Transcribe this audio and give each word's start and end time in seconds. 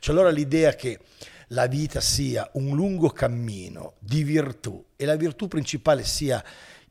Cioè 0.00 0.14
allora 0.14 0.30
l'idea 0.30 0.74
che 0.74 0.98
la 1.48 1.66
vita 1.66 2.00
sia 2.00 2.48
un 2.54 2.74
lungo 2.74 3.10
cammino 3.10 3.94
di 3.98 4.24
virtù 4.24 4.84
e 4.96 5.04
la 5.04 5.16
virtù 5.16 5.46
principale 5.46 6.02
sia 6.04 6.42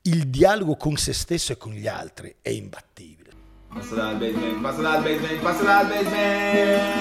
il 0.04 0.28
dialogo 0.28 0.76
con 0.78 0.96
se 0.96 1.12
stesso 1.14 1.52
e 1.52 1.58
con 1.58 1.74
gli 1.74 1.88
altri 1.88 2.36
è 2.42 2.50
imbattibile. 2.50 3.32
Passa 3.74 3.96
dal 3.96 4.18
basement, 4.18 4.62
passa 4.62 4.82
dal 4.82 5.02
basement, 5.04 5.42
passa 5.42 5.64
dal 5.64 5.88
basement. 5.88 7.00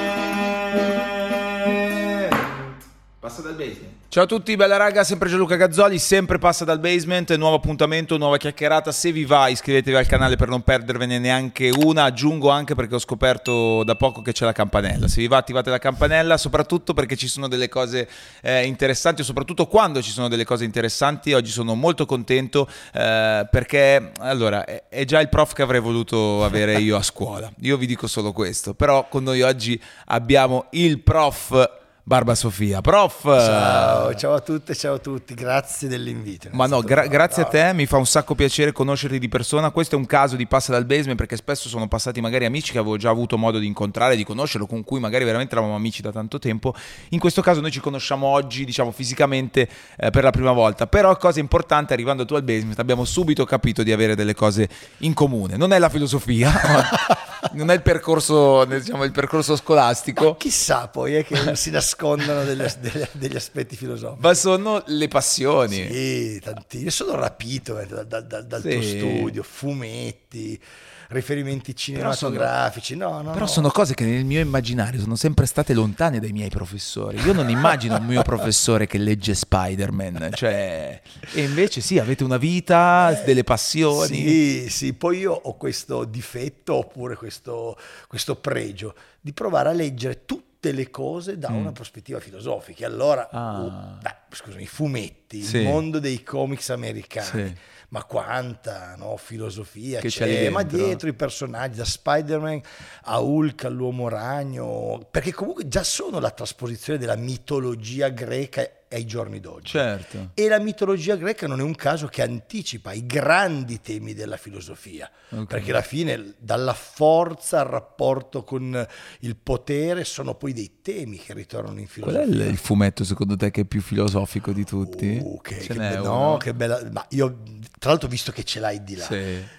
Passa 3.20 3.42
dal 3.42 3.54
basement. 3.54 3.94
Ciao 4.06 4.22
a 4.22 4.26
tutti, 4.26 4.54
bella 4.54 4.76
raga, 4.76 5.02
sempre 5.02 5.28
Gianluca 5.28 5.56
Gazzoli, 5.56 5.98
sempre 5.98 6.38
passa 6.38 6.64
dal 6.64 6.78
basement, 6.78 7.34
nuovo 7.34 7.56
appuntamento, 7.56 8.16
nuova 8.16 8.36
chiacchierata. 8.36 8.92
Se 8.92 9.10
vi 9.10 9.24
va 9.24 9.48
iscrivetevi 9.48 9.96
al 9.96 10.06
canale 10.06 10.36
per 10.36 10.46
non 10.46 10.62
perdervene 10.62 11.18
neanche 11.18 11.68
una. 11.68 12.04
Aggiungo 12.04 12.48
anche 12.48 12.76
perché 12.76 12.94
ho 12.94 13.00
scoperto 13.00 13.82
da 13.82 13.96
poco 13.96 14.22
che 14.22 14.30
c'è 14.30 14.44
la 14.44 14.52
campanella. 14.52 15.08
Se 15.08 15.20
vi 15.20 15.26
va 15.26 15.36
attivate 15.36 15.68
la 15.68 15.80
campanella, 15.80 16.36
soprattutto 16.36 16.94
perché 16.94 17.16
ci 17.16 17.26
sono 17.26 17.48
delle 17.48 17.68
cose 17.68 18.08
eh, 18.40 18.64
interessanti, 18.64 19.24
soprattutto 19.24 19.66
quando 19.66 20.00
ci 20.00 20.12
sono 20.12 20.28
delle 20.28 20.44
cose 20.44 20.62
interessanti. 20.62 21.32
Oggi 21.32 21.50
sono 21.50 21.74
molto 21.74 22.06
contento 22.06 22.68
eh, 22.94 23.48
perché 23.50 24.12
allora 24.20 24.64
è 24.64 25.04
già 25.04 25.20
il 25.20 25.28
prof 25.28 25.54
che 25.54 25.62
avrei 25.62 25.80
voluto 25.80 26.44
avere 26.44 26.78
io 26.78 26.96
a 26.96 27.02
scuola. 27.02 27.50
Io 27.62 27.76
vi 27.78 27.86
dico 27.86 28.06
solo 28.06 28.30
questo, 28.30 28.74
però 28.74 29.08
con 29.08 29.24
noi 29.24 29.42
oggi 29.42 29.80
abbiamo 30.04 30.66
il 30.70 31.00
prof 31.00 31.78
Barba 32.08 32.34
Sofia. 32.34 32.80
Prof! 32.80 33.20
Ciao, 33.24 34.14
ciao 34.14 34.32
a 34.32 34.40
tutte, 34.40 34.74
ciao 34.74 34.94
a 34.94 34.98
tutti, 34.98 35.34
grazie 35.34 35.88
dell'invito. 35.88 36.48
Ma 36.52 36.66
no, 36.66 36.80
gra- 36.80 37.06
grazie 37.06 37.42
a 37.42 37.44
te, 37.44 37.72
mi 37.74 37.84
fa 37.84 37.98
un 37.98 38.06
sacco 38.06 38.34
piacere 38.34 38.72
conoscerti 38.72 39.18
di 39.18 39.28
persona. 39.28 39.70
Questo 39.70 39.94
è 39.94 39.98
un 39.98 40.06
caso 40.06 40.34
di 40.34 40.46
passa 40.46 40.72
dal 40.72 40.86
basement 40.86 41.18
perché 41.18 41.36
spesso 41.36 41.68
sono 41.68 41.86
passati 41.86 42.22
magari 42.22 42.46
amici 42.46 42.72
che 42.72 42.78
avevo 42.78 42.96
già 42.96 43.10
avuto 43.10 43.36
modo 43.36 43.58
di 43.58 43.66
incontrare, 43.66 44.16
di 44.16 44.24
conoscerlo, 44.24 44.66
con 44.66 44.84
cui 44.84 45.00
magari 45.00 45.26
veramente 45.26 45.52
eravamo 45.52 45.74
amici 45.76 46.00
da 46.00 46.10
tanto 46.10 46.38
tempo. 46.38 46.74
In 47.10 47.18
questo 47.18 47.42
caso 47.42 47.60
noi 47.60 47.70
ci 47.70 47.80
conosciamo 47.80 48.26
oggi, 48.26 48.64
diciamo 48.64 48.90
fisicamente 48.90 49.68
eh, 49.98 50.08
per 50.08 50.24
la 50.24 50.30
prima 50.30 50.52
volta. 50.52 50.86
Però 50.86 51.14
cosa 51.18 51.40
importante, 51.40 51.92
arrivando 51.92 52.24
tu 52.24 52.32
al 52.32 52.42
basement, 52.42 52.78
abbiamo 52.78 53.04
subito 53.04 53.44
capito 53.44 53.82
di 53.82 53.92
avere 53.92 54.14
delle 54.16 54.34
cose 54.34 54.66
in 55.00 55.12
comune. 55.12 55.58
Non 55.58 55.74
è 55.74 55.78
la 55.78 55.90
filosofia, 55.90 56.50
non 57.52 57.70
è 57.70 57.74
il 57.74 57.82
percorso, 57.82 58.64
diciamo, 58.64 59.04
il 59.04 59.12
percorso 59.12 59.56
scolastico. 59.56 60.30
Ma 60.30 60.36
chissà 60.36 60.88
poi 60.88 61.14
è 61.14 61.24
che 61.24 61.54
si 61.56 61.70
nascondono 61.70 62.44
degli, 62.44 62.64
degli, 62.80 63.06
degli, 63.12 63.36
aspetti 63.36 63.76
filosofici. 63.76 64.20
Ma 64.20 64.34
sono 64.34 64.82
le 64.86 65.08
passioni. 65.08 65.86
Sì, 65.88 66.40
tantissimo. 66.42 66.84
Io 66.84 66.90
sono 66.90 67.14
rapito 67.14 67.78
eh, 67.78 67.86
da, 67.86 68.02
da, 68.02 68.42
dal 68.42 68.60
sì. 68.62 68.70
tuo 68.70 68.82
studio, 68.82 69.42
fumetti 69.42 70.60
riferimenti 71.08 71.74
cinematografici. 71.74 72.96
Però, 72.96 73.08
sono, 73.08 73.22
no, 73.22 73.28
no, 73.28 73.32
però 73.32 73.44
no. 73.44 73.50
sono 73.50 73.70
cose 73.70 73.94
che 73.94 74.04
nel 74.04 74.24
mio 74.24 74.40
immaginario 74.40 75.00
sono 75.00 75.16
sempre 75.16 75.46
state 75.46 75.72
lontane 75.74 76.20
dai 76.20 76.32
miei 76.32 76.50
professori. 76.50 77.18
Io 77.20 77.32
non 77.32 77.48
immagino 77.48 77.96
un 77.96 78.06
mio 78.06 78.22
professore 78.22 78.86
che 78.86 78.98
legge 78.98 79.34
Spider-Man, 79.34 80.30
cioè... 80.34 81.00
e 81.32 81.42
invece 81.42 81.80
sì, 81.80 81.98
avete 81.98 82.24
una 82.24 82.36
vita, 82.36 83.20
delle 83.24 83.44
passioni. 83.44 84.16
Sì, 84.16 84.70
sì, 84.70 84.92
poi 84.92 85.18
io 85.18 85.32
ho 85.32 85.56
questo 85.56 86.04
difetto 86.04 86.74
oppure 86.74 87.16
questo, 87.16 87.76
questo 88.06 88.36
pregio 88.36 88.94
di 89.20 89.32
provare 89.32 89.70
a 89.70 89.72
leggere 89.72 90.24
tutte 90.24 90.72
le 90.72 90.90
cose 90.90 91.38
da 91.38 91.50
mm. 91.50 91.56
una 91.56 91.72
prospettiva 91.72 92.20
filosofica. 92.20 92.86
Allora, 92.86 93.28
ah. 93.30 93.60
uh, 93.60 94.02
beh, 94.02 94.16
scusami, 94.30 94.62
i 94.62 94.66
fumetti, 94.66 95.42
sì. 95.42 95.58
il 95.58 95.64
mondo 95.64 95.98
dei 95.98 96.22
comics 96.22 96.70
americani. 96.70 97.48
Sì 97.48 97.76
ma 97.90 98.04
quanta 98.04 98.96
no, 98.96 99.16
filosofia 99.16 100.00
che 100.00 100.08
c'è, 100.08 100.26
c'è 100.26 100.50
ma 100.50 100.62
dietro 100.62 101.08
i 101.08 101.14
personaggi, 101.14 101.78
da 101.78 101.84
Spider-Man 101.86 102.60
a 103.04 103.18
Hulk 103.20 103.64
all'uomo 103.64 104.08
ragno, 104.08 105.06
perché 105.10 105.32
comunque 105.32 105.68
già 105.68 105.82
sono 105.82 106.18
la 106.18 106.30
trasposizione 106.30 106.98
della 106.98 107.16
mitologia 107.16 108.08
greca 108.08 108.68
ai 108.90 109.04
giorni 109.04 109.40
d'oggi. 109.40 109.72
Certo. 109.72 110.30
E 110.34 110.48
la 110.48 110.58
mitologia 110.58 111.16
greca 111.16 111.46
non 111.46 111.60
è 111.60 111.62
un 111.62 111.74
caso 111.74 112.06
che 112.06 112.22
anticipa 112.22 112.92
i 112.92 113.04
grandi 113.06 113.80
temi 113.80 114.14
della 114.14 114.36
filosofia, 114.36 115.10
okay. 115.28 115.46
perché 115.46 115.70
alla 115.70 115.82
fine 115.82 116.34
dalla 116.38 116.74
forza 116.74 117.60
al 117.60 117.66
rapporto 117.66 118.44
con 118.44 118.86
il 119.20 119.36
potere 119.36 120.04
sono 120.04 120.34
poi 120.34 120.52
dei 120.52 120.78
temi 120.82 121.18
che 121.18 121.34
ritornano 121.34 121.80
in 121.80 121.86
filosofia. 121.86 122.26
Qual 122.26 122.38
è 122.38 122.46
il 122.46 122.56
fumetto 122.56 123.04
secondo 123.04 123.36
te 123.36 123.50
che 123.50 123.62
è 123.62 123.64
più 123.64 123.80
filosofico 123.80 124.17
di 124.52 124.64
tutti? 124.64 125.20
Uh, 125.22 125.40
che, 125.40 125.56
che, 125.56 125.74
be- 125.74 125.96
no, 125.98 126.36
che 126.38 126.54
bella, 126.54 126.80
ma 126.90 127.04
io 127.10 127.38
tra 127.78 127.90
l'altro 127.90 128.08
visto 128.08 128.32
che 128.32 128.44
ce 128.44 128.60
l'hai 128.60 128.82
di 128.82 128.96
là. 128.96 129.04
Sì 129.04 129.56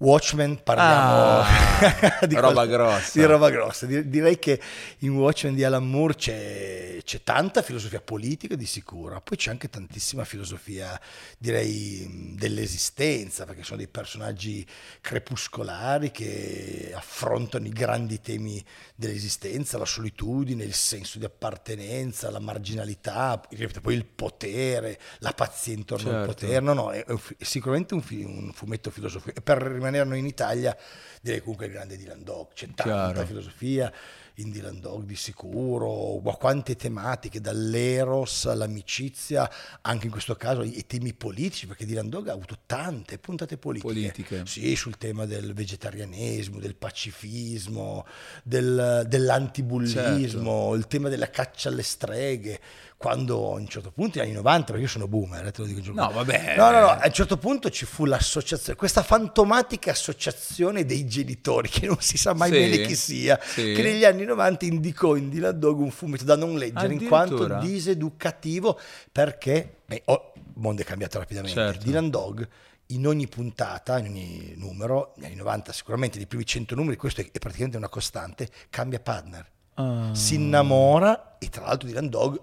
Watchmen 0.00 0.62
parliamo 0.62 1.40
ah, 1.40 2.20
di 2.26 2.36
roba 2.36 2.52
qual- 2.52 2.68
grossa. 2.68 3.18
Di 3.18 3.24
roba 3.24 3.50
grossa. 3.50 3.86
Direi 3.86 4.38
che 4.38 4.60
in 4.98 5.16
Watchmen 5.16 5.56
di 5.56 5.64
Alan 5.64 5.88
Moore 5.88 6.14
c'è, 6.14 6.98
c'è, 7.02 7.22
tanta 7.24 7.62
filosofia 7.62 8.00
politica 8.00 8.54
di 8.54 8.64
sicuro, 8.64 9.20
poi 9.20 9.36
c'è 9.36 9.50
anche 9.50 9.68
tantissima 9.68 10.24
filosofia, 10.24 10.98
direi, 11.36 12.34
dell'esistenza, 12.36 13.44
perché 13.44 13.64
sono 13.64 13.78
dei 13.78 13.88
personaggi 13.88 14.64
crepuscolari 15.00 16.12
che 16.12 16.92
affrontano 16.94 17.66
i 17.66 17.70
grandi 17.70 18.20
temi 18.20 18.64
dell'esistenza, 18.98 19.78
la 19.78 19.84
solitudine, 19.84 20.64
il 20.64 20.74
senso 20.74 21.20
di 21.20 21.24
appartenenza, 21.24 22.32
la 22.32 22.40
marginalità, 22.40 23.40
poi 23.80 23.94
il 23.94 24.04
potere, 24.04 24.98
la 25.18 25.30
pazzia 25.30 25.72
intorno 25.72 26.10
certo. 26.10 26.18
al 26.18 26.26
potere. 26.26 26.58
No, 26.58 26.72
no, 26.72 26.90
è, 26.90 27.04
è 27.04 27.44
sicuramente 27.44 27.94
un, 27.94 28.02
un 28.10 28.50
fumetto 28.52 28.90
filosofico. 28.90 29.38
E 29.38 29.40
per 29.40 29.58
rimanere 29.58 30.04
noi 30.04 30.18
in 30.18 30.26
Italia, 30.26 30.76
direi 31.20 31.38
comunque 31.38 31.66
il 31.66 31.72
grande 31.72 31.96
Dylan 31.96 32.24
Dog, 32.24 32.48
c'è 32.54 32.66
tanta 32.66 33.12
Chiaro. 33.12 33.24
filosofia 33.24 33.92
in 34.38 34.50
Dylan 34.50 34.80
Dog 34.80 35.04
di 35.04 35.16
sicuro, 35.16 36.20
ma 36.20 36.32
quante 36.36 36.76
tematiche, 36.76 37.40
dall'eros 37.40 38.46
all'amicizia, 38.46 39.50
anche 39.82 40.06
in 40.06 40.12
questo 40.12 40.34
caso 40.36 40.62
i 40.62 40.84
temi 40.86 41.12
politici, 41.12 41.66
perché 41.66 41.86
Dylan 41.86 42.08
Dog 42.08 42.28
ha 42.28 42.32
avuto 42.32 42.58
tante 42.66 43.18
puntate 43.18 43.56
politiche. 43.56 43.92
politiche. 43.92 44.46
Sì, 44.46 44.76
sul 44.76 44.96
tema 44.96 45.26
del 45.26 45.54
vegetarianesimo, 45.54 46.58
del 46.58 46.76
pacifismo, 46.76 48.06
del, 48.42 49.04
dell'antibullismo, 49.08 50.60
certo. 50.60 50.74
il 50.74 50.86
tema 50.86 51.08
della 51.08 51.30
caccia 51.30 51.68
alle 51.68 51.82
streghe 51.82 52.60
quando 52.98 53.52
a 53.52 53.54
un 53.54 53.68
certo 53.68 53.92
punto, 53.92 54.18
negli 54.18 54.26
anni 54.26 54.36
90, 54.36 54.64
perché 54.64 54.82
io 54.82 54.88
sono 54.88 55.06
boomer, 55.06 55.46
eh, 55.46 55.52
te 55.52 55.60
lo 55.60 55.68
dico 55.68 55.80
giù. 55.80 55.94
No, 55.94 56.10
vabbè. 56.10 56.56
No, 56.56 56.72
no, 56.72 56.80
no, 56.80 56.88
a 56.88 57.02
un 57.04 57.12
certo 57.12 57.36
punto 57.36 57.70
ci 57.70 57.86
fu 57.86 58.04
l'associazione, 58.04 58.76
questa 58.76 59.04
fantomatica 59.04 59.92
associazione 59.92 60.84
dei 60.84 61.06
genitori, 61.06 61.68
che 61.68 61.86
non 61.86 61.98
si 62.00 62.18
sa 62.18 62.34
mai 62.34 62.50
sì, 62.50 62.58
bene 62.58 62.80
chi 62.80 62.96
sia, 62.96 63.38
sì. 63.40 63.72
che 63.72 63.82
negli 63.82 64.04
anni 64.04 64.24
90 64.24 64.64
indicò 64.64 65.14
in 65.14 65.30
Dylan 65.30 65.60
Dog 65.60 65.78
un 65.78 65.92
fumetto 65.92 66.24
da 66.24 66.34
non 66.34 66.58
leggere 66.58 66.92
in 66.92 67.06
quanto 67.06 67.46
diseducativo, 67.60 68.80
perché, 69.12 69.76
beh, 69.86 70.02
oh, 70.06 70.32
il 70.34 70.42
mondo 70.56 70.82
è 70.82 70.84
cambiato 70.84 71.20
rapidamente. 71.20 71.56
Certo. 71.56 71.84
Dylan 71.84 72.10
Dog 72.10 72.48
in 72.86 73.06
ogni 73.06 73.28
puntata, 73.28 73.98
in 74.00 74.06
ogni 74.06 74.54
numero, 74.56 75.12
negli 75.18 75.26
anni 75.26 75.36
90 75.36 75.72
sicuramente, 75.72 76.16
nei 76.16 76.26
primi 76.26 76.44
100 76.44 76.74
numeri, 76.74 76.96
questo 76.96 77.20
è 77.20 77.30
praticamente 77.38 77.76
una 77.76 77.88
costante, 77.88 78.48
cambia 78.70 78.98
partner. 78.98 79.48
Uh. 79.76 80.12
Si 80.14 80.34
innamora 80.34 81.38
e 81.38 81.48
tra 81.48 81.64
l'altro 81.64 81.86
Dylan 81.86 82.08
Dog 82.08 82.40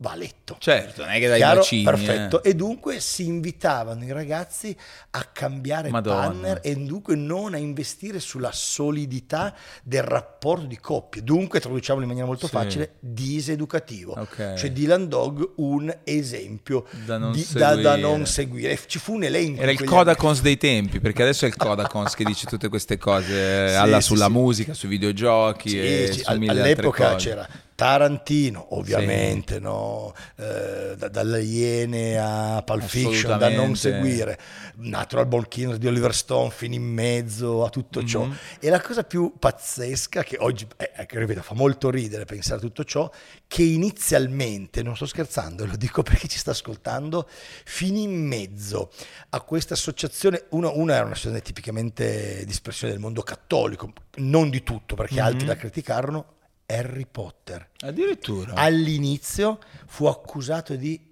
va 0.00 0.12
a 0.12 0.14
letto. 0.14 0.56
Certo, 0.58 1.02
non 1.02 1.10
è 1.12 1.18
che 1.18 1.28
dai 1.28 1.38
Chiaro? 1.38 1.60
bacini. 1.60 1.82
Perfetto. 1.82 2.42
Eh. 2.42 2.50
E 2.50 2.54
dunque 2.54 3.00
si 3.00 3.26
invitavano 3.26 4.04
i 4.04 4.12
ragazzi 4.12 4.74
a 5.10 5.24
cambiare 5.24 5.90
Madonna. 5.90 6.20
partner 6.20 6.60
e 6.62 6.74
dunque 6.74 7.16
non 7.16 7.54
a 7.54 7.58
investire 7.58 8.18
sulla 8.18 8.50
solidità 8.52 9.54
del 9.82 10.02
rapporto 10.02 10.64
di 10.64 10.78
coppia. 10.78 11.20
Dunque, 11.22 11.60
traduciamolo 11.60 12.02
in 12.02 12.08
maniera 12.08 12.26
molto 12.26 12.46
sì. 12.46 12.52
facile, 12.52 12.94
diseducativo. 12.98 14.18
Okay. 14.18 14.56
Cioè 14.56 14.72
Dylan 14.72 15.08
Dog 15.08 15.52
un 15.56 15.94
esempio 16.04 16.86
da 17.04 17.18
non, 17.18 17.32
di, 17.32 17.42
seguire. 17.42 17.82
Da, 17.82 17.90
da 17.90 17.96
non 17.96 18.26
seguire. 18.26 18.78
Ci 18.86 18.98
fu 18.98 19.14
un 19.14 19.24
elenco. 19.24 19.60
Era 19.60 19.70
il 19.70 19.84
Kodakons 19.84 20.38
anni. 20.38 20.44
dei 20.44 20.56
tempi, 20.56 21.00
perché 21.00 21.22
adesso 21.22 21.44
è 21.44 21.48
il 21.48 21.56
Kodakons 21.56 22.14
che 22.14 22.24
dice 22.24 22.46
tutte 22.46 22.68
queste 22.68 22.96
cose 22.96 23.68
sì, 23.68 23.74
alla, 23.74 24.00
sulla 24.00 24.26
sì, 24.26 24.32
musica, 24.32 24.72
sui 24.72 24.88
videogiochi 24.88 25.68
sì, 25.68 25.78
e 25.78 26.12
su 26.12 26.30
All'epoca 26.30 27.16
c'era 27.16 27.46
Tarantino, 27.80 28.76
ovviamente, 28.76 29.54
sì. 29.54 29.60
no? 29.62 30.12
eh, 30.36 30.96
da, 30.98 31.08
dalle 31.08 31.40
Iene 31.40 32.18
a 32.18 32.62
Pulp 32.62 32.84
Fiction, 32.84 33.38
da 33.38 33.48
non 33.48 33.74
seguire, 33.74 34.38
Natural 34.74 35.24
Born 35.24 35.48
Killers 35.48 35.78
di 35.78 35.86
Oliver 35.86 36.14
Stone 36.14 36.50
fino 36.50 36.74
in 36.74 36.82
mezzo 36.82 37.64
a 37.64 37.70
tutto 37.70 38.04
ciò. 38.04 38.24
Mm-hmm. 38.26 38.36
E 38.60 38.68
la 38.68 38.82
cosa 38.82 39.02
più 39.02 39.32
pazzesca, 39.38 40.22
che 40.22 40.36
oggi, 40.40 40.66
eh, 40.76 41.06
che 41.06 41.18
ripeto, 41.18 41.40
fa 41.40 41.54
molto 41.54 41.88
ridere 41.88 42.26
pensare 42.26 42.58
a 42.58 42.60
tutto 42.60 42.84
ciò, 42.84 43.10
che 43.46 43.62
inizialmente, 43.62 44.82
non 44.82 44.94
sto 44.94 45.06
scherzando, 45.06 45.64
lo 45.64 45.76
dico 45.76 46.02
perché 46.02 46.28
ci 46.28 46.36
sta 46.36 46.50
ascoltando, 46.50 47.26
finì 47.64 48.02
in 48.02 48.26
mezzo 48.26 48.90
a 49.30 49.40
questa 49.40 49.72
associazione, 49.72 50.44
una, 50.50 50.68
una 50.68 50.96
era 50.96 51.04
un'associazione 51.06 51.40
tipicamente 51.40 52.44
di 52.44 52.50
espressione 52.50 52.92
del 52.92 53.00
mondo 53.00 53.22
cattolico, 53.22 53.90
non 54.16 54.50
di 54.50 54.62
tutto, 54.62 54.94
perché 54.96 55.14
mm-hmm. 55.14 55.24
altri 55.24 55.46
la 55.46 55.56
criticarono, 55.56 56.38
Harry 56.70 57.06
Potter. 57.10 57.68
Addirittura. 57.80 58.54
All'inizio 58.54 59.58
fu 59.86 60.06
accusato 60.06 60.76
di 60.76 61.08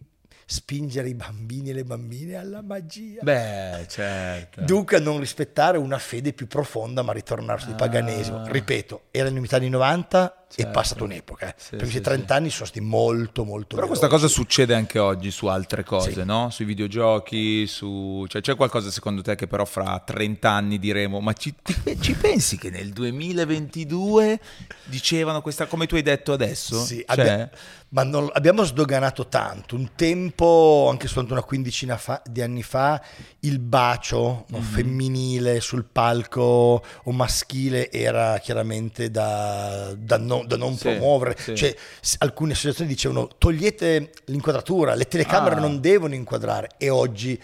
spingere 0.51 1.09
i 1.11 1.15
bambini 1.15 1.71
e 1.71 1.73
le 1.75 1.85
bambine 1.85 2.37
alla 2.37 2.63
magia. 2.63 3.21
Beh, 3.23 3.85
certo. 3.87 4.63
Dunque 4.63 4.97
a 4.97 5.01
non 5.01 5.21
rispettare 5.21 5.77
una 5.77 5.99
fede 5.99 6.33
più 6.33 6.47
profonda, 6.47 7.03
ma 7.03 7.13
ritornare 7.13 7.61
sul 7.61 7.73
ah. 7.73 7.77
paganesimo. 7.77 8.47
Ripeto, 8.47 9.03
erano 9.11 9.39
i 9.41 9.47
anni 9.51 9.69
90, 9.69 10.38
è 10.49 10.63
certo. 10.63 10.71
passata 10.73 11.05
un'epoca, 11.05 11.49
eh. 11.49 11.55
Sì, 11.57 11.71
perché 11.71 11.85
sì, 11.87 11.91
questi 11.93 12.01
30 12.01 12.35
anni 12.35 12.51
sono 12.51 12.65
stati 12.67 12.81
molto 12.81 13.45
molto 13.45 13.77
Però 13.77 13.87
veloci. 13.87 13.99
questa 14.01 14.09
cosa 14.09 14.27
succede 14.29 14.75
anche 14.75 14.99
oggi 14.99 15.31
su 15.31 15.47
altre 15.47 15.85
cose, 15.85 16.13
Sì. 16.13 16.25
no? 16.25 16.49
Sui 16.51 16.65
videogiochi, 16.65 17.67
su... 17.67 18.25
Cioè, 18.29 18.41
c'è 18.41 18.57
qualcosa 18.57 18.91
secondo 18.91 19.23
te 19.23 19.35
che 19.35 19.47
però 19.47 19.65
fra 19.65 20.03
30 20.05 20.51
anni 20.51 20.79
diremo, 20.79 21.21
ma 21.21 21.33
ci, 21.35 21.55
ci 22.01 22.15
pensi 22.15 22.57
che 22.59 22.71
nel 22.71 22.93
2022 22.93 24.41
dicevano 24.85 25.43
questa, 25.43 25.67
come 25.67 25.87
tu 25.87 25.95
hai 25.97 26.03
detto 26.03 26.33
adesso? 26.33 26.83
Sì, 26.85 27.05
Cioè, 27.07 27.21
abbia- 27.21 27.51
ma 27.91 28.03
non- 28.03 28.29
abbiamo 28.33 28.65
sdoganato 28.65 29.29
tanto. 29.29 29.75
Un 29.75 29.91
tempo, 29.95 30.89
anche 30.91 31.07
soltanto 31.07 31.33
una 31.33 31.43
quindicina 31.43 31.97
fa- 31.97 32.21
di 32.29 32.43
anni 32.43 32.63
fa, 32.63 33.01
il 33.41 33.59
bacio 33.61 34.45
Mhm. 34.51 34.57
no, 34.57 34.61
femminile 34.63 35.61
sul 35.61 35.85
palco 35.91 36.83
o 37.05 37.13
maschile 37.13 37.91
era 37.91 38.39
chiaramente 38.41 39.11
da, 39.11 39.95
da 39.97 40.17
non, 40.39 40.47
da 40.47 40.57
non 40.57 40.75
Sì, 40.77 40.83
promuovere. 40.89 41.37
sì. 41.39 41.55
Cioè, 41.57 41.75
alcune 42.19 42.53
associazioni 42.53 42.89
dicevano 42.91 43.29
togliete 43.39 44.11
l'inquadratura, 44.27 44.95
le 44.95 45.07
telecamere 45.07 45.57
Ah. 45.57 45.61
non 45.61 45.81
devono 45.81 46.15
inquadrare 46.15 46.71
e 46.79 46.89
oggi... 46.91 47.41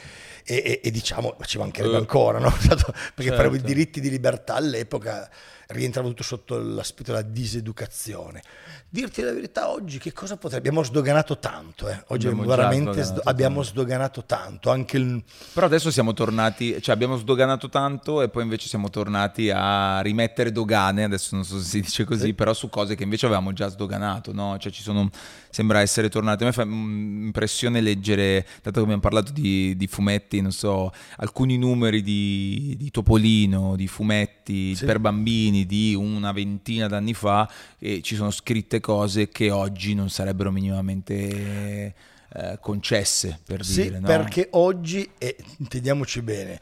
E, 0.46 0.56
e- 0.56 0.80
e 0.84 0.90
diciamo, 0.90 1.36
ma 1.38 1.44
ci 1.46 1.56
mancherebbe 1.56 1.94
Eh. 1.94 1.98
ancora, 1.98 2.38
no? 2.38 2.50
perché 3.14 3.30
Certo. 3.34 3.54
i 3.54 3.60
diritti 3.62 3.98
di 4.00 4.10
libertà 4.10 4.56
all'epoca 4.56 5.30
rientrava 5.68 6.08
tutto 6.08 6.22
sotto 6.22 6.58
l'aspetto 6.58 7.12
della 7.12 7.22
diseducazione. 7.22 8.42
Dirti 8.88 9.22
la 9.22 9.32
verità, 9.32 9.70
oggi 9.70 9.98
che 9.98 10.12
cosa 10.12 10.36
potrebbe? 10.36 10.68
Abbiamo 10.68 10.84
sdoganato 10.84 11.38
tanto, 11.38 11.88
eh. 11.88 12.00
oggi 12.08 12.28
Abbiamo 12.28 12.46
veramente 12.48 12.90
sdoganato 13.02 13.12
sdo- 13.14 13.20
abbiamo 13.30 13.54
tanto. 13.56 13.68
sdoganato 13.70 14.24
tanto, 14.24 14.70
anche 14.70 14.96
il... 14.98 15.22
Però 15.52 15.66
adesso 15.66 15.90
siamo 15.90 16.12
tornati, 16.12 16.80
cioè 16.80 16.94
abbiamo 16.94 17.16
sdoganato 17.16 17.68
tanto 17.68 18.22
e 18.22 18.28
poi 18.28 18.44
invece 18.44 18.68
siamo 18.68 18.90
tornati 18.90 19.50
a 19.52 20.00
rimettere 20.00 20.52
dogane, 20.52 21.04
adesso 21.04 21.34
non 21.34 21.44
so 21.44 21.58
se 21.58 21.64
si 21.64 21.80
dice 21.80 22.04
così, 22.04 22.26
Sì. 22.26 22.34
però 22.34 22.52
su 22.54 22.68
cose 22.68 22.94
che 22.94 23.02
invece 23.02 23.26
avevamo 23.26 23.52
già 23.52 23.68
sdoganato, 23.68 24.32
no? 24.32 24.56
Cioè 24.58 24.70
ci 24.70 24.82
sono, 24.82 25.10
sembra 25.50 25.80
essere 25.80 26.08
tornati, 26.08 26.42
a 26.44 26.46
me 26.46 26.52
fa 26.52 26.62
impressione 26.62 27.80
leggere, 27.80 28.46
dato 28.62 28.76
che 28.78 28.80
abbiamo 28.80 29.00
parlato 29.00 29.32
di, 29.32 29.76
di 29.76 29.86
fumetti, 29.88 30.40
non 30.40 30.52
so, 30.52 30.92
alcuni 31.16 31.58
numeri 31.58 32.00
di, 32.02 32.74
di 32.78 32.90
Topolino, 32.90 33.74
di 33.76 33.86
fumetti 33.88 34.74
Sì. 34.74 34.84
per 34.84 34.98
bambini 35.00 35.53
di 35.62 35.94
una 35.94 36.32
ventina 36.32 36.88
d'anni 36.88 37.14
fa 37.14 37.48
e 37.78 38.02
ci 38.02 38.16
sono 38.16 38.30
scritte 38.30 38.80
cose 38.80 39.28
che 39.28 39.50
oggi 39.50 39.94
non 39.94 40.10
sarebbero 40.10 40.50
minimamente... 40.50 41.94
eh, 42.36 42.58
concesse 42.60 43.38
per 43.44 43.64
Sì, 43.64 43.82
dire 43.82 44.00
no? 44.00 44.06
perché 44.08 44.48
oggi, 44.52 45.08
e 45.18 45.36
intendiamoci 45.58 46.20
bene, 46.20 46.60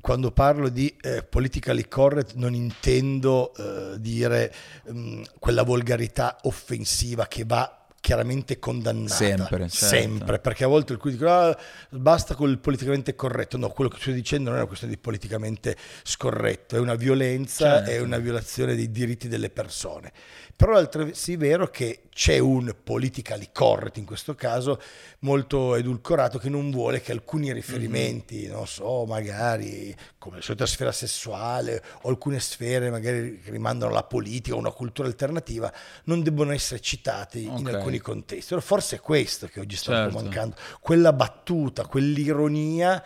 quando 0.00 0.30
parlo 0.30 0.68
di 0.68 0.94
eh, 1.02 1.22
politically 1.22 1.86
correct 1.88 2.34
non 2.34 2.54
intendo 2.54 3.54
eh, 3.54 4.00
dire 4.00 4.52
mm, 4.90 5.22
quella 5.38 5.62
volgarità 5.62 6.36
offensiva 6.42 7.26
che 7.26 7.44
va 7.46 7.75
chiaramente 8.06 8.60
condannata 8.60 9.14
Sempre, 9.16 9.68
certo. 9.68 9.74
sempre, 9.96 10.38
perché 10.38 10.62
a 10.62 10.68
volte 10.68 10.92
alcuni 10.92 11.14
dicono 11.14 11.32
"Ah, 11.32 11.58
basta 11.90 12.36
col 12.36 12.56
politicamente 12.60 13.16
corretto 13.16 13.56
no, 13.56 13.68
quello 13.70 13.90
che 13.90 13.98
stai 14.00 14.14
dicendo 14.14 14.44
non 14.44 14.54
è 14.54 14.58
una 14.60 14.68
questione 14.68 14.94
di 14.94 15.00
politicamente 15.00 15.76
scorretto 16.04 16.76
è 16.76 16.78
una 16.78 16.94
violenza 16.94 17.78
Certo. 17.78 17.90
è 17.90 17.98
una 17.98 18.18
violazione 18.18 18.76
dei 18.76 18.92
diritti 18.92 19.26
delle 19.26 19.50
persone 19.50 20.12
però 20.54 20.74
è 20.76 20.78
altresì 20.78 21.34
vero 21.34 21.66
che 21.68 22.02
c'è 22.14 22.38
un 22.38 22.72
politically 22.80 23.48
correct 23.52 23.96
in 23.96 24.04
questo 24.04 24.36
caso 24.36 24.80
molto 25.20 25.74
edulcorato 25.74 26.38
che 26.38 26.48
non 26.48 26.70
vuole 26.70 27.00
che 27.00 27.10
alcuni 27.12 27.52
riferimenti, 27.52 28.46
non 28.46 28.66
so, 28.68 29.04
magari 29.04 29.94
come 30.26 30.36
la 30.38 30.42
solita 30.42 30.66
sfera 30.66 30.92
sessuale 30.92 31.82
o 32.02 32.08
alcune 32.08 32.40
sfere 32.40 32.90
magari 32.90 33.40
che 33.42 33.50
rimandano 33.50 33.90
alla 33.92 34.02
politica 34.02 34.54
o 34.54 34.58
una 34.58 34.70
cultura 34.72 35.08
alternativa, 35.08 35.72
non 36.04 36.22
debbano 36.22 36.52
essere 36.52 36.80
citati 36.80 37.44
in 37.44 37.50
Ok. 37.66 37.74
alcuni 37.74 37.98
contesti. 37.98 38.52
Allora, 38.52 38.66
forse 38.66 38.96
è 38.96 39.00
questo 39.00 39.46
che 39.46 39.60
oggi 39.60 39.76
sta 39.76 39.92
Certo. 39.92 40.20
mancando, 40.20 40.56
quella 40.80 41.12
battuta, 41.12 41.86
quell'ironia 41.86 43.02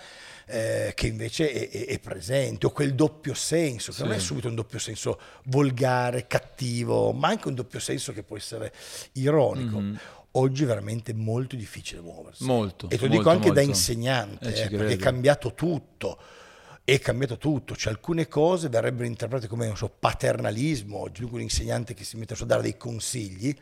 eh, 0.52 0.93
che 0.96 1.06
invece 1.06 1.52
è, 1.52 1.69
è- 1.70 1.87
è 1.87 1.99
presente, 2.00 2.67
o 2.67 2.70
quel 2.70 2.94
doppio 2.96 3.34
senso, 3.34 3.93
che 3.93 4.02
non 4.02 4.12
è 4.12 4.19
Sì. 4.19 4.25
subito 4.26 4.49
un 4.49 4.56
doppio 4.56 4.81
senso 4.81 5.20
volgare, 5.44 6.26
cattivo, 6.26 7.12
ma 7.12 7.28
anche 7.28 7.46
un 7.46 7.55
doppio 7.55 7.78
senso 7.78 8.12
che 8.12 8.25
può 8.25 8.37
essere 8.37 8.72
ironico. 9.12 9.78
Mhm. 9.78 9.99
Oggi 10.32 10.64
è 10.64 10.67
veramente 10.67 11.12
molto 11.14 11.55
difficile 11.55 12.00
muoversi. 12.00 12.43
Molto, 12.44 12.87
E 12.88 12.96
te 12.99 13.06
lo 13.06 13.12
dico 13.12 13.31
anche 13.31 13.49
da 13.49 13.55
molto. 13.61 13.69
insegnante, 13.70 14.52
Eh, 14.55 14.62
eh, 14.64 14.69
perché 14.70 14.93
è 14.94 14.96
cambiato 14.96 15.55
tutto. 15.55 16.19
È 16.82 16.99
cambiato 16.99 17.37
tutto, 17.38 17.77
cioè 17.77 17.93
alcune 17.93 18.27
cose 18.27 18.69
verrebbero 18.69 19.06
interpretate 19.06 19.47
come 19.49 19.73
so, 19.77 19.88
paternalismo, 19.97 20.99
oggi 20.99 21.23
un 21.23 21.41
insegnante 21.41 21.94
che 21.94 22.05
si 22.05 22.17
mette 22.17 22.35
a 22.35 22.44
dare 22.44 22.62
dei 22.62 22.77
consigli, 22.77 23.55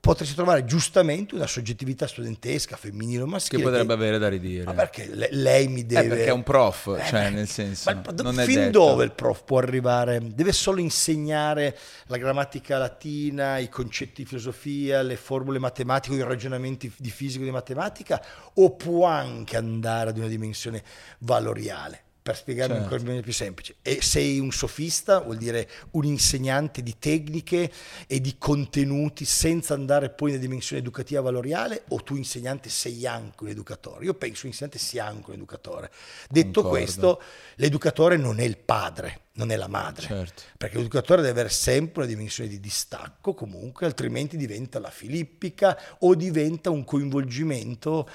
potresti 0.00 0.34
trovare 0.34 0.64
giustamente 0.64 1.34
una 1.34 1.46
soggettività 1.46 2.06
studentesca, 2.06 2.76
femminile 2.76 3.20
o 3.22 3.24
che 3.26 3.30
maschile. 3.30 3.62
potrebbe 3.62 3.92
avere 3.92 4.18
da 4.18 4.28
ridire. 4.28 4.64
Ma 4.64 4.72
perché 4.72 5.06
le- 5.06 5.28
lei 5.32 5.68
mi 5.68 5.80
Eh, 5.82 5.84
deve... 5.84 6.08
perché 6.08 6.24
è 6.24 6.30
un 6.32 6.42
prof, 6.42 6.96
Eh, 6.98 7.04
cioè 7.06 7.28
nel 7.30 7.46
senso, 7.46 7.92
ma 7.92 8.00
è 8.00 8.44
fin 8.46 8.54
detto. 8.54 8.70
dove 8.70 9.04
il 9.04 9.12
prof 9.12 9.44
può 9.44 9.58
arrivare? 9.58 10.20
Deve 10.34 10.52
solo 10.52 10.80
insegnare 10.80 11.76
la 12.06 12.16
grammatica 12.16 12.78
latina, 12.78 13.58
i 13.58 13.68
concetti 13.68 14.22
di 14.22 14.28
filosofia, 14.28 15.02
le 15.02 15.16
formule 15.16 15.58
matematiche, 15.58 16.14
i 16.16 16.22
ragionamenti 16.22 16.90
di 16.96 17.10
fisica 17.10 17.42
e 17.42 17.46
di 17.46 17.52
matematica, 17.52 18.24
o 18.54 18.70
può 18.76 19.04
anche 19.06 19.56
andare 19.58 20.08
ad 20.10 20.16
una 20.16 20.26
dimensione 20.28 20.82
valoriale? 21.18 22.04
Per 22.22 22.36
spiegarmi 22.36 22.76
Certo. 22.76 22.94
in 22.94 23.02
maniera 23.02 23.22
più 23.22 23.32
semplice. 23.32 23.74
E 23.82 24.00
sei 24.00 24.38
un 24.38 24.52
sofista, 24.52 25.18
vuol 25.18 25.38
dire 25.38 25.68
un 25.92 26.04
insegnante 26.04 26.80
di 26.80 26.94
tecniche 26.96 27.68
e 28.06 28.20
di 28.20 28.36
contenuti 28.38 29.24
senza 29.24 29.74
andare 29.74 30.08
poi 30.10 30.30
nella 30.30 30.42
dimensione 30.42 30.80
educativa 30.80 31.20
valoriale, 31.20 31.82
o 31.88 32.00
tu 32.02 32.14
insegnante 32.14 32.68
sei 32.68 33.06
anche 33.08 33.42
un 33.42 33.48
educatore? 33.48 34.04
Io 34.04 34.14
penso 34.14 34.42
l'insegnante 34.44 34.78
sia 34.78 35.04
anche 35.04 35.30
un 35.30 35.36
educatore. 35.36 35.90
Detto 36.30 36.62
Concordo. 36.62 36.68
questo, 36.68 37.22
l'educatore 37.56 38.16
non 38.16 38.38
è 38.38 38.44
il 38.44 38.56
padre, 38.56 39.22
non 39.34 39.50
è 39.50 39.56
la 39.56 39.68
madre. 39.68 40.06
Certo. 40.06 40.42
Perché 40.56 40.76
l'educatore 40.76 41.22
deve 41.22 41.32
avere 41.32 41.48
sempre 41.48 42.02
una 42.02 42.12
dimensione 42.12 42.48
di 42.48 42.60
distacco, 42.60 43.34
comunque, 43.34 43.86
altrimenti 43.86 44.36
diventa 44.36 44.78
la 44.78 44.90
filippica 44.90 45.78
o 46.00 46.14
diventa 46.14 46.70
un 46.70 46.84
coinvolgimento 46.84 48.08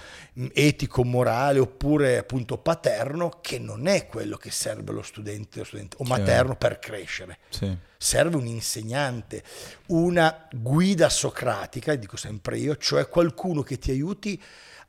etico, 0.54 1.04
morale 1.04 1.60
oppure 1.60 2.18
appunto 2.18 2.58
paterno 2.58 3.40
che 3.42 3.58
non 3.58 3.88
è 3.88 4.08
quello 4.08 4.38
che 4.38 4.52
serve 4.52 4.92
allo 4.92 5.02
studente 5.02 5.62
o, 5.62 5.64
studente, 5.64 5.98
o 6.00 6.04
materno 6.04 6.56
per 6.56 6.80
crescere. 6.80 7.40
Sì. 7.50 7.76
Serve 7.98 8.36
un 8.36 8.46
insegnante, 8.46 9.44
una 9.88 10.48
guida 10.52 11.10
socratica, 11.10 11.96
dico 11.96 12.16
sempre 12.16 12.60
io, 12.60 12.78
cioè 12.78 13.08
qualcuno 13.10 13.64
che 13.64 13.80
ti 13.80 13.90
aiuti 13.90 14.40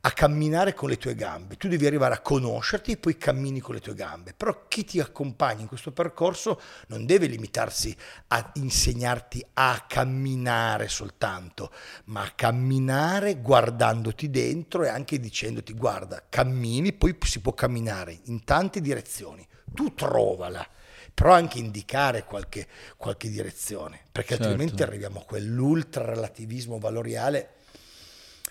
a 0.01 0.13
camminare 0.13 0.75
con 0.75 0.89
le 0.89 0.97
tue 0.97 1.15
gambe. 1.15 1.57
Tu 1.57 1.67
devi 1.67 1.87
arrivare 1.87 2.15
a 2.15 2.21
conoscerti 2.21 2.93
e 2.93 2.97
poi 2.99 3.17
cammini 3.17 3.59
con 3.61 3.75
le 3.75 3.81
tue 3.81 3.95
gambe. 3.95 4.33
Però 4.37 4.67
chi 4.69 4.85
ti 4.85 5.01
accompagna 5.01 5.63
in 5.63 5.67
questo 5.67 5.91
percorso 5.93 6.61
non 6.89 7.05
deve 7.05 7.27
limitarsi 7.27 7.97
a 8.29 8.53
insegnarti 8.55 9.45
a 9.55 9.85
camminare 9.89 10.89
soltanto, 10.89 11.73
ma 12.05 12.23
a 12.23 12.33
camminare 12.35 13.41
guardandoti 13.41 14.31
dentro 14.31 14.85
e 14.85 14.89
anche 14.89 15.19
dicendoti 15.19 15.73
guarda, 15.73 16.23
cammini, 16.29 16.93
poi 16.93 17.17
si 17.25 17.41
può 17.41 17.53
camminare 17.53 18.21
in 18.25 18.45
tante 18.45 18.81
direzioni. 18.81 19.47
Tu 19.75 19.95
trovala 19.95 20.67
però 21.13 21.33
anche 21.33 21.59
indicare 21.59 22.23
qualche, 22.23 22.69
qualche 22.97 23.29
direzione, 23.29 24.03
perché 24.13 24.37
Certo. 24.37 24.45
altrimenti 24.45 24.83
arriviamo 24.85 25.19
a 25.19 25.25
quell'ultra 25.25 26.05
relativismo 26.05 26.79
valoriale 26.79 27.55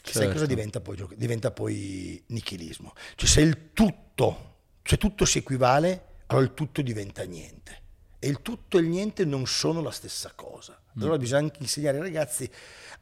che 0.08 0.14
sai 0.14 0.22
Certo. 0.24 0.38
cosa 0.40 0.46
diventa 0.46 0.80
poi, 0.80 1.06
diventa 1.16 1.52
poi 1.52 2.24
nichilismo. 2.28 2.94
Cioè 3.16 3.28
se 3.28 3.42
il 3.42 3.74
tutto, 3.74 4.56
se 4.82 4.98
tutto 4.98 5.26
si 5.26 5.40
equivale, 5.40 6.04
allora 6.28 6.46
il 6.46 6.54
tutto 6.54 6.82
diventa 6.82 7.24
niente. 7.24 7.82
E 8.20 8.28
il 8.30 8.42
tutto 8.42 8.78
e 8.78 8.82
il 8.82 8.88
niente 8.88 9.26
non 9.26 9.46
sono 9.46 9.82
la 9.82 9.92
stessa 9.92 10.32
cosa. 10.34 10.80
Allora 11.00 11.18
bisogna 11.18 11.42
anche 11.42 11.58
insegnare 11.62 11.98
ai 11.98 12.04
ragazzi 12.04 12.50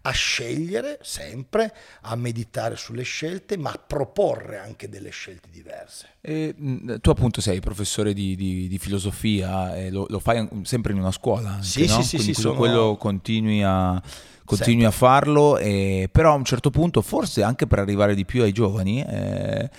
a 0.02 0.12
scegliere 0.12 1.00
sempre, 1.02 1.74
a 2.02 2.16
meditare 2.18 2.76
sulle 2.76 3.04
scelte, 3.04 3.56
ma 3.58 3.72
a 3.72 3.78
proporre 3.78 4.58
anche 4.58 4.90
delle 4.90 5.12
scelte 5.12 5.48
diverse. 5.50 6.16
E, 6.20 6.54
mh, 6.58 7.00
tu 7.00 7.10
appunto 7.12 7.40
sei 7.40 7.62
professore 7.62 8.14
di, 8.14 8.36
di- 8.36 8.68
di 8.68 8.78
filosofia 8.78 9.78
e 9.78 9.90
lo, 9.92 10.06
lo 10.10 10.20
fai 10.20 10.46
sempre 10.64 10.92
in 10.92 11.00
una 11.00 11.12
scuola, 11.14 11.52
anche, 11.52 11.64
Sì, 11.66 11.86
no? 11.86 11.96
sì, 11.96 12.04
sì, 12.04 12.16
Quindi 12.18 12.34
sì, 12.34 12.42
sono- 12.42 12.56
quello 12.56 12.98
continui 12.98 13.64
a, 13.64 14.02
continui 14.46 14.86
a 14.86 14.92
farlo, 14.92 15.58
e- 15.58 16.08
però 16.12 16.32
a 16.32 16.36
un 16.36 16.46
certo 16.46 16.70
punto, 16.70 17.02
forse 17.02 17.44
anche 17.44 17.68
per 17.68 17.80
arrivare 17.80 18.16
di 18.16 18.26
più 18.26 18.44
ai 18.44 18.52
giovani, 18.52 19.04
eh, 19.04 19.70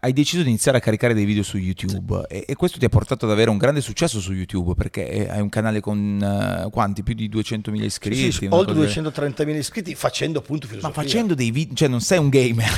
hai 0.00 0.12
deciso 0.14 0.42
di 0.42 0.48
iniziare 0.48 0.78
a 0.78 0.80
caricare 0.80 1.12
dei 1.12 1.26
video 1.26 1.42
su 1.42 1.58
YouTube 1.58 2.24
e, 2.28 2.44
e 2.48 2.54
questo 2.54 2.78
ti 2.78 2.86
ha 2.86 2.88
portato 2.88 3.26
ad 3.26 3.32
avere 3.32 3.50
un 3.50 3.58
grande 3.58 3.82
successo 3.82 4.18
su 4.18 4.32
YouTube 4.32 4.74
perché 4.74 5.28
hai 5.28 5.40
un 5.40 5.50
canale 5.50 5.80
con 5.80 6.64
uh, 6.66 6.70
quanti? 6.70 7.02
Più 7.02 7.14
di 7.14 7.28
200.000 7.28 7.82
iscritti? 7.82 8.16
Sì, 8.16 8.32
sì, 8.32 8.46
oltre 8.48 8.74
230.000 8.74 9.56
iscritti 9.56 9.94
facendo 9.94 10.38
appunto 10.38 10.66
filosofia. 10.66 10.88
Ma 10.94 11.02
facendo 11.02 11.34
dei 11.34 11.50
video, 11.50 11.74
cioè 11.74 11.88
non 11.88 12.00
sei 12.00 12.18
un 12.18 12.30
gamer, 12.30 12.70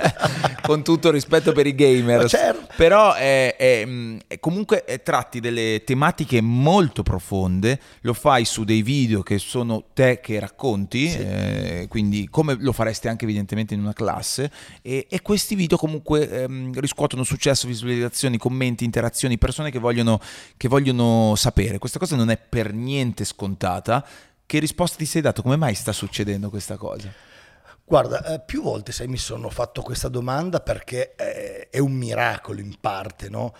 con 0.62 0.82
tutto 0.82 1.10
rispetto 1.10 1.52
per 1.52 1.66
i 1.66 1.74
gamer, 1.74 2.26
certo. 2.26 2.72
però 2.76 3.12
è, 3.12 3.54
è, 3.56 3.86
è 4.26 4.38
comunque 4.40 4.84
è, 4.84 5.02
tratti 5.02 5.40
delle 5.40 5.82
tematiche 5.84 6.40
molto 6.40 7.02
profonde, 7.02 7.78
lo 8.00 8.14
fai 8.14 8.46
su 8.46 8.64
dei 8.64 8.80
video 8.82 9.22
che 9.22 9.38
sono 9.38 9.84
te 9.92 10.20
che 10.22 10.40
racconti, 10.40 11.08
sì. 11.10 11.18
eh, 11.18 11.86
quindi 11.90 12.28
come 12.30 12.56
lo 12.58 12.72
faresti 12.72 13.08
anche 13.08 13.24
evidentemente 13.24 13.74
in 13.74 13.80
una 13.80 13.92
classe 13.92 14.50
e, 14.80 15.06
e 15.08 15.20
questi 15.20 15.54
video 15.54 15.76
comunque 15.76 16.45
ehm, 16.46 16.78
riscuotono 16.78 17.24
successo, 17.24 17.66
visualizzazioni, 17.66 18.38
commenti, 18.38 18.84
interazioni, 18.84 19.38
persone 19.38 19.70
che 19.70 19.78
vogliono, 19.78 20.20
che 20.56 20.68
vogliono 20.68 21.34
sapere. 21.36 21.78
Questa 21.78 21.98
cosa 21.98 22.16
non 22.16 22.30
è 22.30 22.36
per 22.36 22.72
niente 22.72 23.24
scontata. 23.24 24.04
Che 24.44 24.58
risposta 24.58 24.96
ti 24.96 25.06
sei 25.06 25.22
dato? 25.22 25.42
Come 25.42 25.56
mai 25.56 25.74
sta 25.74 25.92
succedendo 25.92 26.50
questa 26.50 26.76
cosa? 26.76 27.12
Guarda, 27.84 28.24
eh, 28.24 28.40
più 28.40 28.62
volte 28.62 28.90
sai, 28.90 29.06
mi 29.06 29.16
sono 29.16 29.48
fatto 29.48 29.80
questa 29.82 30.08
domanda 30.08 30.60
perché 30.60 31.14
è, 31.14 31.68
è 31.70 31.78
un 31.78 31.92
miracolo 31.92 32.60
in 32.60 32.76
parte, 32.80 33.28
no? 33.28 33.54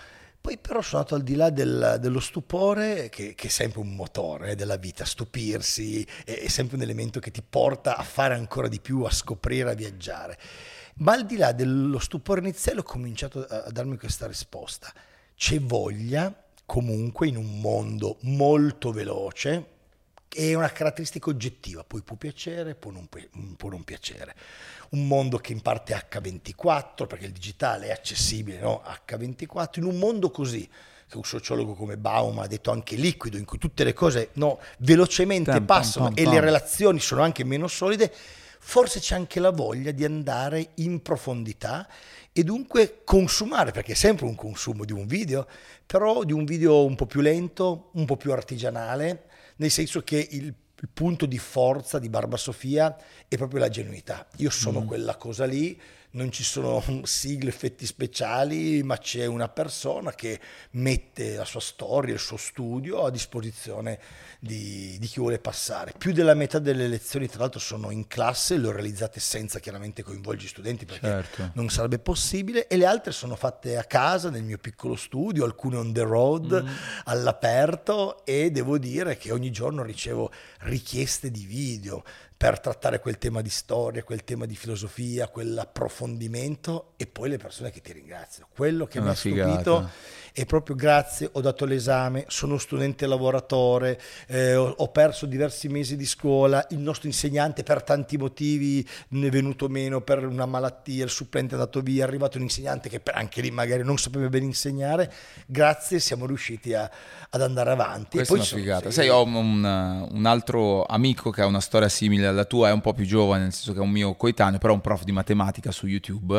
Poi 0.47 0.59
però 0.59 0.81
sono 0.81 0.99
andato 0.99 1.16
al 1.16 1.23
di 1.25 1.35
là 1.35 1.50
del, 1.50 1.99
dello 2.00 2.21
stupore, 2.21 3.09
che, 3.09 3.35
che, 3.35 3.49
è 3.49 3.50
sempre 3.50 3.81
un 3.81 3.97
motore 3.97 4.50
eh, 4.50 4.55
della 4.55 4.76
vita, 4.76 5.05
stupirsi 5.05 6.07
è, 6.25 6.38
è, 6.38 6.47
sempre 6.47 6.76
un 6.76 6.83
elemento 6.83 7.19
che 7.19 7.33
ti 7.33 7.43
porta 7.43 7.97
a 7.97 8.05
fare 8.05 8.35
ancora 8.35 8.69
di 8.69 8.78
più, 8.81 9.02
a 9.02 9.11
scoprire, 9.11 9.71
a 9.71 9.75
viaggiare. 9.75 10.38
Ma 10.99 11.12
al 11.12 11.26
di 11.26 11.37
là 11.37 11.53
dello 11.53 11.99
stupore 11.99 12.41
iniziale 12.41 12.81
ho 12.81 12.85
cominciato 12.85 13.45
a, 13.45 13.71
darmi 13.71 13.99
questa 13.99 14.26
risposta. 14.26 14.93
C'è 15.35 15.61
voglia 15.61 16.35
comunque 16.65 17.29
in 17.29 17.37
un 17.37 17.61
mondo 17.61 18.17
molto 18.23 18.93
veloce, 18.93 19.75
è 20.29 20.55
una 20.55 20.71
caratteristica 20.71 21.31
oggettiva, 21.31 21.85
poi 21.85 22.03
può 22.03 22.17
piacere, 22.17 22.75
può 22.75 22.91
non, 22.91 23.09
può 23.57 23.69
non, 23.71 23.85
piacere. 23.85 24.35
Un 24.91 25.07
mondo 25.07 25.38
che 25.38 25.53
in 25.53 25.61
parte 25.61 25.95
è 25.95 26.07
H24, 26.11 27.07
perché 27.07 27.26
il 27.26 27.33
digitale 27.33 27.88
è 27.88 27.93
accessibile, 27.93 28.61
no? 28.61 28.83
H24, 29.07 29.79
in 29.79 29.85
un 29.85 29.99
mondo 29.99 30.31
così, 30.31 30.69
che 31.09 31.17
un 31.17 31.25
sociologo 31.25 31.75
come 31.75 31.97
Baum 31.97 32.38
ha 32.41 32.47
detto 32.47 32.71
anche 32.71 32.97
liquido, 32.97 33.37
in 33.37 33.45
cui 33.45 33.59
tutte 33.59 33.85
le 33.85 33.93
cose 33.93 34.31
no, 34.35 34.61
velocemente 34.79 35.53
tam, 35.53 35.65
passano 35.65 36.07
tam, 36.07 36.15
tam, 36.17 36.25
e 36.25 36.29
le 36.29 36.41
relazioni 36.41 36.99
sono 37.00 37.23
anche 37.23 37.45
meno 37.45 37.69
solide, 37.69 38.12
forse 38.68 38.99
c'è 38.99 39.14
anche 39.14 39.38
la 39.38 39.52
voglia 39.52 39.92
di 39.92 40.04
andare 40.04 40.70
in 40.75 41.00
profondità 41.00 41.88
e 42.32 42.42
dunque 42.42 43.02
consumare, 43.04 43.70
perché 43.70 43.92
è 43.92 43.94
sempre 43.94 44.26
un 44.26 44.35
consumo 44.35 44.85
di 44.85 44.92
un 44.92 45.06
video, 45.06 45.46
però 45.87 46.25
di 46.25 46.32
un 46.32 46.44
video 46.44 46.85
un 46.85 46.96
po' 46.96 47.06
più 47.06 47.20
lento, 47.20 47.90
un 47.92 48.04
po' 48.06 48.16
più 48.16 48.32
artigianale, 48.32 49.28
nel 49.58 49.70
senso 49.70 50.02
che 50.02 50.16
il, 50.32 50.46
il 50.46 50.88
punto 50.92 51.26
di 51.26 51.38
forza 51.38 52.00
di 52.00 52.08
Barba 52.08 52.37
Sofia 52.37 52.94
è 53.28 53.37
proprio 53.37 53.61
la 53.61 53.68
genuinità. 53.68 54.26
Io 54.38 54.50
sono 54.50 54.80
mm. 54.80 54.87
quella 54.87 55.14
cosa 55.14 55.46
lì, 55.46 55.80
non 56.16 56.32
ci 56.32 56.42
sono 56.42 56.82
sigle, 57.04 57.50
effetti 57.50 57.87
speciali, 57.87 58.82
ma 58.82 58.99
c'è 58.99 59.26
una 59.26 59.49
persona 59.49 60.12
che 60.12 60.40
mette 60.73 61.37
la 61.37 61.44
sua 61.44 61.61
storia, 61.61 62.14
il 62.14 62.20
suo 62.20 62.37
studio 62.37 63.04
a 63.04 63.11
disposizione 63.11 63.99
di, 64.40 64.96
di, 64.99 65.06
chi 65.06 65.20
vuole 65.20 65.38
passare. 65.38 65.92
Più 65.96 66.12
della 66.12 66.35
metà 66.35 66.58
delle 66.58 66.88
lezioni, 66.88 67.28
tra 67.28 67.40
l'altro, 67.40 67.61
sono 67.61 67.90
in 67.90 68.06
classe, 68.06 68.56
le 68.56 68.68
ho 68.68 68.73
realizzate 68.73 69.20
senza 69.20 69.61
chiaramente 69.61 70.02
coinvolgere 70.02 70.46
gli 70.46 70.50
studenti 70.50 70.85
perché 70.85 71.06
certo. 71.06 71.50
non 71.54 71.68
sarebbe 71.68 71.99
possibile, 71.99 72.66
e 72.66 72.76
le 72.76 72.87
altre 72.87 73.12
sono 73.12 73.37
fatte 73.37 73.76
a 73.76 73.85
casa, 73.85 74.30
nel 74.30 74.42
mio 74.42 74.58
piccolo 74.58 74.96
studio, 74.96 75.44
alcune 75.44 75.76
on 75.76 75.92
the 75.92 76.02
road, 76.02 76.62
mm. 76.62 76.75
all'aperto, 77.04 78.25
e 78.25 78.50
devo 78.50 78.78
dire 78.78 79.16
che 79.16 79.32
ogni 79.32 79.50
giorno 79.50 79.82
ricevo 79.82 80.30
richieste 80.61 81.30
di 81.30 81.44
video 81.44 82.02
per 82.37 82.61
trattare 82.61 83.00
quel 83.00 83.16
tema 83.16 83.40
di 83.40 83.49
storia, 83.49 84.02
quel 84.02 84.23
tema 84.23 84.44
di 84.44 84.54
filosofia, 84.54 85.28
quell'approfondimento 85.28 86.06
e 86.97 87.07
poi 87.07 87.29
le 87.29 87.37
persone 87.37 87.71
che 87.71 87.81
ti 87.81 87.93
ringraziano. 87.93 88.49
Quello 88.55 88.87
che 88.87 89.01
mi 89.01 89.09
ha 89.09 89.15
stupito 89.15 89.91
è 90.33 90.45
proprio 90.45 90.77
grazie, 90.77 91.31
ho 91.33 91.41
dato 91.41 91.65
l'esame, 91.65 92.25
sono 92.29 92.59
studente 92.59 93.07
lavoratore, 93.07 93.99
eh, 94.27 94.55
ho, 94.55 94.69
ho, 94.69 94.89
perso 94.89 95.25
diversi 95.25 95.69
mesi 95.69 95.97
di 95.97 96.05
scuola, 96.05 96.67
il 96.71 96.79
nostro 96.79 97.07
insegnante 97.07 97.63
per 97.63 97.83
tanti 97.83 98.19
motivi 98.19 98.87
ne 99.09 99.29
è 99.29 99.31
venuto 99.31 99.69
meno 99.69 100.03
per 100.03 100.27
una 100.27 100.45
malattia, 100.45 101.05
il 101.05 101.11
supplente 101.11 101.55
è 101.55 101.59
andato 101.59 101.81
via, 101.81 102.05
è 102.05 102.07
arrivato 102.07 102.37
un 102.37 102.43
insegnante 102.43 102.91
che 102.91 103.01
anche 103.13 103.41
lì 103.41 103.51
magari 103.51 103.83
non 103.83 103.97
sapeva 103.97 104.29
bene 104.29 104.45
insegnare, 104.45 105.11
grazie 105.47 105.99
siamo 106.01 106.27
riusciti 106.27 106.75
a, 106.75 106.91
ad 107.31 107.41
andare 107.41 107.71
avanti. 107.71 108.19
Questa 108.19 108.35
e 108.35 108.37
poi 108.37 108.47
è 108.47 108.53
una 108.53 108.63
figata. 108.63 108.91
Sai, 108.91 109.09
ho 109.09 109.23
un, 109.23 109.65
un 110.11 110.27
altro 110.27 110.85
amico 110.85 111.31
che 111.31 111.41
ha 111.41 111.47
una 111.47 111.61
storia 111.61 111.89
simile 111.89 112.07
simile 112.07 112.27
alla 112.27 112.45
tua, 112.45 112.69
è 112.69 112.73
un 112.73 112.81
po' 112.81 112.93
più 112.93 113.05
giovane, 113.05 113.43
nel 113.43 113.53
senso 113.53 113.73
che 113.73 113.79
è 113.79 113.83
un 113.83 113.91
mio 113.91 114.15
coetaneo, 114.15 114.59
però 114.59 114.73
è 114.73 114.77
un 114.77 114.83
prof 114.83 115.03
di 115.03 115.13
matematica 115.13 115.71
su 115.71 115.87
YouTube, 115.87 115.96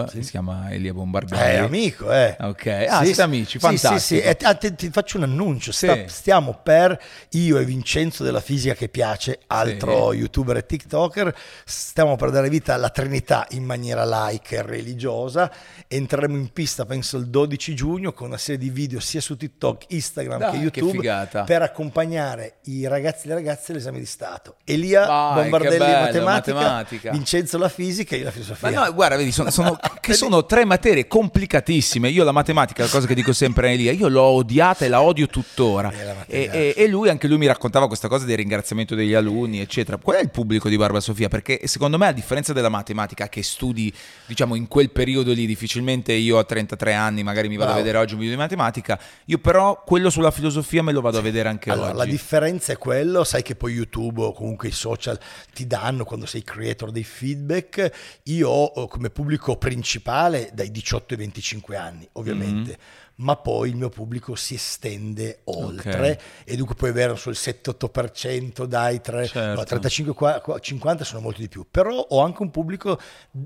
sì. 0.10 0.24
si 0.24 0.32
chiama 0.32 0.72
Elia 0.72 0.94
Bombardelli. 0.94 1.42
È 1.42 1.58
amico, 1.58 2.12
eh. 2.12 2.36
Ok, 2.40 2.86
ah, 2.90 3.00
sì, 3.00 3.06
siete 3.06 3.22
amici, 3.22 3.60
fantastico. 3.60 4.00
Sì, 4.00 4.16
sì, 4.16 4.36
sì. 4.38 4.46
Ah, 4.46 4.56
ti, 4.56 4.76
ti, 4.76 4.90
faccio 4.90 5.18
un 5.18 5.24
annuncio, 5.24 5.72
Sta, 5.72 6.08
stiamo 6.08 6.60
per, 6.62 7.00
io 7.32 7.58
e 7.58 7.66
Vincenzo 7.66 8.24
della 8.24 8.42
Fisica 8.42 8.74
che 8.74 8.90
piace, 8.90 9.40
altro 9.48 10.14
youtuber 10.14 10.58
e 10.58 10.66
tiktoker, 10.66 11.36
stiamo 11.66 12.16
per 12.16 12.32
dare 12.32 12.50
vita 12.50 12.74
alla 12.74 12.90
Trinità 12.90 13.46
in 13.52 13.64
maniera 13.64 14.04
laica 14.04 14.58
e 14.58 14.62
religiosa, 14.62 15.52
entreremo 15.88 16.36
in 16.36 16.52
pista 16.52 16.86
penso 16.86 17.18
il 17.18 17.28
12 17.28 17.76
giugno 17.76 18.14
con 18.14 18.28
una 18.28 18.38
serie 18.38 18.58
di 18.58 18.70
video 18.70 19.00
sia 19.00 19.22
su 19.22 19.38
TikTok, 19.38 19.86
Instagram 19.90 20.40
Dai, 20.40 20.52
che 20.52 20.58
YouTube 20.80 21.00
che 21.00 21.44
per 21.44 21.62
accompagnare 21.62 22.58
i 22.64 22.88
ragazzi 22.88 23.26
e 23.26 23.30
le 23.30 23.36
ragazze 23.36 23.72
all'esame 23.72 24.00
di 24.00 24.06
Stato. 24.06 24.56
Elia 24.64 25.06
Vai, 25.06 25.42
Bombardelli 25.42 25.78
bello, 25.78 25.96
matematica, 26.00 26.54
matematica, 26.54 27.12
Vincenzo 27.12 27.58
la 27.58 27.70
fisica 27.70 28.16
e 28.16 28.20
io 28.20 28.24
la 28.26 28.32
filosofia. 28.32 28.70
Ma 28.72 28.86
no, 28.86 28.94
guarda, 28.94 29.16
vedi, 29.16 29.32
sono, 29.32 29.47
sono, 29.51 29.77
che 30.00 30.13
sono 30.13 30.46
tre 30.46 30.66
materie 30.66 31.08
complicatissime. 31.08 32.10
Io 32.10 32.24
la 32.24 32.32
matematica, 32.32 32.84
la 32.84 32.89
cosa 32.89 33.08
che 33.08 33.16
dico 33.16 33.34
sempre 33.34 33.70
a 33.70 33.72
Elia, 33.72 33.92
io 33.92 34.08
l'ho 34.08 34.22
odiata 34.22 34.86
e 34.86 34.88
la 34.88 35.01
odio 35.01 35.27
tuttora. 35.27 35.92
E, 36.27 36.50
e, 36.51 36.74
e, 36.75 36.88
lui, 36.88 37.10
anche 37.10 37.27
lui 37.27 37.38
mi 37.38 37.48
raccontava 37.48 37.88
questa 37.88 38.08
cosa 38.08 38.25
del 38.25 38.38
ringraziamento 38.38 38.96
degli 38.96 39.13
alunni, 39.13 39.60
eccetera. 39.60 39.98
Qual 39.98 40.18
è 40.18 40.22
il 40.22 40.30
pubblico 40.30 40.70
di 40.70 40.77
Barba 40.77 41.00
Sofia? 41.00 41.27
Perché 41.27 41.62
secondo 41.66 41.98
me, 41.98 42.08
a 42.08 42.12
differenza 42.12 42.54
della 42.54 42.70
matematica 42.70 43.30
che 43.30 43.44
studi, 43.44 43.94
diciamo, 44.25 44.56
in 44.56 44.68
quel 44.68 44.92
periodo 44.92 45.32
lì, 45.32 45.46
difficilmente 45.46 46.13
io 46.13 46.38
a 46.38 46.44
33 46.44 46.94
anni 46.94 47.24
magari 47.24 47.48
mi 47.48 47.56
vado 47.56 47.72
Bravo. 47.72 47.80
a 47.80 47.84
vedere 47.84 48.04
oggi 48.04 48.13
un 48.13 48.20
video 48.20 48.36
di 48.36 48.42
matematica, 48.42 49.00
io 49.25 49.38
però 49.38 49.84
quello 49.86 50.10
sulla 50.10 50.32
filosofia 50.32 50.84
me 50.84 50.92
lo 50.92 51.01
vado 51.01 51.18
a 51.18 51.22
vedere 51.22 51.50
anche 51.50 51.70
allora, 51.70 51.89
oggi. 51.89 51.98
La 51.98 52.06
differenza 52.06 52.74
è 52.74 52.77
quello, 52.77 53.24
sai 53.24 53.44
che 53.44 53.56
poi 53.56 53.74
YouTube 53.74 54.22
o 54.22 54.34
comunque 54.34 54.70
i 54.70 54.72
social 54.72 55.18
ti 55.54 55.68
danno 55.68 56.04
quando 56.04 56.25
sei 56.25 56.44
creator 56.44 56.92
dei 56.92 57.04
feedback. 57.04 57.92
Io 58.24 58.50
ho 58.50 58.88
come 58.88 59.10
pubblico 59.10 59.26
principale 59.57 60.50
dai 60.53 60.72
18 60.72 61.13
ai 61.13 61.19
25 61.19 61.75
anni, 61.75 62.10
ovviamente. 62.13 62.69
Mm-hmm 62.69 63.05
ma 63.17 63.36
poi 63.36 63.69
il 63.69 63.75
mio 63.75 63.89
pubblico 63.89 64.36
si 64.36 64.55
estende 64.55 65.39
oltre 65.46 65.89
okay. 65.89 66.17
e 66.43 66.55
dunque 66.55 66.75
puoi 66.75 66.89
avere 66.89 67.15
sul 67.15 67.34
7-8% 67.34 68.65
dai 68.65 69.01
3, 69.01 69.27
certo. 69.27 69.75
no, 69.75 69.79
35-50 69.81 71.01
sono 71.01 71.22
molto 71.22 71.39
di 71.39 71.48
più, 71.48 71.65
però 71.69 71.96
ho 71.96 72.22
anche 72.22 72.41
un 72.41 72.51
pubblico 72.51 73.00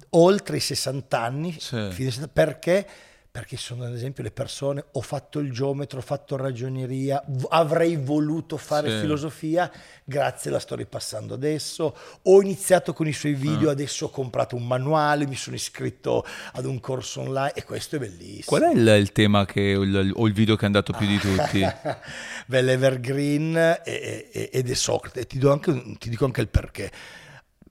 oltre 0.10 0.58
i 0.58 0.60
60 0.60 1.20
anni 1.20 1.58
sì. 1.58 2.12
perché 2.32 2.86
perché 3.32 3.56
sono 3.56 3.86
ad 3.86 3.94
esempio 3.94 4.24
le 4.24 4.32
persone, 4.32 4.84
ho 4.92 5.02
fatto 5.02 5.40
il 5.40 5.54
geometro, 5.54 6.00
ho 6.00 6.02
fatto 6.02 6.36
ragioneria, 6.36 7.24
avrei 7.48 7.96
voluto 7.96 8.58
fare 8.58 8.92
sì. 8.92 9.00
filosofia, 9.00 9.72
grazie 10.04 10.52
la 10.52 10.60
sto 10.60 10.76
ripassando 10.76 11.34
adesso, 11.34 11.96
ho 12.22 12.42
iniziato 12.42 12.92
con 12.92 13.08
i 13.08 13.14
suoi 13.14 13.34
video, 13.34 13.70
ah. 13.70 13.72
adesso 13.72 14.08
ho 14.08 14.10
comprato 14.10 14.58
un 14.58 14.68
manuale, 14.68 15.26
mi 15.28 15.36
sono 15.36 15.56
iscritto 15.56 16.26
ad 16.52 16.66
un 16.66 16.82
corso 16.82 17.22
online 17.22 17.54
e 17.54 17.64
questo 17.64 17.96
è 17.96 18.00
bellissimo. 18.00 18.44
Qual 18.48 18.64
è 18.64 18.74
il, 18.74 18.86
il 19.00 19.14
tema 19.14 19.46
che, 19.46 19.78
o 19.78 19.84
il, 19.84 20.14
il, 20.14 20.34
video 20.34 20.58
che 20.58 20.64
è 20.64 20.66
andato 20.66 20.92
più 20.92 21.08
di 21.08 21.18
tutti? 21.18 21.66
Beh, 22.48 22.62
l'Evergreen 22.62 23.80
ed 23.86 24.70
è 24.70 24.74
Socrate, 24.74 25.26
ti, 25.26 25.40
ti 25.40 26.10
dico 26.10 26.26
anche 26.26 26.42
il 26.42 26.50
perché 26.50 26.92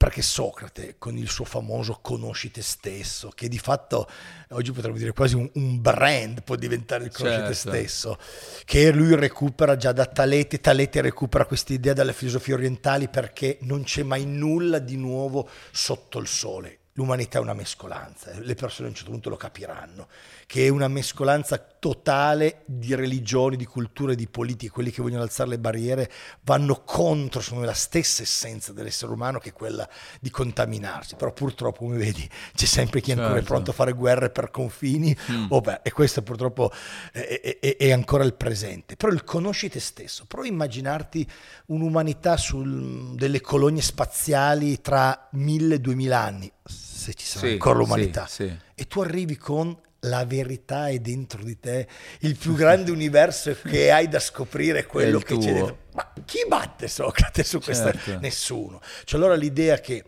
perché 0.01 0.23
Socrate 0.23 0.95
con 0.97 1.15
il 1.15 1.29
suo 1.29 1.45
famoso 1.45 1.99
conosci 2.01 2.49
te 2.49 2.63
stesso, 2.63 3.29
che 3.35 3.47
di 3.47 3.59
fatto 3.59 4.09
oggi 4.49 4.71
potremmo 4.71 4.97
dire 4.97 5.11
quasi 5.13 5.35
un, 5.35 5.47
un 5.53 5.79
brand 5.79 6.41
può 6.41 6.55
diventare 6.55 7.03
il 7.03 7.11
conosci 7.11 7.37
certo. 7.37 7.51
te 7.51 7.53
stesso, 7.53 8.17
che 8.65 8.91
lui 8.91 9.15
recupera 9.15 9.77
già 9.77 9.91
da 9.91 10.07
Talete, 10.07 10.59
Talete 10.59 11.01
recupera 11.01 11.45
questa 11.45 11.73
idea 11.73 11.93
dalle 11.93 12.13
filosofie 12.13 12.55
orientali 12.55 13.09
perché 13.09 13.59
non 13.61 13.83
c'è 13.83 14.01
mai 14.01 14.25
nulla 14.25 14.79
di 14.79 14.97
nuovo 14.97 15.47
sotto 15.69 16.17
il 16.17 16.27
sole 16.27 16.77
l'umanità 16.93 17.37
è 17.37 17.41
una 17.41 17.53
mescolanza, 17.53 18.31
le 18.37 18.53
persone 18.53 18.87
a 18.87 18.89
un 18.89 18.95
certo 18.95 19.11
punto 19.11 19.29
lo 19.29 19.37
capiranno, 19.37 20.07
che 20.45 20.65
è 20.65 20.69
una 20.69 20.89
mescolanza 20.89 21.70
totale 21.81 22.61
di 22.67 22.93
religioni, 22.93 23.55
di 23.55 23.65
culture, 23.65 24.13
di 24.13 24.27
politiche, 24.27 24.71
quelli 24.71 24.91
che 24.91 25.01
vogliono 25.01 25.23
alzare 25.23 25.49
le 25.49 25.57
barriere 25.57 26.11
vanno 26.43 26.83
contro 26.85 27.41
secondo 27.41 27.63
me, 27.63 27.71
la 27.71 27.75
stessa 27.75 28.21
essenza 28.21 28.71
dell'essere 28.71 29.11
umano 29.11 29.39
che 29.39 29.49
è 29.49 29.51
quella 29.51 29.89
di 30.19 30.29
contaminarsi, 30.29 31.15
però 31.15 31.33
purtroppo 31.33 31.79
come 31.79 31.97
vedi 31.97 32.29
c'è 32.53 32.67
sempre 32.67 33.01
chi 33.01 33.09
è 33.09 33.13
ancora 33.13 33.33
Certo. 33.33 33.47
pronto 33.47 33.71
a 33.71 33.73
fare 33.73 33.93
guerre 33.93 34.29
per 34.29 34.51
confini, 34.51 35.17
oh 35.49 35.59
beh, 35.59 35.79
e 35.81 35.91
questo 35.91 36.21
purtroppo 36.21 36.71
è, 37.11 37.39
è- 37.41 37.59
è- 37.59 37.77
è 37.77 37.91
ancora 37.91 38.23
il 38.25 38.35
presente, 38.35 38.95
però 38.95 39.11
il 39.11 39.23
conosci 39.23 39.67
te 39.67 39.79
stesso, 39.79 40.27
a 40.29 40.45
immaginarti 40.45 41.27
un'umanità 41.67 42.37
sul, 42.37 43.15
delle 43.15 43.41
colonie 43.41 43.81
spaziali 43.81 44.81
tra 44.81 45.29
1000-2000 45.31 46.11
anni, 46.11 46.51
se 46.63 47.15
ci 47.15 47.25
sarà 47.25 47.47
Sì, 47.47 47.51
ancora 47.53 47.73
sì, 47.73 47.81
l'umanità, 47.81 48.27
sì. 48.27 48.55
e 48.75 48.85
tu 48.85 49.01
arrivi 49.01 49.35
con 49.35 49.75
la 50.01 50.25
verità 50.25 50.87
è 50.87 50.99
dentro 50.99 51.43
di 51.43 51.59
te, 51.59 51.87
il 52.19 52.35
più 52.35 52.53
grande 52.55 52.89
universo 52.91 53.55
che 53.63 53.91
hai 53.91 54.07
da 54.07 54.19
scoprire 54.19 54.79
è 54.79 54.85
quello 54.85 55.17
il 55.17 55.23
che 55.23 55.37
c'è 55.37 55.43
tuo. 55.43 55.53
dentro. 55.53 55.77
Ma 55.93 56.13
chi 56.25 56.45
batte 56.47 56.87
Socrate 56.87 57.43
su 57.43 57.59
questa? 57.59 57.91
Certo. 57.91 58.19
Nessuno. 58.19 58.81
Cioè 59.03 59.19
allora 59.19 59.35
l'idea 59.35 59.79
che 59.79 60.03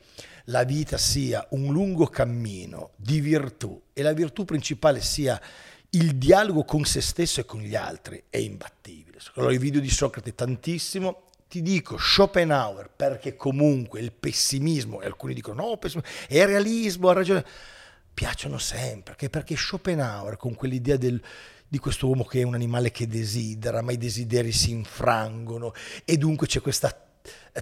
la 0.48 0.64
vita 0.64 0.98
sia 0.98 1.46
un 1.52 1.72
lungo 1.72 2.08
cammino 2.08 2.92
di 2.96 3.20
virtù 3.20 3.82
e 3.94 4.02
la 4.02 4.14
virtù 4.14 4.46
principale 4.46 5.02
sia 5.02 5.40
il 5.92 6.16
dialogo 6.16 6.64
con 6.64 6.86
se 6.86 7.02
stesso 7.02 7.40
e 7.42 7.46
con 7.46 7.62
gli 7.62 7.76
altri 7.76 8.24
è 8.30 8.38
imbattibile. 8.38 9.20
Allora 9.36 9.54
i 9.54 9.58
video 9.58 9.80
di 9.80 9.90
Socrate 9.90 10.34
tantissimo. 10.34 11.30
Ti 11.48 11.62
dico 11.62 12.00
Schopenhauer 12.00 12.90
perché 12.96 13.36
comunque 13.36 14.00
il 14.00 14.12
pessimismo, 14.12 15.02
e 15.02 15.06
alcuni 15.06 15.36
dicono 15.36 15.68
no, 15.68 15.78
pessimismo, 15.78 16.12
è 16.28 16.44
realismo, 16.46 17.10
ha 17.10 17.14
ragione, 17.14 17.46
piacciono 18.13 18.58
sempre, 18.58 19.13
perché, 19.13 19.29
perché 19.29 19.55
Schopenhauer 19.55 20.38
con 20.38 20.53
quell'idea 20.53 20.98
del, 20.98 21.22
di 21.67 21.77
questo 21.79 22.08
uomo 22.08 22.24
che 22.24 22.41
è 22.41 22.43
un 22.43 22.53
animale 22.53 22.91
che 22.91 23.08
desidera, 23.08 23.82
ma 23.82 23.91
i 23.91 23.98
desideri 23.98 24.51
si 24.51 24.72
infrangono 24.72 25.74
e 26.05 26.17
dunque 26.17 26.48
c'è 26.48 26.62
questa 26.62 27.03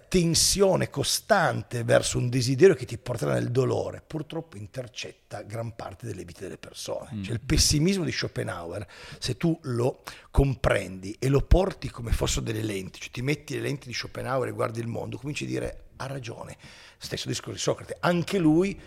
tensione 0.08 0.90
costante 0.90 1.84
verso 1.84 2.18
un 2.18 2.30
desiderio 2.30 2.76
che 2.76 2.86
ti 2.86 2.98
porterà 2.98 3.34
nel 3.34 3.52
dolore, 3.52 4.02
purtroppo 4.06 4.58
intercetta 4.58 5.42
gran 5.42 5.76
parte 5.76 6.06
delle 6.06 6.24
vite 6.24 6.42
delle 6.42 6.58
persone. 6.58 7.24
Cioè 7.24 7.34
il 7.34 7.42
pessimismo 7.42 8.04
di 8.04 8.12
Schopenhauer, 8.12 8.88
se 9.20 9.38
tu 9.38 9.58
lo 9.64 10.04
comprendi 10.32 11.16
e 11.20 11.28
lo 11.28 11.42
porti 11.42 11.90
come 11.90 12.12
fossero 12.12 12.42
delle 12.42 12.64
lenti, 12.64 13.00
cioè 13.00 13.12
ti 13.12 13.22
metti 13.22 13.56
le 13.56 13.62
lenti 13.62 13.88
di 13.88 13.94
Schopenhauer 13.94 14.50
e 14.50 14.52
guardi 14.52 14.80
il 14.80 14.88
mondo, 14.88 15.18
cominci 15.18 15.44
a 15.44 15.48
dire 15.48 15.84
ha 15.98 16.08
ragione, 16.08 16.58
stesso 16.98 17.28
discorso 17.28 17.54
di 17.54 17.60
Socrate, 17.60 17.98
anche 18.00 18.40
lui 18.40 18.80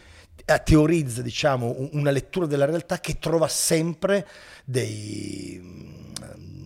teorizza 0.62 1.22
diciamo 1.22 1.74
un- 1.78 1.88
una 1.92 2.10
lettura 2.10 2.46
della 2.46 2.64
realtà 2.66 3.00
che 3.00 3.18
trova 3.18 3.48
sempre 3.48 4.26
dei, 4.64 5.58
mm, 5.62 6.04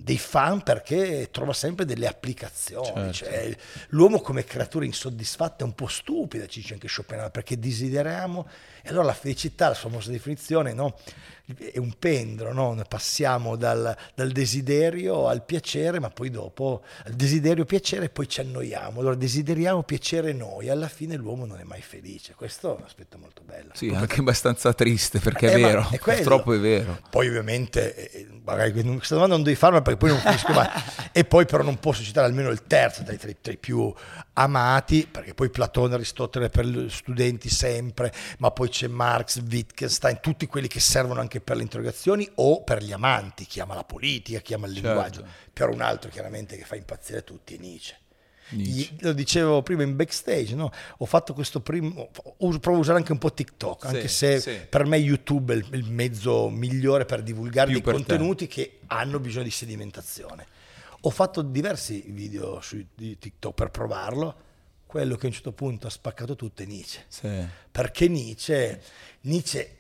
dei 0.03 0.19
fan 0.19 0.63
perché 0.63 1.29
trova 1.31 1.53
sempre 1.53 1.85
delle 1.85 2.07
applicazioni 2.07 3.13
Certo. 3.13 3.13
Cioè, 3.13 3.57
l'uomo 3.91 4.21
come 4.21 4.43
creatura 4.45 4.85
insoddisfatta 4.85 5.65
è 5.65 5.67
un 5.67 5.75
po' 5.75 5.87
stupida 5.87 6.47
ci 6.47 6.61
dice 6.61 6.73
anche 6.75 6.89
Schopenhauer 6.89 7.31
perché 7.31 7.59
desideriamo 7.59 8.49
e 8.83 8.89
allora 8.89 9.05
la 9.05 9.15
felicità 9.15 9.69
la 9.69 9.75
famosa 9.75 10.11
definizione 10.11 10.73
no? 10.73 10.97
È 11.57 11.79
un 11.79 11.93
pendolo 11.99 12.53
no? 12.53 12.77
Passiamo 12.89 13.57
dal, 13.57 13.97
dal 14.15 14.31
desiderio 14.33 15.29
al 15.29 15.45
piacere 15.45 15.99
ma 16.01 16.11
poi 16.11 16.31
dopo 16.31 16.83
al 17.05 17.13
desiderio 17.15 17.65
piacere 17.65 18.07
e 18.07 18.11
poi 18.11 18.29
ci 18.29 18.41
annoiamo 18.41 19.01
allora 19.01 19.15
desideriamo 19.15 19.83
piacere 19.83 20.33
noi 20.33 20.69
alla 20.69 20.89
fine 20.89 21.17
l'uomo 21.17 21.47
non 21.47 21.59
è 21.59 21.65
mai 21.65 21.81
felice 21.81 22.35
questo 22.35 22.75
è 22.75 22.79
un 22.79 22.85
aspetto 22.85 23.17
molto 23.19 23.43
bello 23.45 23.71
Sì, 23.75 23.89
anche 23.89 24.21
abbastanza 24.21 24.73
triste 24.75 25.19
perché 25.21 25.51
è 25.51 25.55
Eh, 25.55 25.59
ma 25.59 25.67
vero, 25.69 25.89
è 25.91 25.99
purtroppo 25.99 26.53
è 26.53 26.59
vero. 26.59 27.01
Poi 27.11 27.29
ovviamente, 27.29 28.11
eh, 28.13 28.27
magari 28.45 28.73
questa 28.73 29.15
domanda 29.15 29.35
non 29.37 29.45
devi 29.45 29.57
farla 29.57 29.81
perché 29.83 29.99
poi 29.99 30.11
non 30.11 30.19
finisco 30.19 30.53
mai. 30.53 30.69
e 31.13 31.25
poi 31.25 31.47
però 31.47 31.63
non 31.63 31.79
posso 31.79 32.03
citare 32.03 32.27
almeno 32.27 32.51
il 32.51 32.65
terzo 32.67 33.03
tra 33.03 33.13
i, 33.15 33.17
tra 33.17 33.31
i- 33.31 33.37
tra 33.41 33.53
i 33.53 33.57
più 33.57 33.93
amati, 34.35 35.09
perché 35.11 35.35
poi 35.35 35.51
Platone, 35.51 35.95
Aristotele 35.95 36.49
per 36.49 36.65
gli 36.67 36.89
studenti 36.91 37.49
sempre, 37.49 38.13
ma 38.39 38.51
poi 38.51 38.69
c'è 38.69 38.87
Marx, 38.87 39.41
Wittgenstein, 39.49 40.19
tutti 40.21 40.47
quelli 40.47 40.69
che 40.69 40.81
servono 40.81 41.21
anche 41.21 41.38
per 41.41 41.57
le 41.57 41.63
interrogazioni 41.63 42.29
o 42.37 42.63
per 42.63 42.83
gli 42.83 42.93
amanti, 42.93 43.45
chi 43.47 43.61
ama 43.61 43.75
la 43.75 43.85
politica, 43.85 44.41
chi 44.41 44.55
ama 44.55 44.67
il 44.67 44.75
Certo. 44.75 44.89
linguaggio. 44.89 45.25
Però 45.53 45.73
un 45.73 45.81
altro 45.81 46.11
chiaramente 46.11 46.57
che 46.57 46.65
fa 46.65 46.77
impazzire 46.77 47.25
tutti 47.25 47.55
è 47.55 47.59
Nietzsche. 47.59 47.97
Nietzsche. 48.51 48.95
Gli- 48.95 49.03
Lo 49.03 49.13
dicevo 49.13 49.63
prima 49.63 49.83
in 49.83 49.95
backstage, 49.95 50.55
no? 50.55 50.73
ho 50.97 51.05
fatto 51.05 51.35
questo 51.35 51.61
primo, 51.61 52.09
provo 52.39 52.77
a 52.77 52.79
usare 52.79 52.97
anche 52.99 53.13
un 53.13 53.19
po' 53.19 53.33
TikTok, 53.33 53.87
Sì, 53.87 53.95
anche 53.95 54.09
se 54.09 54.41
sì. 54.41 54.59
per 54.69 54.87
me 54.87 54.97
YouTube 54.97 55.53
è 55.53 55.57
il, 55.57 55.67
il 55.73 55.91
mezzo 55.91 56.49
migliore 56.49 57.05
per 57.05 57.23
divulgare 57.23 57.67
Più 57.71 57.75
dei 57.75 57.83
per 57.83 57.95
te. 58.01 58.07
contenuti 58.07 58.47
che 58.47 58.79
hanno 58.87 59.21
bisogno 59.21 59.45
di 59.45 59.51
sedimentazione. 59.51 60.47
Ho 61.03 61.11
fatto 61.11 61.43
diversi 61.43 62.05
video 62.09 62.61
su 62.61 62.83
TikTok 62.97 63.55
per 63.55 63.71
provarlo, 63.71 64.35
quello 64.87 65.17
che 65.17 65.27
a 65.27 65.29
un 65.29 65.35
certo 65.35 65.53
punto 65.53 65.87
ha 65.87 65.91
spaccato 65.91 66.35
tutto 66.35 66.63
è 66.63 66.65
Nietzsche, 66.65 67.05
Sì. 67.09 67.47
perché 67.71 68.09
Nietzsche, 68.09 68.81
Nietzsche 69.21 69.77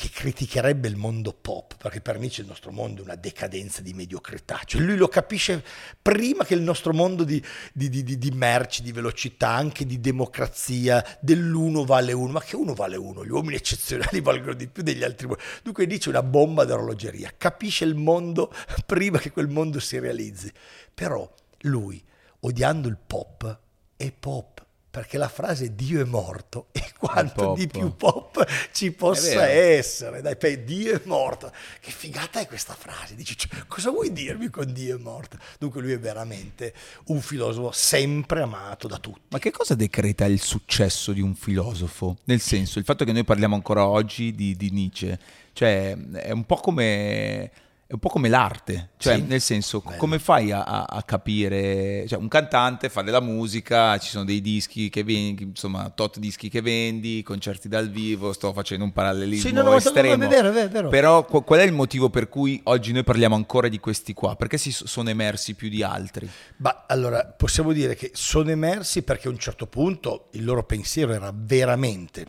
che 0.00 0.08
criticherebbe 0.08 0.88
il 0.88 0.96
mondo 0.96 1.34
pop, 1.38 1.76
perché 1.76 2.00
per 2.00 2.18
Nietzsche 2.18 2.40
il 2.40 2.46
nostro 2.46 2.72
mondo 2.72 3.02
è 3.02 3.04
una 3.04 3.16
decadenza 3.16 3.82
di 3.82 3.92
mediocrità, 3.92 4.58
cioè 4.64 4.80
lui 4.80 4.96
lo 4.96 5.08
capisce 5.08 5.62
prima 6.00 6.46
che 6.46 6.54
il 6.54 6.62
nostro 6.62 6.94
mondo 6.94 7.22
di, 7.22 7.42
di- 7.74 7.90
di- 7.90 8.16
di- 8.16 8.30
merci, 8.30 8.82
di 8.82 8.92
velocità, 8.92 9.50
anche 9.50 9.84
di 9.84 10.00
democrazia, 10.00 11.04
dell'uno 11.20 11.84
vale 11.84 12.14
uno, 12.14 12.32
ma 12.32 12.40
che 12.40 12.56
uno 12.56 12.72
vale 12.72 12.96
uno, 12.96 13.26
gli 13.26 13.30
uomini 13.30 13.56
eccezionali 13.56 14.22
valgono 14.22 14.54
di 14.54 14.68
più 14.68 14.82
degli 14.82 15.04
altri. 15.04 15.28
Dunque 15.62 15.84
Nietzsche 15.84 16.06
è 16.06 16.12
una 16.12 16.22
bomba 16.22 16.64
d'orologeria, 16.64 17.34
capisce 17.36 17.84
il 17.84 17.94
mondo 17.94 18.50
prima 18.86 19.18
che 19.18 19.30
quel 19.30 19.48
mondo 19.48 19.80
si 19.80 19.98
realizzi, 19.98 20.50
però 20.94 21.30
lui, 21.64 22.02
odiando 22.40 22.88
il 22.88 22.96
pop, 23.06 23.58
è 23.96 24.10
pop. 24.18 24.59
Perché 24.90 25.18
la 25.18 25.28
frase 25.28 25.76
Dio 25.76 26.00
è 26.00 26.04
morto 26.04 26.66
e 26.72 26.84
quanto 26.98 27.54
di 27.54 27.68
più 27.68 27.94
pop 27.94 28.44
ci 28.72 28.90
possa 28.90 29.48
essere. 29.48 30.20
Dai, 30.20 30.64
Dio 30.64 30.94
è 30.94 31.00
morto. 31.04 31.52
Che 31.80 31.90
figata 31.92 32.40
è 32.40 32.46
questa 32.46 32.74
frase? 32.74 33.14
Dici, 33.14 33.36
cioè, 33.36 33.66
cosa 33.68 33.90
vuoi 33.90 34.12
dirmi 34.12 34.48
con 34.48 34.72
Dio 34.72 34.96
è 34.96 35.00
morto? 35.00 35.38
Dunque 35.58 35.80
lui 35.80 35.92
è 35.92 35.98
veramente 35.98 36.74
un 37.06 37.20
filosofo 37.20 37.70
sempre 37.70 38.42
amato 38.42 38.88
da 38.88 38.98
tutti. 38.98 39.20
Ma 39.28 39.38
che 39.38 39.52
cosa 39.52 39.76
decreta 39.76 40.24
il 40.24 40.40
successo 40.40 41.12
di 41.12 41.20
un 41.20 41.36
filosofo? 41.36 42.16
Nel 42.24 42.40
senso, 42.40 42.80
il 42.80 42.84
fatto 42.84 43.04
che 43.04 43.12
noi 43.12 43.24
parliamo 43.24 43.54
ancora 43.54 43.86
oggi 43.86 44.34
di, 44.34 44.56
di 44.56 44.70
Nietzsche, 44.70 45.18
cioè 45.52 45.96
è 45.96 46.32
un 46.32 46.44
po' 46.44 46.56
come, 46.56 47.50
è 47.90 47.94
un 47.94 47.98
po' 47.98 48.08
come 48.08 48.28
l'arte, 48.28 48.90
cioè 48.98 49.16
Sì. 49.16 49.22
nel 49.22 49.40
senso, 49.40 49.80
Bello. 49.80 49.96
come 49.96 50.20
fai 50.20 50.52
a, 50.52 50.62
a- 50.62 51.02
capire, 51.02 52.04
cioè 52.06 52.20
un 52.20 52.28
cantante 52.28 52.88
fa 52.88 53.02
della 53.02 53.18
musica, 53.18 53.98
ci 53.98 54.10
sono 54.10 54.24
dei 54.24 54.40
dischi 54.40 54.88
che 54.88 55.02
vendi, 55.02 55.42
insomma, 55.42 55.90
tot 55.90 56.20
dischi 56.20 56.48
che 56.48 56.62
vendi, 56.62 57.24
concerti 57.24 57.66
dal 57.66 57.90
vivo, 57.90 58.32
sto 58.32 58.52
facendo 58.52 58.84
un 58.84 58.92
parallelismo 58.92 59.48
Sì, 59.48 59.52
no, 59.52 59.62
no, 59.62 59.74
estremo. 59.74 60.14
no, 60.14 60.24
è 60.24 60.28
vero, 60.28 60.52
è 60.52 60.68
vero. 60.68 60.88
Però 60.88 61.24
qu- 61.24 61.42
qual 61.42 61.58
è 61.58 61.64
il 61.64 61.72
motivo 61.72 62.10
per 62.10 62.28
cui 62.28 62.60
oggi 62.64 62.92
noi 62.92 63.02
parliamo 63.02 63.34
ancora 63.34 63.66
di 63.66 63.80
questi 63.80 64.12
qua? 64.14 64.36
Perché 64.36 64.56
si 64.56 64.70
sono 64.70 65.08
emersi 65.10 65.54
più 65.54 65.68
di 65.68 65.82
altri? 65.82 66.30
Ma 66.58 66.84
allora 66.86 67.24
possiamo 67.24 67.72
dire 67.72 67.96
che 67.96 68.12
sono 68.14 68.50
emersi 68.50 69.02
perché 69.02 69.26
a 69.26 69.32
un 69.32 69.38
certo 69.38 69.66
punto 69.66 70.28
il 70.34 70.44
loro 70.44 70.62
pensiero 70.62 71.12
era 71.12 71.32
veramente 71.34 72.24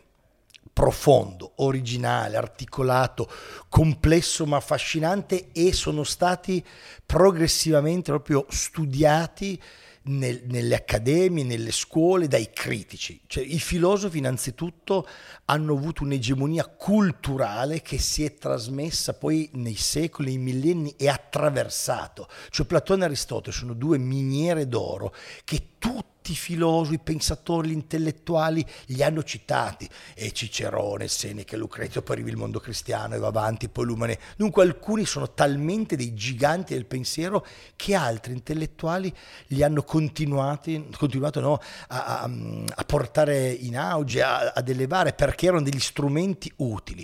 profondo, 0.81 1.51
originale, 1.57 2.37
articolato, 2.37 3.29
complesso 3.69 4.47
ma 4.47 4.57
affascinante 4.57 5.51
e 5.51 5.73
sono 5.73 6.03
stati 6.03 6.65
progressivamente 7.05 8.09
proprio 8.09 8.47
studiati 8.49 9.61
nel- 10.05 10.41
nelle 10.45 10.73
accademie, 10.73 11.43
nelle 11.43 11.71
scuole, 11.71 12.27
dai 12.27 12.49
critici. 12.51 13.21
Cioè, 13.27 13.43
I 13.43 13.59
filosofi 13.59 14.17
innanzitutto 14.17 15.07
hanno 15.45 15.75
avuto 15.75 16.01
un'egemonia 16.01 16.65
culturale 16.65 17.83
che 17.83 17.99
si 17.99 18.23
è 18.23 18.33
trasmessa 18.33 19.13
poi 19.13 19.51
nei 19.53 19.75
secoli, 19.75 20.35
nei 20.35 20.43
millenni 20.43 20.95
e 20.97 21.09
attraversato. 21.09 22.27
Cioè 22.49 22.65
Platone 22.65 23.03
e 23.03 23.05
Aristotele 23.05 23.55
sono 23.55 23.73
due 23.73 23.99
miniere 23.99 24.67
d'oro 24.67 25.13
che 25.43 25.70
tutti 25.81 26.33
i 26.33 26.35
filosofi, 26.35 26.93
i 26.93 26.99
pensatori, 26.99 27.69
gli 27.69 27.73
intellettuali 27.73 28.63
li 28.87 29.01
hanno 29.01 29.23
citati. 29.23 29.89
E 30.13 30.31
Cicerone, 30.31 31.07
Seneca, 31.07 31.57
Lucrezio, 31.57 32.03
poi 32.03 32.17
arriva 32.17 32.29
il 32.29 32.37
mondo 32.37 32.59
cristiano 32.59 33.15
e 33.15 33.17
va 33.17 33.27
avanti, 33.29 33.67
poi 33.67 33.85
l'umane. 33.85 34.19
Dunque 34.37 34.61
alcuni 34.61 35.07
sono 35.07 35.33
talmente 35.33 35.95
dei 35.95 36.13
giganti 36.13 36.75
del 36.75 36.85
pensiero 36.85 37.43
che 37.75 37.95
altri 37.95 38.33
intellettuali 38.33 39.11
li 39.47 39.63
hanno 39.63 39.81
continuati, 39.81 40.87
continuato 40.95 41.39
no, 41.39 41.59
a, 41.87 42.19
a- 42.21 42.29
a 42.75 42.83
portare 42.83 43.49
in 43.49 43.75
auge, 43.75 44.21
a- 44.21 44.51
ad 44.53 44.69
elevare, 44.69 45.13
perché 45.13 45.47
erano 45.47 45.63
degli 45.63 45.79
strumenti 45.79 46.51
utili. 46.57 47.03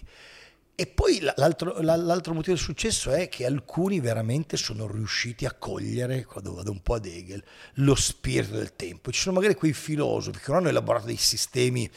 E 0.80 0.86
poi 0.86 1.22
la- 1.22 1.34
l'altro, 1.38 1.82
la- 1.82 1.96
l'altro 1.96 2.36
motivo 2.36 2.54
del 2.54 2.64
successo 2.64 3.10
è 3.10 3.30
che 3.30 3.48
alcuni 3.48 4.00
veramente 4.00 4.58
sono 4.58 4.86
riusciti 4.86 5.44
a 5.48 5.54
cogliere, 5.54 6.24
quando 6.24 6.54
vado 6.54 6.70
un 6.70 6.84
po' 6.84 6.94
ad 6.94 7.06
Hegel, 7.08 7.44
lo 7.78 7.96
spirito 7.96 8.54
del 8.54 8.76
tempo. 8.76 9.12
Ci 9.12 9.22
sono 9.22 9.38
magari 9.38 9.56
quei 9.56 9.74
filosofi 9.74 10.38
che 10.38 10.46
non 10.50 10.58
hanno 10.58 10.70
elaborato 10.70 11.08
dei 11.08 11.18
sistemi 11.18 11.90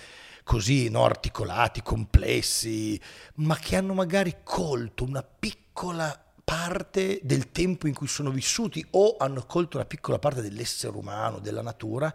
così 0.45 0.89
no, 0.89 1.05
articolati, 1.05 1.83
complessi, 1.83 2.99
ma 3.35 3.59
che 3.59 3.77
hanno 3.77 3.93
magari 3.93 4.37
colto 4.43 5.05
una 5.05 5.23
piccola 5.23 6.19
parte 6.43 7.21
del 7.23 7.53
tempo 7.53 7.87
in 7.87 7.93
cui 7.93 8.09
sono 8.09 8.31
vissuti 8.31 8.83
o 8.93 9.17
hanno 9.19 9.45
colto 9.45 9.77
una 9.77 9.85
piccola 9.85 10.19
parte 10.19 10.41
dell'essere 10.41 10.97
umano, 10.97 11.39
della 11.39 11.61
natura 11.61 12.15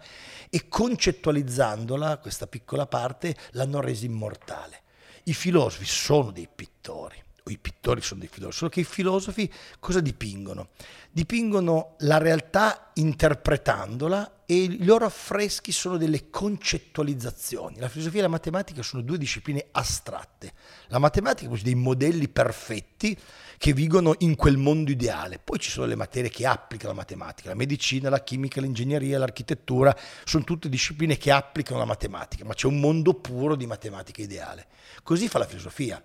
e 0.50 0.68
concettualizzandola, 0.68 2.18
questa 2.18 2.48
piccola 2.48 2.88
parte, 2.88 3.38
l'hanno 3.52 3.82
resa 3.82 4.06
immortale. 4.06 4.80
I 5.28 5.34
filosofi 5.34 5.86
sono 5.86 6.30
dei 6.30 6.48
pittori, 6.54 7.22
o 7.44 7.50
i 7.50 7.58
pittori 7.58 8.02
sono 8.02 8.20
dei 8.20 8.30
filosofi, 8.30 8.58
solo 8.58 8.70
che 8.70 8.80
i 8.82 8.84
filosofi 8.84 9.52
cosa 9.80 10.00
dipingono? 10.00 10.70
Dipingono 11.12 11.96
la 12.00 12.20
realtà 12.20 12.92
interpretandola 12.94 14.44
e 14.46 14.56
i 14.56 14.86
loro 14.86 15.06
affreschi 15.06 15.72
sono 15.72 15.98
delle 15.98 16.30
concettualizzazioni. 16.30 17.80
La 17.80 17.90
filosofia 17.90 18.20
e 18.20 18.24
la 18.24 18.28
matematica 18.28 18.84
sono 18.84 19.02
due 19.02 19.18
discipline 19.18 19.66
astratte. 19.72 20.54
La 20.88 21.00
matematica 21.00 21.52
è 21.52 21.60
dei 21.60 21.76
modelli 21.76 22.28
perfetti 22.28 23.18
che 23.58 23.74
vivono 23.74 24.16
in 24.20 24.36
quel 24.36 24.58
mondo 24.58 24.92
ideale. 24.92 25.40
Poi 25.44 25.60
ci 25.60 25.70
sono 25.70 25.86
le 25.86 25.96
materie 25.96 26.30
che 26.30 26.46
applicano 26.46 26.90
la 26.90 27.00
matematica, 27.00 27.50
la 27.50 27.56
medicina, 27.56 28.10
la 28.10 28.24
chimica, 28.24 28.62
l'ingegneria, 28.62 29.18
l'architettura, 29.18 29.96
sono 30.24 30.44
tutte 30.44 30.70
discipline 30.70 31.18
che 31.18 31.32
applicano 31.32 31.80
la 31.80 31.86
matematica, 31.86 32.46
ma 32.46 32.54
c'è 32.54 32.68
un 32.68 32.80
mondo 32.80 33.14
puro 33.14 33.56
di 33.56 33.66
matematica 33.66 34.22
ideale. 34.22 34.68
Così 35.04 35.28
fa 35.28 35.40
la 35.40 35.46
filosofia. 35.46 36.02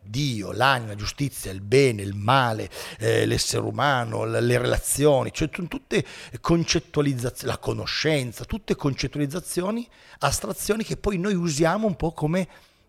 Dio, 0.00 0.52
l'anima, 0.52 0.92
la 0.92 0.94
giustizia, 0.94 1.50
il 1.50 1.60
bene, 1.60 2.02
il 2.02 2.14
male, 2.14 2.70
eh, 2.98 3.26
l'essere 3.26 3.62
umano, 3.62 4.24
le 4.24 4.58
relazioni, 4.58 5.30
cioè 5.32 5.50
tutte 5.50 6.04
concettualizzazioni, 6.40 7.52
la 7.52 7.58
conoscenza, 7.58 8.44
tutte 8.44 8.74
concettualizzazioni, 8.74 9.86
astrazioni 10.20 10.82
che 10.82 10.96
poi 10.96 11.18
noi 11.18 11.34
usiamo 11.34 11.86
un 11.86 11.94
po' 11.94 12.12
come 12.12 12.48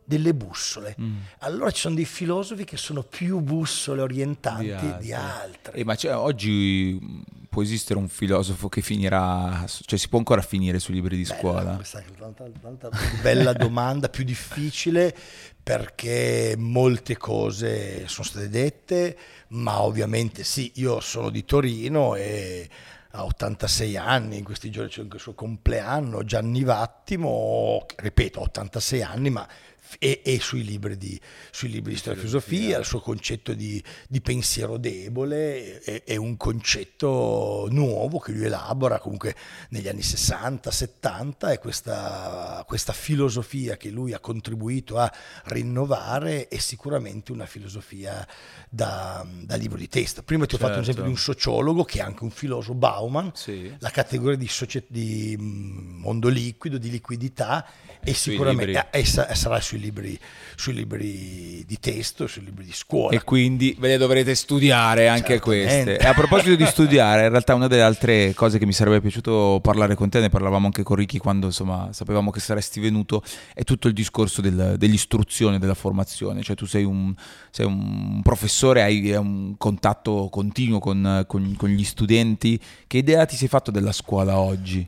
delle 0.09 0.33
bussole. 0.33 0.95
Mm. 0.99 1.17
Allora 1.41 1.69
ci 1.69 1.81
sono 1.81 1.93
dei 1.93 2.05
filosofi 2.05 2.65
che 2.65 2.77
sono 2.77 3.03
più 3.03 3.41
bussole 3.41 4.01
orientanti 4.01 4.65
di 4.65 4.73
altri. 4.73 4.97
Di 4.99 5.13
altri. 5.13 5.79
Eh, 5.79 5.83
ma 5.85 5.95
cioè, 5.95 6.15
oggi 6.15 6.99
mm, 6.99 7.21
può 7.47 7.61
esistere 7.61 7.99
un 7.99 8.09
filosofo 8.09 8.69
che 8.69 8.81
finirà, 8.81 9.65
cioè 9.67 9.99
si 9.99 10.09
può 10.09 10.17
ancora 10.17 10.41
finire 10.41 10.79
sui 10.79 10.95
libri 10.95 11.15
di 11.15 11.21
bella, 11.21 11.35
scuola? 11.35 11.75
Questa 11.75 11.99
è 11.99 12.03
tanta, 12.17 12.45
tanta 12.59 12.89
bella 13.21 13.53
domanda, 13.53 14.09
più 14.09 14.23
difficile 14.23 15.15
perché 15.61 16.55
molte 16.57 17.15
cose 17.15 18.07
sono 18.07 18.25
state 18.25 18.49
dette, 18.49 19.15
ma 19.49 19.83
ovviamente 19.83 20.43
sì, 20.43 20.71
io 20.77 20.99
sono 21.01 21.29
di 21.29 21.45
Torino 21.45 22.15
e 22.15 22.67
ha 23.11 23.23
86 23.23 23.97
anni, 23.97 24.37
in 24.37 24.43
questi 24.43 24.69
giorni 24.69 24.89
c'è 24.91 25.01
anche 25.01 25.15
il 25.15 25.21
suo 25.21 25.33
compleanno, 25.33 26.23
Gianni 26.23 26.63
Vattimo, 26.63 27.85
ripeto, 27.95 28.41
86 28.41 29.01
anni, 29.01 29.29
ma 29.31 29.47
e, 29.97 30.21
e 30.23 30.39
sui, 30.39 30.63
libri 30.63 30.97
di, 30.97 31.19
sui 31.51 31.69
libri 31.69 31.93
di 31.93 31.97
storia 31.97 32.17
e 32.17 32.21
filosofia, 32.21 32.77
il 32.77 32.85
suo 32.85 32.99
concetto 32.99 33.53
di, 33.53 33.81
di 34.07 34.21
pensiero 34.21 34.77
debole 34.77 35.79
è, 35.79 36.03
è, 36.03 36.15
un 36.15 36.37
concetto 36.37 37.67
nuovo 37.71 38.19
che 38.19 38.31
lui 38.31 38.45
elabora 38.45 38.99
comunque 38.99 39.35
negli 39.69 39.87
anni 39.87 40.03
60, 40.03 40.69
70 40.69 41.51
e 41.51 41.59
questa, 41.59 42.63
questa 42.67 42.93
filosofia 42.93 43.77
che 43.77 43.89
lui 43.89 44.13
ha 44.13 44.19
contribuito 44.19 44.97
a 44.97 45.11
rinnovare 45.45 46.47
è 46.47 46.57
sicuramente 46.57 47.31
una 47.31 47.45
filosofia 47.45 48.27
da, 48.69 49.25
da 49.41 49.55
libro 49.55 49.77
di 49.77 49.87
testo. 49.87 50.21
Prima 50.21 50.45
ti 50.45 50.55
ho 50.55 50.57
certo. 50.57 50.65
fatto 50.65 50.77
un 50.77 50.83
esempio 50.83 51.03
di 51.03 51.09
un 51.09 51.15
certo. 51.15 51.31
sociologo 51.31 51.83
che 51.83 51.99
è 51.99 52.01
anche 52.01 52.23
un 52.23 52.31
filosofo, 52.31 52.75
Bauman, 52.75 53.31
sì. 53.33 53.73
la 53.79 53.89
categoria 53.89 54.37
di, 54.37 54.47
socie- 54.47 54.85
di 54.87 55.35
mm, 55.39 56.01
mondo 56.01 56.27
liquido, 56.27 56.77
di 56.77 56.89
liquidità 56.89 57.65
e 58.01 58.13
sicuramente 58.13 58.89
eh, 58.91 59.05
sarà 59.05 59.59
sui 59.59 59.78
libri, 59.79 60.19
sui 60.55 60.73
libri 60.73 61.63
di 61.65 61.77
testo, 61.79 62.27
sui 62.27 62.43
libri 62.43 62.65
di 62.65 62.73
scuola. 62.73 63.15
E 63.15 63.23
quindi 63.23 63.75
ve 63.79 63.89
le 63.89 63.97
dovrete 63.97 64.35
studiare 64.35 65.07
anche 65.07 65.33
Certamente. 65.33 65.83
queste. 65.83 65.97
E 65.97 66.07
a 66.07 66.13
proposito 66.13 66.55
di 66.55 66.65
studiare, 66.65 67.23
in 67.23 67.29
realtà 67.29 67.55
una 67.55 67.67
delle 67.67 67.81
altre 67.81 68.33
cose 68.33 68.57
che 68.57 68.65
mi 68.65 68.73
sarebbe 68.73 69.01
piaciuto 69.01 69.59
parlare 69.61 69.95
con 69.95 70.09
te, 70.09 70.19
ne 70.19 70.29
parlavamo 70.29 70.65
anche 70.65 70.83
con 70.83 70.95
Ricky 70.95 71.17
quando 71.17 71.47
insomma 71.47 71.89
sapevamo 71.91 72.31
che 72.31 72.39
saresti 72.39 72.79
venuto, 72.79 73.23
è 73.53 73.63
tutto 73.63 73.87
il 73.87 73.93
discorso 73.93 74.41
del, 74.41 74.75
dell'istruzione, 74.77 75.59
della 75.59 75.73
formazione. 75.73 76.41
Cioè 76.41 76.55
tu 76.55 76.65
sei 76.65 76.83
un, 76.83 77.13
sei 77.49 77.65
un 77.65 78.21
professore, 78.21 78.83
hai 78.83 79.11
un 79.13 79.55
contatto 79.57 80.29
continuo 80.29 80.79
con, 80.79 81.23
con, 81.27 81.55
con 81.57 81.69
gli 81.69 81.83
studenti. 81.83 82.59
Che 82.87 82.97
idea 82.97 83.25
ti 83.25 83.35
sei 83.35 83.47
fatto 83.47 83.71
della 83.71 83.91
scuola 83.91 84.37
oggi? 84.37 84.87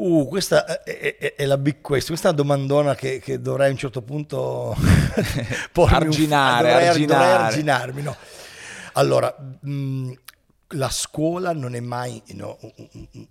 Uh, 0.00 0.26
questa 0.28 0.82
è, 0.82 1.18
è, 1.18 1.34
è, 1.34 1.44
la 1.44 1.58
big 1.58 1.82
question, 1.82 2.16
questa 2.16 2.28
è 2.28 2.32
una 2.32 2.40
domandona 2.40 2.94
che, 2.94 3.18
che 3.18 3.38
dovrei 3.38 3.68
a 3.68 3.70
un 3.70 3.76
certo 3.76 4.00
punto 4.00 4.74
arginare, 5.74 6.68
dovrei, 6.68 6.88
arginare. 6.88 7.28
Dovrei 7.28 7.46
arginarmi. 7.46 8.02
No. 8.02 8.16
Allora, 8.94 9.36
mh, 9.60 10.12
la 10.68 10.88
scuola 10.88 11.52
non 11.52 11.74
è 11.74 11.80
mai 11.80 12.22
no, 12.28 12.58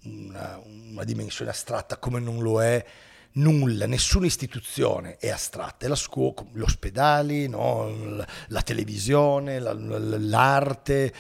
una, 0.03 0.61
una, 0.91 1.03
dimensione 1.05 1.49
astratta 1.49 1.97
come 1.97 2.19
non 2.19 2.37
lo 2.39 2.61
è 2.61 2.85
nulla, 3.31 3.87
nessuna 3.87 4.27
istituzione 4.27 5.17
è 5.17 5.29
astratta, 5.29 5.87
è 5.87 5.89
la 5.89 5.95
scuola, 5.95 6.45
gli 6.53 6.61
ospedali, 6.61 7.47
no, 7.47 8.25
la 8.49 8.61
televisione, 8.61 9.57
la, 9.57 9.73
l'arte, 9.73 11.13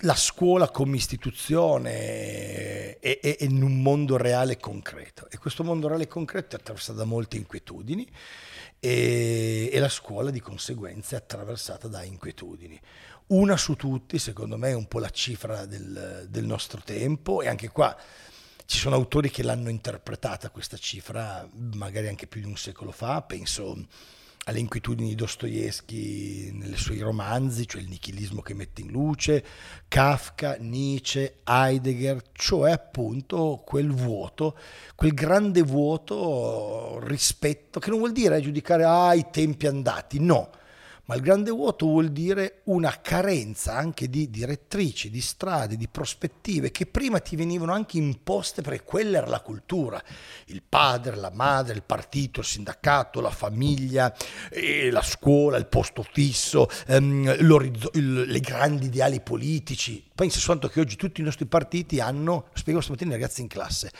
la 0.00 0.16
scuola 0.16 0.70
come 0.70 0.96
istituzione 0.96 2.98
è, 2.98 3.20
è, 3.20 3.36
in 3.40 3.62
un 3.62 3.80
mondo 3.80 4.16
reale 4.16 4.54
e 4.54 4.56
concreto 4.56 5.28
e 5.30 5.38
questo 5.38 5.62
mondo 5.62 5.86
reale 5.86 6.04
e 6.04 6.08
concreto 6.08 6.56
è 6.56 6.58
attraversato 6.58 6.98
da 6.98 7.04
molte 7.04 7.36
inquietudini 7.36 8.10
e, 8.80 9.70
e 9.72 9.78
la 9.78 9.88
scuola 9.88 10.30
di 10.30 10.40
conseguenza 10.40 11.14
è 11.14 11.18
attraversata 11.18 11.88
da 11.88 12.02
inquietudini. 12.02 12.78
Una 13.26 13.56
su 13.56 13.74
tutti, 13.74 14.18
secondo 14.18 14.58
me, 14.58 14.70
è 14.70 14.74
un 14.74 14.86
po' 14.86 14.98
la 14.98 15.08
cifra 15.08 15.64
del, 15.64 16.26
del 16.28 16.44
nostro 16.44 16.82
tempo 16.84 17.40
e 17.40 17.48
anche 17.48 17.68
qua 17.68 17.96
ci 18.66 18.78
sono 18.78 18.96
autori 18.96 19.30
che 19.30 19.42
l'hanno 19.42 19.70
interpretata 19.70 20.50
questa 20.50 20.76
cifra 20.76 21.48
magari 21.74 22.08
anche 22.08 22.26
più 22.26 22.40
di 22.40 22.46
un 22.46 22.56
secolo 22.56 22.90
fa, 22.90 23.22
penso 23.22 23.86
alle 24.44 24.58
inquietudini 24.58 25.10
di 25.10 25.14
Dostoevsky 25.14 26.52
nei 26.52 26.76
suoi 26.76 27.00
romanzi, 27.00 27.66
cioè 27.66 27.80
il 27.80 27.88
nichilismo 27.88 28.42
che 28.42 28.54
mette 28.54 28.82
in 28.82 28.90
luce, 28.90 29.44
Kafka, 29.88 30.56
Nietzsche, 30.58 31.40
Heidegger, 31.44 32.22
cioè 32.32 32.72
appunto 32.72 33.62
quel 33.64 33.90
vuoto, 33.90 34.56
quel 34.94 35.14
grande 35.14 35.62
vuoto 35.62 36.98
rispetto, 37.04 37.80
che 37.80 37.88
non 37.90 37.98
vuol 37.98 38.12
dire 38.12 38.40
giudicare 38.40 38.84
ah, 38.84 39.14
tempi 39.30 39.66
andati, 39.66 40.20
no, 40.20 40.50
ma 41.06 41.14
il 41.14 41.20
grande 41.20 41.50
vuoto 41.50 41.86
vuol 41.86 42.10
dire 42.10 42.60
una 42.64 43.00
carenza 43.02 43.74
anche 43.74 44.08
di 44.08 44.30
direttrici, 44.30 45.10
di 45.10 45.20
strade, 45.20 45.76
di 45.76 45.88
prospettive 45.88 46.70
che 46.70 46.86
prima 46.86 47.18
ti 47.20 47.36
venivano 47.36 47.72
anche 47.72 47.98
imposte 47.98 48.62
perché 48.62 48.84
quella 48.84 49.18
era 49.18 49.26
la 49.26 49.40
cultura, 49.40 50.02
il 50.46 50.62
padre, 50.66 51.16
la 51.16 51.30
madre, 51.30 51.74
il 51.74 51.82
partito, 51.82 52.40
il 52.40 52.46
sindacato, 52.46 53.20
la 53.20 53.30
famiglia, 53.30 54.14
la 54.90 55.02
scuola, 55.02 55.58
il 55.58 55.66
posto 55.66 56.02
fisso, 56.02 56.68
ehm, 56.86 57.36
le 58.26 58.40
grandi 58.40 58.86
ideali 58.86 59.20
politici. 59.20 60.02
Pensa 60.14 60.38
soltanto 60.38 60.68
che 60.68 60.80
oggi 60.80 60.96
tutti 60.96 61.20
i 61.20 61.24
nostri 61.24 61.44
partiti 61.46 62.00
hanno, 62.00 62.48
spiego 62.54 62.80
stamattina 62.80 63.14
ai 63.14 63.20
ragazzi 63.20 63.42
in 63.42 63.48
classe, 63.48 63.90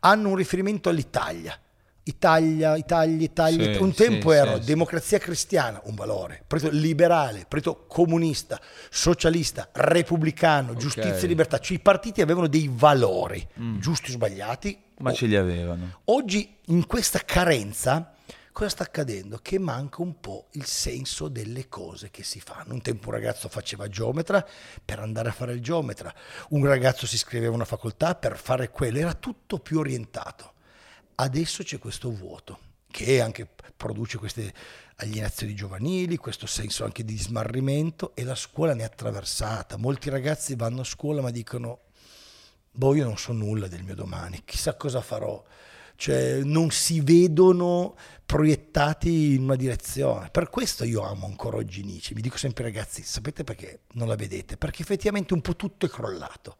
hanno 0.00 0.28
un 0.28 0.36
riferimento 0.36 0.88
all'Italia 0.88 1.58
Italia, 2.04 2.76
Italia, 2.76 3.24
Italia. 3.24 3.74
Sì, 3.74 3.82
un 3.82 3.94
tempo 3.94 4.30
sì, 4.30 4.36
era 4.36 4.60
sì, 4.60 4.66
democrazia 4.66 5.18
cristiana, 5.18 5.80
un 5.84 5.94
valore, 5.94 6.42
partito 6.46 6.72
liberale, 6.72 7.46
partito 7.48 7.86
comunista, 7.86 8.60
socialista, 8.90 9.68
repubblicano, 9.72 10.70
okay. 10.70 10.80
giustizia 10.80 11.22
e 11.22 11.26
libertà. 11.26 11.58
Cioè 11.58 11.76
i 11.76 11.80
partiti 11.80 12.20
avevano 12.20 12.46
dei 12.46 12.70
valori, 12.72 13.46
mm. 13.58 13.78
giusti 13.78 14.10
o 14.10 14.12
sbagliati. 14.12 14.78
Ma 14.98 15.10
oh. 15.10 15.14
ce 15.14 15.26
li 15.26 15.36
avevano. 15.36 16.00
Oggi 16.04 16.56
in 16.66 16.86
questa 16.86 17.20
carenza 17.20 18.14
cosa 18.52 18.68
sta 18.68 18.82
accadendo? 18.84 19.38
Che 19.42 19.58
manca 19.58 20.02
un 20.02 20.20
po' 20.20 20.48
il 20.52 20.66
senso 20.66 21.28
delle 21.28 21.68
cose 21.68 22.10
che 22.10 22.22
si 22.22 22.38
fanno. 22.38 22.74
Un 22.74 22.82
tempo 22.82 23.08
un 23.08 23.14
ragazzo 23.14 23.48
faceva 23.48 23.88
geometra 23.88 24.46
per 24.84 24.98
andare 24.98 25.30
a 25.30 25.32
fare 25.32 25.54
il 25.54 25.62
geometra, 25.62 26.14
un 26.50 26.66
ragazzo 26.66 27.06
si 27.06 27.14
iscriveva 27.14 27.52
a 27.52 27.54
una 27.54 27.64
facoltà 27.64 28.14
per 28.14 28.36
fare 28.36 28.68
quello, 28.68 28.98
era 28.98 29.14
tutto 29.14 29.58
più 29.58 29.78
orientato. 29.78 30.52
Adesso 31.16 31.62
c'è 31.62 31.78
questo 31.78 32.10
vuoto 32.10 32.58
che 32.90 33.20
anche 33.20 33.48
produce 33.76 34.18
queste 34.18 34.52
alienazioni 34.96 35.54
giovanili, 35.54 36.16
questo 36.16 36.46
senso 36.46 36.84
anche 36.84 37.04
di 37.04 37.18
smarrimento 37.18 38.14
e 38.14 38.24
la 38.24 38.34
scuola 38.34 38.74
ne 38.74 38.82
è 38.82 38.86
attraversata. 38.86 39.76
Molti 39.76 40.10
ragazzi 40.10 40.54
vanno 40.54 40.82
a 40.82 40.84
scuola 40.84 41.20
ma 41.20 41.30
dicono, 41.30 41.80
boh 42.70 42.94
io 42.94 43.04
non 43.04 43.16
so 43.16 43.32
nulla 43.32 43.66
del 43.66 43.82
mio 43.82 43.94
domani, 43.94 44.42
chissà 44.44 44.74
cosa 44.76 45.00
farò. 45.00 45.42
Cioè 45.96 46.42
non 46.42 46.70
si 46.70 47.00
vedono 47.00 47.96
proiettati 48.26 49.34
in 49.34 49.42
una 49.42 49.54
direzione. 49.54 50.28
Per 50.30 50.50
questo 50.50 50.84
io 50.84 51.02
amo 51.02 51.26
ancora 51.26 51.58
oggi 51.58 51.84
Nietzsche. 51.84 52.14
Mi 52.14 52.20
dico 52.20 52.36
sempre 52.36 52.64
ragazzi, 52.64 53.02
sapete 53.02 53.44
perché 53.44 53.82
non 53.92 54.08
la 54.08 54.16
vedete? 54.16 54.56
Perché 54.56 54.82
effettivamente 54.82 55.34
un 55.34 55.40
po' 55.40 55.54
tutto 55.54 55.86
è 55.86 55.88
crollato. 55.88 56.56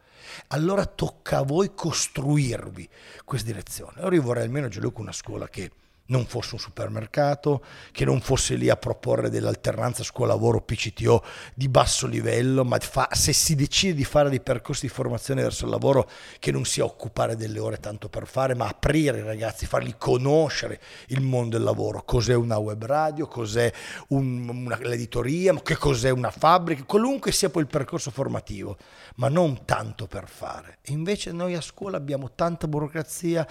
Allora 0.49 0.87
tocca 0.87 1.39
a 1.39 1.43
voi 1.43 1.75
costruirvi 1.75 2.89
questa 3.25 3.47
direzione. 3.51 3.99
Allora 3.99 4.15
io 4.15 4.23
vorrei 4.23 4.45
almeno 4.45 4.69
Gianluca 4.69 5.01
una 5.01 5.13
scuola 5.13 5.49
che 5.49 5.71
non 6.07 6.27
fosse 6.27 6.55
un 6.55 6.61
supermercato, 6.61 7.65
che 7.91 8.05
non 8.05 8.21
fosse 8.21 8.57
lì 8.57 8.69
a 8.69 8.77
proporre 8.77 9.31
dell'alternanza 9.31 10.03
scuola-lavoro 10.03 10.61
PCTO 10.61 11.25
di 11.55 11.69
basso 11.69 12.07
livello, 12.07 12.65
ma 12.65 12.79
fa, 12.79 13.09
se 13.13 13.33
si 13.33 13.55
decide 13.55 13.95
di 13.95 14.05
fare 14.05 14.29
dei 14.29 14.41
percorsi 14.41 14.87
di 14.87 14.93
formazione 14.93 15.43
verso 15.43 15.65
il 15.65 15.71
lavoro, 15.71 16.09
che 16.39 16.53
non 16.53 16.65
sia 16.65 16.85
occupare 16.85 17.37
delle 17.37 17.59
ore 17.59 17.79
tanto 17.79 18.09
per 18.09 18.27
fare, 18.27 18.55
ma 18.55 18.67
aprire 18.67 19.19
i 19.19 19.23
ragazzi, 19.23 19.65
farli 19.65 19.95
conoscere 19.97 20.81
il 21.09 21.23
mondo 21.23 21.57
del 21.57 21.65
lavoro, 21.65 22.03
cos'è 22.05 22.35
una 22.35 22.59
web 22.59 22.85
radio, 22.85 23.27
cos'è 23.27 23.73
un, 24.09 24.49
una, 24.49 24.79
l'editoria, 24.83 25.55
che 25.63 25.77
cos'è 25.77 26.11
una 26.11 26.31
fabbrica, 26.31 26.85
qualunque 26.85 27.33
sia 27.33 27.49
poi 27.49 27.63
il 27.63 27.69
percorso 27.69 28.11
formativo, 28.11 28.77
ma 29.17 29.29
non 29.29 29.65
tanto 29.65 30.07
per 30.07 30.29
fare. 30.29 30.79
Invece 30.89 31.33
noi 31.33 31.55
a 31.55 31.63
scuola 31.63 31.97
abbiamo 31.97 32.33
tanta 32.35 32.69
burocrazia, 32.69 33.47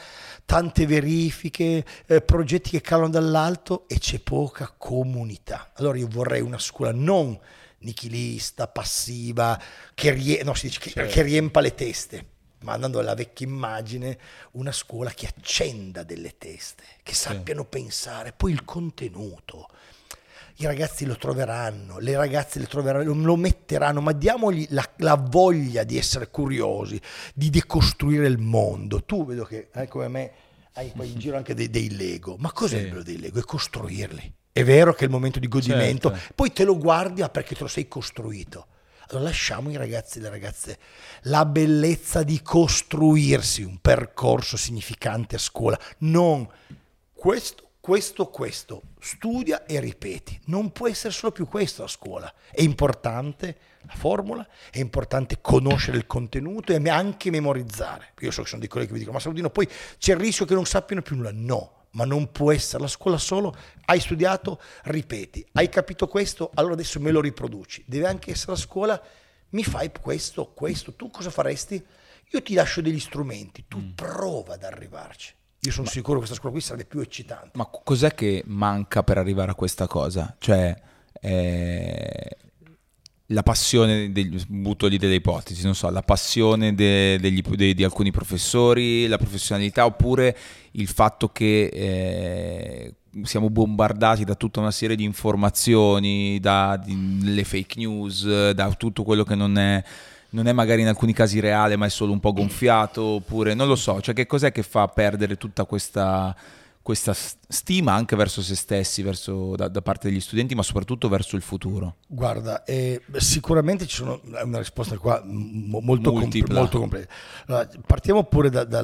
tante 0.46 0.86
verifiche, 0.86 1.84
eh, 2.06 2.22
progetti 2.22 2.43
che 2.44 2.82
calano 2.82 3.10
dall'alto 3.10 3.88
e 3.88 3.98
c'è 4.00 4.20
poca 4.20 4.74
comunità. 4.78 5.72
Allora 5.76 5.98
io 5.98 6.08
vorrei 6.10 6.42
una 6.42 6.60
scuola 6.60 6.92
non 6.92 7.40
nichilista, 7.84 8.68
passiva, 8.68 9.60
che, 9.94 10.12
rie- 10.12 10.44
no, 10.44 10.54
dice, 10.54 10.80
certo. 10.80 11.14
che 11.14 11.22
riempa 11.22 11.60
le 11.60 11.76
teste, 11.76 12.26
ma 12.62 12.74
andando 12.74 13.00
alla 13.00 13.14
vecchia 13.14 13.46
immagine, 13.46 14.18
una 14.52 14.72
scuola 14.72 15.12
che 15.12 15.28
accenda 15.28 16.04
delle 16.04 16.38
teste, 16.38 16.84
che 17.04 17.14
sappiano 17.14 17.62
sì. 17.62 17.68
pensare, 17.70 18.34
poi 18.34 18.52
il 18.52 18.66
contenuto. 18.66 19.70
I 20.58 20.66
ragazzi 20.66 21.06
lo 21.06 21.18
troveranno, 21.18 21.98
le 21.98 22.16
ragazze 22.16 22.60
lo 22.60 22.68
troveranno, 22.68 23.12
lo 23.12 23.36
metteranno, 23.36 24.02
ma 24.02 24.12
diamogli 24.12 24.68
la, 24.70 24.88
la 24.98 25.16
voglia 25.16 25.84
di 25.84 25.98
essere 25.98 26.30
curiosi, 26.30 27.02
di 27.34 27.50
decostruire 27.50 28.28
il 28.28 28.38
mondo. 28.38 29.04
Tu 29.04 29.26
vedo 29.26 29.46
che, 29.46 29.70
eh, 29.74 29.88
come 29.88 30.08
me, 30.08 30.32
hai 30.74 30.92
poi 30.96 31.12
in 31.12 31.20
giro 31.20 31.38
anche 31.38 31.54
dei, 31.54 31.70
dei 31.70 31.96
Lego. 31.96 32.36
Ma 32.38 32.52
cos'è 32.52 32.78
sì. 32.78 32.84
il 32.84 32.90
bello 32.90 33.04
dei 33.04 33.20
Lego? 33.20 33.40
È 33.40 33.44
costruirli. 33.44 34.34
È 34.52 34.64
vero 34.64 34.94
che 34.94 35.02
è 35.02 35.04
il 35.06 35.10
momento 35.10 35.40
di 35.40 35.48
godimento, 35.48 36.12
certo. 36.12 36.34
poi 36.36 36.54
te 36.54 36.64
lo 36.64 36.78
guardi 36.78 37.22
ma 37.22 37.30
perché 37.30 37.56
te 37.56 37.62
lo 37.62 37.68
sei 37.68 37.88
costruito. 37.88 38.68
Allora 39.08 39.26
lasciamo 39.26 39.70
ai 39.70 39.78
ragazzi 39.78 40.18
e 40.18 40.22
alle 40.22 40.30
ragazze 40.30 40.78
la 41.24 41.46
bellezza 41.46 42.22
di 42.22 42.40
costruirsi 42.42 43.64
un 43.64 43.80
percorso 43.80 44.56
significante 44.56 45.36
a 45.36 45.40
scuola, 45.40 45.80
non 46.00 46.48
questo 47.12 47.64
questo, 47.84 48.30
questo, 48.30 48.82
studia 48.98 49.66
e 49.66 49.78
ripeti. 49.82 50.40
Non 50.46 50.72
può 50.72 50.88
essere 50.88 51.12
solo 51.12 51.34
più 51.34 51.50
questo 51.50 51.84
a 51.84 51.88
scuola. 51.90 52.34
È 52.50 52.62
importante 52.62 53.58
la 53.86 53.94
formula, 53.96 54.48
è 54.72 54.80
importante 54.80 55.40
conoscere 55.42 55.98
il 55.98 56.08
contenuto 56.08 56.74
e 56.74 56.90
anche 56.90 57.30
memorizzare. 57.30 58.14
Io 58.20 58.32
so 58.32 58.42
che 58.42 58.48
sono 58.48 58.62
dei 58.62 58.70
colleghi 58.70 58.90
che 58.90 58.94
mi 58.94 59.00
dicono, 59.00 59.18
ma 59.18 59.24
Saludino, 59.24 59.50
poi 59.50 59.68
c'è 59.98 60.14
il 60.14 60.20
rischio 60.20 60.46
che 60.46 60.54
non 60.54 60.66
sappiano 60.66 61.02
più 61.02 61.16
nulla. 61.16 61.32
No, 61.34 61.86
ma 61.92 62.06
non 62.06 62.32
può 62.32 62.52
essere 62.52 62.82
la 62.84 62.88
scuola 62.88 63.18
solo. 63.18 63.56
Hai 63.86 64.00
studiato, 64.00 64.60
ripeti. 64.84 65.46
Hai 65.54 65.70
capito 65.70 66.08
questo, 66.08 66.52
allora 66.54 66.74
adesso 66.74 67.00
me 67.00 67.12
lo 67.12 67.22
riproduci. 67.22 67.84
Deve 67.88 68.08
anche 68.08 68.32
essere 68.32 68.54
la 68.54 68.58
scuola, 68.58 69.02
mi 69.50 69.64
fai 69.64 69.92
questo, 69.92 70.52
questo. 70.54 70.94
Tu 70.94 71.10
cosa 71.10 71.30
faresti? 71.30 71.84
Io 72.32 72.42
ti 72.42 72.54
lascio 72.54 72.82
degli 72.82 73.00
strumenti, 73.00 73.66
tu 73.68 73.78
mm. 73.78 73.90
prova 73.92 74.56
ad 74.56 74.64
arrivarci. 74.64 75.36
Io 75.60 75.72
sono 75.72 75.86
ma, 75.86 75.92
sicuro 75.92 76.14
che 76.14 76.26
questa 76.26 76.36
scuola 76.36 76.56
qui 76.56 76.62
sarebbe 76.62 76.86
più 76.86 77.00
eccitante. 77.00 77.52
Ma 77.54 77.66
cos'è 77.66 78.14
che 78.14 78.44
manca 78.48 79.04
per 79.04 79.18
arrivare 79.18 79.52
a 79.52 79.56
questa 79.56 79.88
cosa? 79.88 80.36
Cioè, 80.40 80.82
eh, 81.22 82.38
la 83.28 83.44
passione, 83.44 84.12
degli, 84.12 84.42
butto 84.48 84.88
lì 84.88 84.98
delle 84.98 85.16
ipotesi, 85.16 85.64
non 85.64 85.76
so, 85.76 85.90
la 85.90 86.02
passione 86.02 86.76
de, 86.76 87.18
degli, 87.20 87.42
de, 87.42 87.74
di 87.74 87.84
alcuni 87.84 88.12
professori, 88.12 89.08
la 89.08 89.18
professionalità, 89.18 89.86
oppure 89.86 90.38
il 90.72 90.88
fatto 90.88 91.30
che 91.30 91.66
eh, 91.66 92.94
siamo 93.24 93.50
bombardati 93.50 94.24
da 94.24 94.36
tutta 94.36 94.60
una 94.60 94.72
serie 94.72 94.96
di 94.96 95.04
informazioni, 95.04 96.40
dalle 96.40 97.44
fake 97.44 97.76
news, 97.78 98.52
da 98.52 98.74
tutto 98.74 99.04
quello 99.04 99.24
che 99.24 99.36
non 99.36 99.58
è 99.58 99.84
non 100.34 100.48
è 100.48 100.52
magari 100.52 100.82
in 100.82 100.88
alcuni 100.88 101.14
casi 101.14 101.40
reale 101.40 101.76
ma 101.76 101.86
è 101.86 101.90
solo 101.90 102.12
un 102.12 102.20
po' 102.20 102.34
gonfiato 102.34 103.04
oppure 103.04 103.54
non 103.54 103.68
lo 103.68 103.76
so, 103.76 104.02
cioè 104.02 104.16
che 104.16 104.26
cos'è 104.26 104.52
che 104.52 104.64
fa 104.64 104.88
perdere 104.88 105.38
tutta 105.38 105.66
questa, 105.66 106.36
questa 106.84 107.14
stima 107.14 107.94
anche 107.94 108.18
verso 108.18 108.42
se 108.42 108.56
stessi, 108.56 109.02
verso, 109.02 109.56
da, 109.56 109.70
da, 109.70 109.82
parte 109.82 110.10
degli 110.10 110.20
studenti, 110.20 110.54
ma 110.54 110.64
soprattutto 110.64 111.08
verso 111.08 111.38
il 111.38 111.42
futuro? 111.42 111.96
Guarda, 112.08 112.66
eh, 112.66 113.02
sicuramente 113.16 113.88
ci 113.88 113.96
sono 113.96 114.20
una 114.44 114.58
risposta 114.58 114.98
qua 114.98 115.24
molto, 115.24 116.12
compl- 116.12 116.52
molto 116.52 116.80
completa. 116.80 117.12
Allora, 117.48 117.70
partiamo 117.88 118.26
pure 118.26 118.50
da, 118.50 118.66
da, 118.66 118.82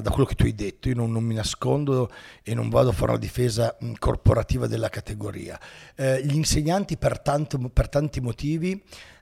da, 0.00 0.10
quello 0.10 0.26
che 0.26 0.36
tu 0.36 0.44
hai 0.44 0.54
detto, 0.54 0.88
io 0.88 0.94
non, 0.94 1.10
non, 1.10 1.24
mi 1.24 1.34
nascondo 1.34 2.12
e 2.44 2.54
non 2.54 2.68
vado 2.68 2.90
a 2.90 2.92
fare 2.92 3.10
una 3.10 3.20
difesa 3.20 3.76
corporativa 3.98 4.68
della 4.68 4.88
categoria. 4.88 5.58
Eh, 5.96 6.24
gli 6.24 6.36
insegnanti 6.36 6.96
per, 6.96 7.18
tanto, 7.18 7.58
per 7.58 7.88
tanti 7.88 8.20
motivi 8.20 8.80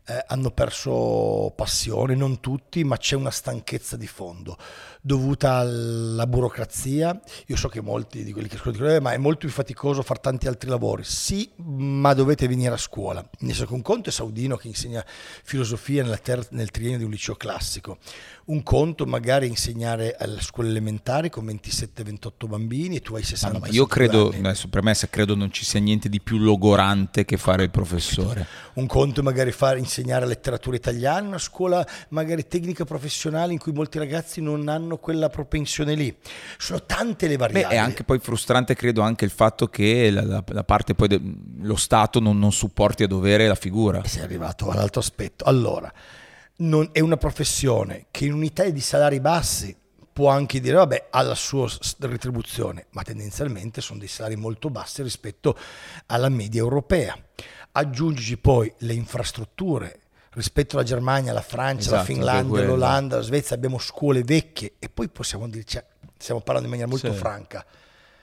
eh, 0.09 0.25
hanno 0.29 0.51
perso 0.51 1.53
passione, 1.55 2.15
non 2.15 2.41
tutti, 2.41 2.83
ma 2.83 2.97
c'è 2.97 3.15
una 3.15 3.31
stanchezza 3.31 3.97
di 3.97 4.07
fondo 4.07 4.57
dovuta 5.01 5.57
alla 5.57 6.27
burocrazia. 6.27 7.19
Io 7.47 7.57
so 7.57 7.69
che 7.69 7.81
molti 7.81 8.25
di 8.25 8.33
quelli 8.33 8.49
che 8.49 8.57
ascoltano 8.57 8.85
dicono, 8.85 8.99
eh, 8.99 9.01
ma 9.01 9.13
è 9.13 9.19
molto 9.19 9.41
più 9.41 9.51
faticoso 9.51 10.03
fare 10.03 10.21
tanti 10.21 10.49
altri 10.49 10.69
lavori. 10.69 11.05
Sì, 11.05 11.51
ma 11.57 12.15
dovete 12.15 12.49
venire 12.49 12.75
a 12.75 12.79
scuola. 12.79 13.27
Ne 13.41 13.53
so 13.53 13.67
che 13.67 13.73
un 13.73 13.83
conto 13.83 14.09
è 14.09 14.13
Saudino 14.13 14.57
che 14.57 14.69
insegna 14.69 15.05
filosofia 15.07 16.05
ter- 16.19 16.49
nel 16.51 16.71
triennio 16.71 16.99
di 16.99 17.05
un 17.05 17.11
liceo 17.11 17.37
classico. 17.37 17.99
Un 18.49 18.63
conto 18.63 19.05
magari 19.05 19.47
insegnare 19.47 20.17
alle 20.19 20.41
scuole 20.41 20.71
elementari 20.71 21.29
con 21.29 21.45
27-28 21.45 22.49
bambini 22.49 22.97
e 22.97 23.01
tu 23.01 23.15
hai 23.15 23.23
60 23.23 23.57
ah, 23.57 23.61
ma 23.61 23.69
io 23.69 23.85
credo, 23.85 24.31
anni. 24.31 24.39
adesso 24.39 24.69
premessa, 24.69 25.07
credo 25.09 25.35
non 25.35 25.53
ci 25.53 25.67
sia 25.67 25.79
niente 25.81 26.09
di 26.09 26.19
più 26.19 26.39
logorante 26.39 27.27
che 27.27 27.37
fare 27.37 27.65
il 27.65 27.71
professore. 27.71 28.47
Un 28.75 28.87
conto 28.87 29.21
è 29.21 29.23
magari 29.23 29.53
fare, 29.53 29.79
insegnare 29.79 30.25
letteratura 30.25 30.77
italiana, 30.77 31.29
una 31.29 31.39
scuola 31.39 31.87
magari 32.09 32.47
tecnica 32.47 32.87
professionale 32.87 33.53
in 33.53 33.59
cui 33.59 33.73
molti 33.73 33.99
ragazzi 33.99 34.41
non 34.41 34.67
hanno 34.69 34.97
quella 34.97 35.29
propensione 35.29 35.95
lì. 35.95 36.17
Sono 36.57 36.83
tante 36.87 37.29
le 37.29 37.37
variabili. 37.37 37.69
Beh, 37.69 37.75
è 37.75 37.79
anche 37.79 38.03
poi 38.03 38.19
frustrante, 38.19 38.75
credo, 38.75 39.03
anche 39.03 39.27
il 39.27 39.31
fatto 39.31 39.67
che 39.67 40.11
la, 40.11 40.25
la, 40.25 40.43
la 40.47 40.65
parte 40.65 40.95
poi 40.95 41.09
dello 41.09 41.77
Stato 41.77 42.19
non, 42.19 42.39
non, 42.39 42.53
supporti 42.53 43.03
a 43.03 43.07
dovere 43.09 43.47
la 43.47 43.55
figura. 43.55 44.01
E 44.01 44.09
sei 44.09 44.23
arrivato 44.23 44.71
all'altro 44.71 45.01
aspetto. 45.01 45.45
Allora, 45.45 45.93
non, 46.59 46.89
è 46.93 47.01
una 47.01 47.17
professione 47.17 48.07
che 48.11 48.25
in 48.25 48.33
un'Italia 48.33 48.73
di 48.73 48.81
salari 48.81 49.21
bassi 49.21 49.77
può 50.13 50.31
anche 50.31 50.59
dire 50.61 50.75
vabbè 50.75 51.09
ha 51.11 51.23
la 51.23 51.35
sua 51.35 51.71
retribuzione, 52.01 52.87
ma 52.91 53.03
tendenzialmente 53.03 53.81
sono 53.81 54.01
dei 54.01 54.09
salari 54.09 54.35
molto 54.35 54.69
bassi 54.69 55.03
rispetto 55.03 55.57
alla 56.07 56.29
media 56.29 56.61
europea. 56.61 57.17
Aggiungici 57.73 58.37
poi 58.37 58.73
le 58.79 58.95
infrastrutture, 58.95 60.01
rispetto 60.31 60.77
alla 60.77 60.85
Germania, 60.85 61.31
alla 61.31 61.41
Francia, 61.41 61.81
esatto, 61.81 61.95
alla 61.95 62.05
Finlandia, 62.05 62.63
all'Olanda, 62.63 63.15
alla 63.15 63.25
Svezia 63.25 63.55
abbiamo 63.55 63.79
scuole 63.79 64.25
vecchie 64.25 64.75
e 64.81 64.89
poi 64.89 65.09
possiamo 65.09 65.47
dirci, 65.49 65.75
cioè, 65.75 65.87
stiamo 66.17 66.41
parlando 66.41 66.69
in 66.69 66.75
maniera 66.75 66.91
molto 66.91 67.13
sì. 67.13 67.19
franca, 67.19 67.65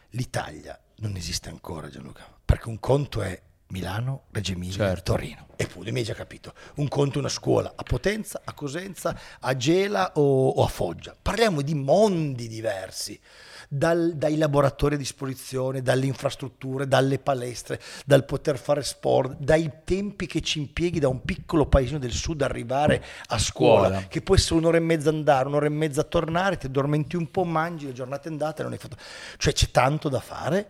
l'Italia 0.10 0.78
non 0.98 1.16
esiste 1.16 1.48
ancora 1.48 1.90
Gianluca, 1.90 2.26
perché 2.44 2.68
un 2.68 2.80
conto 2.80 3.22
è 3.22 3.42
Milano, 3.68 4.26
Reggio 4.32 4.54
Emilia, 4.54 4.88
certo. 4.88 5.14
Torino. 5.14 5.48
Eppure 5.56 5.92
mi 5.92 6.00
hai 6.00 6.06
già 6.06 6.14
capito. 6.14 6.54
Un 6.76 6.88
conto 6.88 7.16
è 7.16 7.20
una 7.20 7.30
scuola 7.30 7.74
a 7.76 7.84
Potenza, 7.84 8.42
a 8.44 8.54
Cosenza, 8.54 9.18
a 9.40 9.56
Gela 9.56 10.12
o, 10.16 10.50
o 10.50 10.64
a 10.64 10.68
Foggia. 10.68 11.16
Parliamo 11.20 11.62
di 11.62 11.74
mondi 11.74 12.48
diversi 12.48 13.20
dal, 13.68 14.14
dai 14.16 14.38
laboratori 14.38 14.96
a 14.96 14.98
disposizione, 14.98 15.82
dalle 15.82 16.06
infrastrutture, 16.06 16.88
dalle 16.88 17.18
palestre, 17.20 17.82
dal 18.06 18.26
poter 18.26 18.58
fare 18.58 18.84
sport, 18.84 19.38
dai 19.40 19.72
tempi 19.84 20.28
che 20.28 20.42
ci 20.42 20.60
impieghi 20.60 21.00
da 21.00 21.08
un 21.08 21.24
piccolo 21.24 21.66
paesino 21.66 21.98
del 21.98 22.12
sud 22.12 22.42
arrivare 22.42 23.04
a 23.28 23.40
scuola, 23.40 23.88
scuola. 23.88 24.08
che 24.08 24.22
può 24.22 24.36
essere 24.36 24.56
un'ora 24.56 24.78
e 24.78 24.82
mezza 24.82 25.10
andare, 25.10 25.48
un'ora 25.48 25.66
e 25.66 25.70
mezza 25.70 26.04
tornare, 26.04 26.58
ti 26.58 26.68
addormenti 26.68 27.16
un 27.16 27.32
po', 27.32 27.44
mangi, 27.44 27.88
la 27.88 27.94
giornata 27.94 28.28
è 28.28 28.32
andata 28.32 28.60
e 28.60 28.64
non 28.64 28.74
hai 28.74 28.80
fatto... 28.80 28.98
Cioè 29.38 29.54
c'è 29.54 29.72
tanto 29.72 30.08
da 30.10 30.20
fare. 30.20 30.70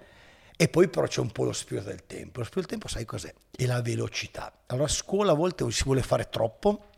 E 0.57 0.69
poi 0.69 0.87
però 0.87 1.05
c'è 1.05 1.19
un 1.19 1.31
po' 1.31 1.43
lo 1.43 1.53
spirito 1.53 1.87
del 1.87 2.05
tempo. 2.05 2.39
Lo 2.39 2.45
spirito 2.45 2.69
del 2.69 2.79
tempo 2.79 2.87
sai 2.87 3.05
cos'è? 3.05 3.33
È 3.51 3.65
la 3.65 3.81
velocità. 3.81 4.53
Allora 4.67 4.87
a 4.87 4.89
scuola 4.89 5.33
a 5.33 5.35
volte 5.35 5.69
si 5.71 5.83
vuole 5.83 6.01
fare 6.01 6.29
troppo 6.29 6.89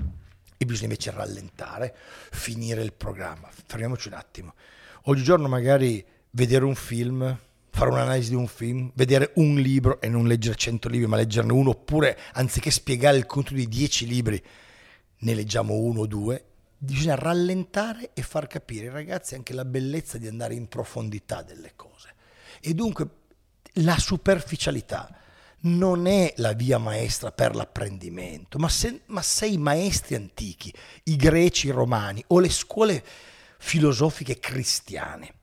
e 0.58 0.66
bisogna 0.66 0.86
invece 0.86 1.12
rallentare, 1.12 1.96
finire 2.32 2.84
il 2.84 2.94
programma. 2.94 3.50
Fermiamoci 3.52 4.08
un 4.08 4.14
attimo 4.14 4.54
oggigiorno 5.08 5.48
magari 5.48 6.06
vedere 6.32 6.66
un 6.66 6.76
film, 6.76 7.38
fare 7.70 7.90
un'analisi 7.90 8.30
di 8.30 8.36
un 8.36 8.48
film, 8.48 8.92
vedere 8.96 9.32
un 9.36 9.56
libro 9.56 10.00
e 10.02 10.08
non 10.08 10.28
leggere 10.28 10.56
100 10.56 10.90
libri, 10.90 11.08
ma 11.08 11.18
leggerne 11.18 11.52
uno, 11.52 11.72
oppure 11.72 12.18
anziché 12.34 12.72
spiegare 12.72 13.18
il 13.18 13.26
contenuto 13.26 13.66
di 13.66 13.76
10 13.76 14.08
libri, 14.08 14.44
ne 15.20 15.34
leggiamo 15.34 15.74
uno 15.76 16.02
o 16.02 16.06
due, 16.08 16.44
bisogna 16.78 17.16
rallentare 17.16 18.12
e 18.14 18.22
far 18.22 18.48
capire 18.48 18.88
ai 18.88 18.94
ragazzi 18.94 19.36
anche 19.36 19.54
la 19.54 19.66
bellezza 19.66 20.18
di 20.18 20.28
andare 20.28 20.54
in 20.54 20.68
profondità 20.68 21.42
delle 21.42 21.74
cose. 21.76 22.14
E 22.60 22.74
dunque 22.74 23.08
la 23.82 23.98
superficialità 23.98 25.10
non 25.60 26.06
è 26.06 26.34
la 26.38 26.54
via 26.54 26.78
maestra 26.78 27.32
per 27.32 27.56
l'apprendimento, 27.56 28.58
ma 28.60 28.70
se, 28.70 29.02
ma 29.08 29.22
se 29.22 29.48
i 29.48 29.58
maestri 29.58 30.16
antichi, 30.16 30.74
i 31.04 31.16
greci, 31.16 31.68
i 31.68 31.72
romani 31.72 32.24
o 32.28 32.40
le 32.40 32.50
scuole 32.50 33.04
filosofiche 33.58 34.40
cristiane 34.40 35.34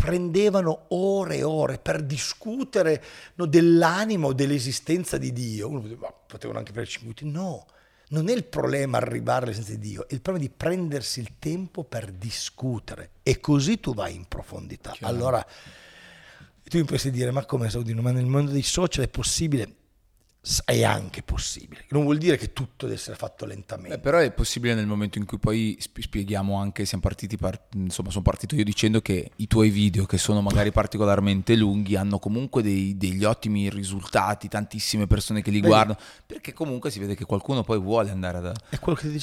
prendevano 0.00 0.86
ore 0.88 1.38
e 1.38 1.42
ore 1.42 1.78
per 1.78 2.02
discutere 2.02 3.02
no, 3.34 3.46
dell'animo, 3.46 4.32
dell'esistenza 4.32 5.18
di 5.18 5.32
Dio. 5.32 5.68
Uno 5.68 5.80
poteva, 5.80 6.14
potevano 6.26 6.58
anche 6.58 6.72
per 6.72 6.86
5 6.86 7.02
minuti. 7.02 7.30
No, 7.30 7.66
non 8.08 8.28
è 8.28 8.32
il 8.32 8.44
problema 8.44 8.96
arrivare 8.98 9.44
all'esistenza 9.44 9.78
di 9.80 9.88
Dio, 9.88 10.08
è 10.08 10.14
il 10.14 10.20
problema 10.20 10.46
di 10.46 10.54
prendersi 10.54 11.20
il 11.20 11.32
tempo 11.38 11.84
per 11.84 12.10
discutere 12.10 13.10
e 13.22 13.40
così 13.40 13.80
tu 13.80 13.94
vai 13.94 14.14
in 14.14 14.26
profondità. 14.26 14.92
Chiaro. 14.92 15.14
Allora, 15.14 15.46
tu 16.74 16.80
mi 16.80 16.86
potresti 16.86 17.12
dire, 17.12 17.30
ma 17.30 17.44
come 17.44 17.70
Saudino, 17.70 18.02
ma 18.02 18.10
nel 18.10 18.26
mondo 18.26 18.50
dei 18.50 18.62
social 18.62 19.04
è 19.04 19.08
possibile? 19.08 19.74
È 20.64 20.82
anche 20.84 21.22
possibile. 21.22 21.86
Non 21.88 22.02
vuol 22.02 22.18
dire 22.18 22.36
che 22.36 22.52
tutto 22.52 22.84
deve 22.84 22.98
essere 22.98 23.16
fatto 23.16 23.46
lentamente. 23.46 23.96
Beh, 23.96 24.02
però 24.02 24.18
è 24.18 24.30
possibile 24.30 24.74
nel 24.74 24.86
momento 24.86 25.16
in 25.16 25.24
cui 25.24 25.38
poi 25.38 25.74
sp- 25.80 26.00
spieghiamo 26.00 26.54
anche, 26.58 26.84
siamo 26.84 27.02
partiti, 27.02 27.38
par- 27.38 27.62
insomma 27.76 28.10
sono 28.10 28.22
partito 28.22 28.54
io 28.54 28.62
dicendo 28.64 29.00
che 29.00 29.30
i 29.36 29.46
tuoi 29.46 29.70
video 29.70 30.04
che 30.04 30.18
sono 30.18 30.42
magari 30.42 30.70
particolarmente 30.70 31.56
lunghi 31.56 31.96
hanno 31.96 32.18
comunque 32.18 32.62
dei- 32.62 32.94
degli 32.98 33.24
ottimi 33.24 33.70
risultati, 33.70 34.48
tantissime 34.48 35.06
persone 35.06 35.40
che 35.40 35.48
li 35.50 35.60
Vedi? 35.60 35.68
guardano, 35.68 35.98
perché 36.26 36.52
comunque 36.52 36.90
si 36.90 36.98
vede 36.98 37.14
che 37.14 37.24
qualcuno 37.24 37.62
poi 37.62 37.78
vuole 37.80 38.10
andare 38.10 38.36
ad, 38.38 38.52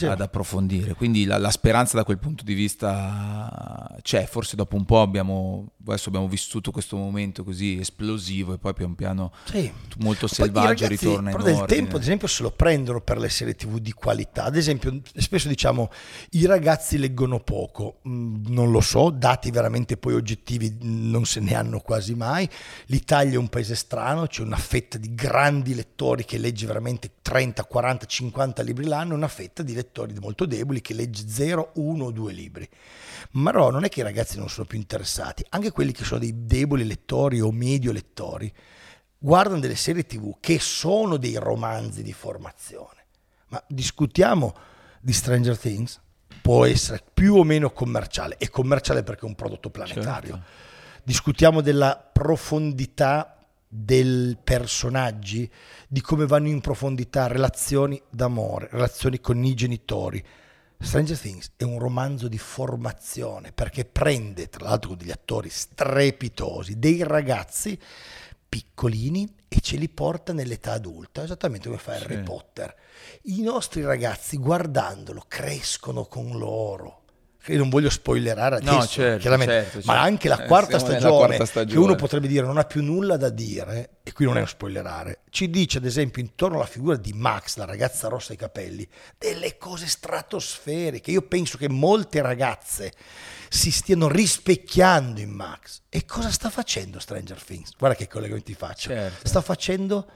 ad 0.07 0.21
approfondire, 0.21 0.95
quindi 0.95 1.25
la, 1.25 1.37
la 1.37 1.51
speranza 1.51 1.97
da 1.97 2.03
quel 2.03 2.17
punto 2.17 2.43
di 2.43 2.55
vista 2.55 3.95
c'è, 4.01 4.25
forse 4.25 4.55
dopo 4.55 4.75
un 4.75 4.85
po' 4.85 5.01
abbiamo, 5.01 5.73
adesso 5.85 6.09
abbiamo 6.09 6.27
vissuto 6.27 6.71
questo 6.71 6.97
momento 6.97 7.43
così 7.43 7.77
esplosivo 7.79 8.53
e 8.53 8.57
poi 8.57 8.73
pian 8.73 8.95
piano 8.95 9.31
Sì. 9.45 9.71
molto 9.99 10.25
selvaggio 10.27 10.83
ragazzi, 10.85 11.09
in 11.13 11.23
però 11.23 11.43
del 11.43 11.55
ordine. 11.55 11.79
tempo, 11.79 11.95
ad 11.97 12.01
esempio, 12.01 12.27
se 12.27 12.43
lo 12.43 12.51
prendono 12.51 13.01
per 13.01 13.17
le 13.17 13.29
serie 13.29 13.55
TV 13.55 13.77
di 13.79 13.91
qualità. 13.91 14.43
Ad 14.45 14.55
esempio, 14.55 15.01
spesso 15.15 15.47
diciamo 15.47 15.89
i 16.31 16.45
ragazzi 16.45 16.97
leggono 16.97 17.39
poco. 17.39 17.99
Mm, 18.07 18.45
Non 18.47 18.71
lo 18.71 18.81
so, 18.81 19.09
dati 19.09 19.51
veramente 19.51 19.97
poi 19.97 20.13
oggettivi 20.13 20.69
mm, 20.71 21.09
non 21.09 21.25
se 21.25 21.39
ne 21.39 21.55
hanno 21.55 21.79
quasi 21.79 22.15
mai. 22.15 22.47
L'Italia 22.87 23.33
è 23.33 23.37
un 23.37 23.47
paese 23.49 23.75
strano, 23.75 24.27
c'è 24.27 24.41
una 24.41 24.57
fetta 24.57 24.97
di 24.97 25.13
grandi 25.13 25.73
lettori 25.73 26.25
che 26.25 26.37
legge 26.37 26.65
veramente 26.65 27.11
30, 27.21 27.63
40, 27.65 28.05
50 28.05 28.61
libri 28.63 28.85
l'anno, 28.85 29.15
una 29.15 29.27
fetta 29.27 29.63
di 29.63 29.73
lettori 29.73 30.13
molto 30.19 30.45
deboli 30.45 30.81
che 30.81 30.93
legge 30.93 31.27
0, 31.27 31.71
1 31.75 32.03
o 32.05 32.11
2 32.11 32.33
libri. 32.33 32.67
Ma 33.31 33.51
no, 33.51 33.69
non 33.69 33.83
è 33.83 33.89
che 33.89 34.01
i 34.01 34.03
ragazzi 34.03 34.37
non 34.37 34.49
sono 34.49 34.65
più 34.65 34.77
interessati, 34.77 35.45
anche 35.49 35.71
quelli 35.71 35.91
che 35.91 36.03
sono 36.03 36.19
dei 36.19 36.45
deboli 36.45 36.85
lettori 36.85 37.39
o 37.39 37.51
medio 37.51 37.91
lettori 37.91 38.51
guardano 39.23 39.59
delle 39.59 39.75
serie 39.75 40.03
tv 40.03 40.37
che 40.39 40.57
sono 40.59 41.17
dei 41.17 41.35
romanzi 41.35 42.01
di 42.01 42.11
formazione. 42.11 43.05
Ma 43.49 43.63
discutiamo 43.67 44.55
di 44.99 45.13
Stranger 45.13 45.57
Things? 45.57 45.99
Può 46.41 46.65
essere 46.65 47.03
più 47.13 47.35
o 47.35 47.43
meno 47.43 47.69
commerciale. 47.69 48.37
È 48.37 48.49
commerciale 48.49 49.03
perché 49.03 49.25
è 49.25 49.29
un 49.29 49.35
prodotto 49.35 49.69
planetario. 49.69 50.33
Certo. 50.33 50.49
Discutiamo 51.03 51.61
della 51.61 51.97
profondità 51.97 53.37
dei 53.67 54.35
personaggi, 54.43 55.49
di 55.87 56.01
come 56.01 56.25
vanno 56.25 56.47
in 56.47 56.59
profondità 56.59 57.27
relazioni 57.27 58.01
d'amore, 58.09 58.69
relazioni 58.71 59.19
con 59.19 59.43
i 59.43 59.53
genitori. 59.53 60.23
Stranger 60.79 61.19
Things 61.19 61.51
è 61.57 61.63
un 61.63 61.77
romanzo 61.77 62.27
di 62.27 62.39
formazione 62.39 63.51
perché 63.51 63.85
prende, 63.85 64.49
tra 64.49 64.63
l'altro 64.63 64.89
con 64.89 64.97
degli 64.97 65.11
attori 65.11 65.49
strepitosi, 65.49 66.79
dei 66.79 67.03
ragazzi 67.03 67.79
piccolini 68.61 69.33
e 69.47 69.61
ce 69.61 69.77
li 69.77 69.87
porta 69.87 70.33
nell'età 70.33 70.73
adulta, 70.73 71.23
esattamente 71.23 71.69
come 71.69 71.79
fa 71.79 71.93
Harry 71.93 72.15
Sì. 72.17 72.21
Potter. 72.23 72.75
I 73.23 73.41
nostri 73.41 73.81
ragazzi 73.81 74.35
guardandolo 74.35 75.23
crescono 75.25 76.03
con 76.03 76.37
loro. 76.37 76.97
Io 77.47 77.57
non 77.57 77.69
voglio 77.69 77.89
spoilerare 77.89 78.57
adesso, 78.57 78.75
No, 78.75 78.85
certo, 78.85 79.19
chiaramente, 79.21 79.53
certo, 79.53 79.77
ma 79.85 79.93
certo. 79.93 80.07
anche 80.07 80.27
la 80.27 80.43
Eh, 80.43 80.47
quarta, 80.47 80.77
stagione, 80.79 81.15
quarta 81.15 81.37
che 81.37 81.45
stagione. 81.45 81.83
uno 81.85 81.95
potrebbe 81.95 82.27
dire 82.27 82.45
non 82.45 82.57
ha 82.59 82.65
più 82.65 82.83
nulla 82.83 83.17
da 83.17 83.29
dire, 83.29 83.97
e 84.03 84.11
qui 84.11 84.25
non 84.25 84.35
è 84.35 84.39
uno 84.39 84.47
spoilerare, 84.47 85.21
ci 85.31 85.49
dice 85.49 85.79
ad 85.79 85.85
esempio 85.85 86.21
intorno 86.21 86.57
alla 86.57 86.67
figura 86.67 86.97
di 86.97 87.13
Max, 87.13 87.55
la 87.57 87.65
ragazza 87.65 88.09
rossa 88.09 88.33
ai 88.33 88.37
capelli, 88.37 88.87
delle 89.17 89.57
cose 89.57 89.87
stratosferiche. 89.87 91.09
Io 91.09 91.23
penso 91.23 91.57
che 91.57 91.67
molte 91.67 92.21
ragazze 92.21 92.93
si 93.53 93.69
stiano 93.69 94.07
rispecchiando 94.07 95.19
in 95.19 95.29
Max. 95.29 95.81
E 95.89 96.05
cosa 96.05 96.31
sta 96.31 96.49
facendo 96.49 96.99
Stranger 96.99 97.43
Things? 97.43 97.75
Guarda 97.77 97.97
che 97.97 98.07
collegamenti 98.07 98.53
faccio. 98.53 98.87
Certo. 98.87 99.27
Sta 99.27 99.41
facendo 99.41 100.07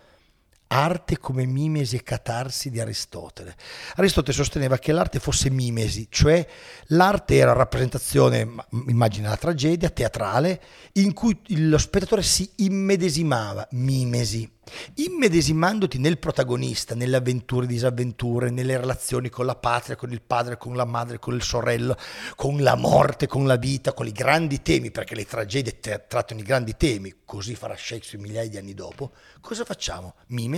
arte 0.68 1.18
come 1.18 1.46
mimesi 1.46 1.96
e 1.96 2.04
catarsi 2.04 2.70
di 2.70 2.80
Aristotele. 2.80 3.56
Aristotele 3.96 4.34
sosteneva 4.34 4.78
che 4.78 4.92
l'arte 4.92 5.20
fosse 5.20 5.50
mimesi, 5.50 6.08
cioè 6.10 6.46
l'arte 6.88 7.36
era 7.36 7.54
rappresentazione, 7.54 8.46
ma- 8.46 8.66
immagina 8.88 9.30
la 9.30 9.38
tragedia 9.38 9.90
teatrale, 9.90 10.62
in 10.94 11.14
cui 11.14 11.40
lo 11.68 11.78
spettatore 11.78 12.24
si 12.24 12.50
immedesimava, 12.56 13.68
mimesi. 13.72 14.52
Immedesimandoti 14.96 16.00
nel 16.00 16.18
protagonista, 16.18 16.96
nelle 16.96 17.18
avventure 17.18 17.66
e 17.66 17.68
disavventure, 17.68 18.50
nelle 18.50 18.78
relazioni 18.78 19.30
con 19.30 19.46
la 19.46 19.56
patria, 19.56 19.96
con 19.96 20.12
il 20.12 20.24
padre, 20.24 20.58
con 20.58 20.76
la 20.76 20.86
madre, 20.86 21.20
con 21.20 21.36
il 21.36 21.44
sorello, 21.44 21.96
con 22.36 22.60
la 22.64 22.74
morte, 22.74 23.28
con 23.28 23.46
la 23.46 23.58
vita, 23.58 23.94
con 23.94 24.08
i 24.08 24.12
grandi 24.12 24.64
temi, 24.64 24.90
perché 24.90 25.14
le 25.14 25.26
tragedie 25.26 25.80
trattano 25.80 26.40
i 26.40 26.44
grandi 26.44 26.76
temi, 26.76 27.14
così 27.26 27.54
farà 27.54 27.76
Shakespeare 27.78 28.26
migliaia 28.26 28.50
di 28.50 28.58
anni 28.58 28.74
dopo, 28.74 29.12
cosa 29.40 29.64
facciamo? 29.66 30.16
Mimesi, 30.28 30.55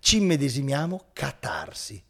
ci 0.00 0.16
immedesimiamo, 0.16 1.06
catarsi. 1.12 2.02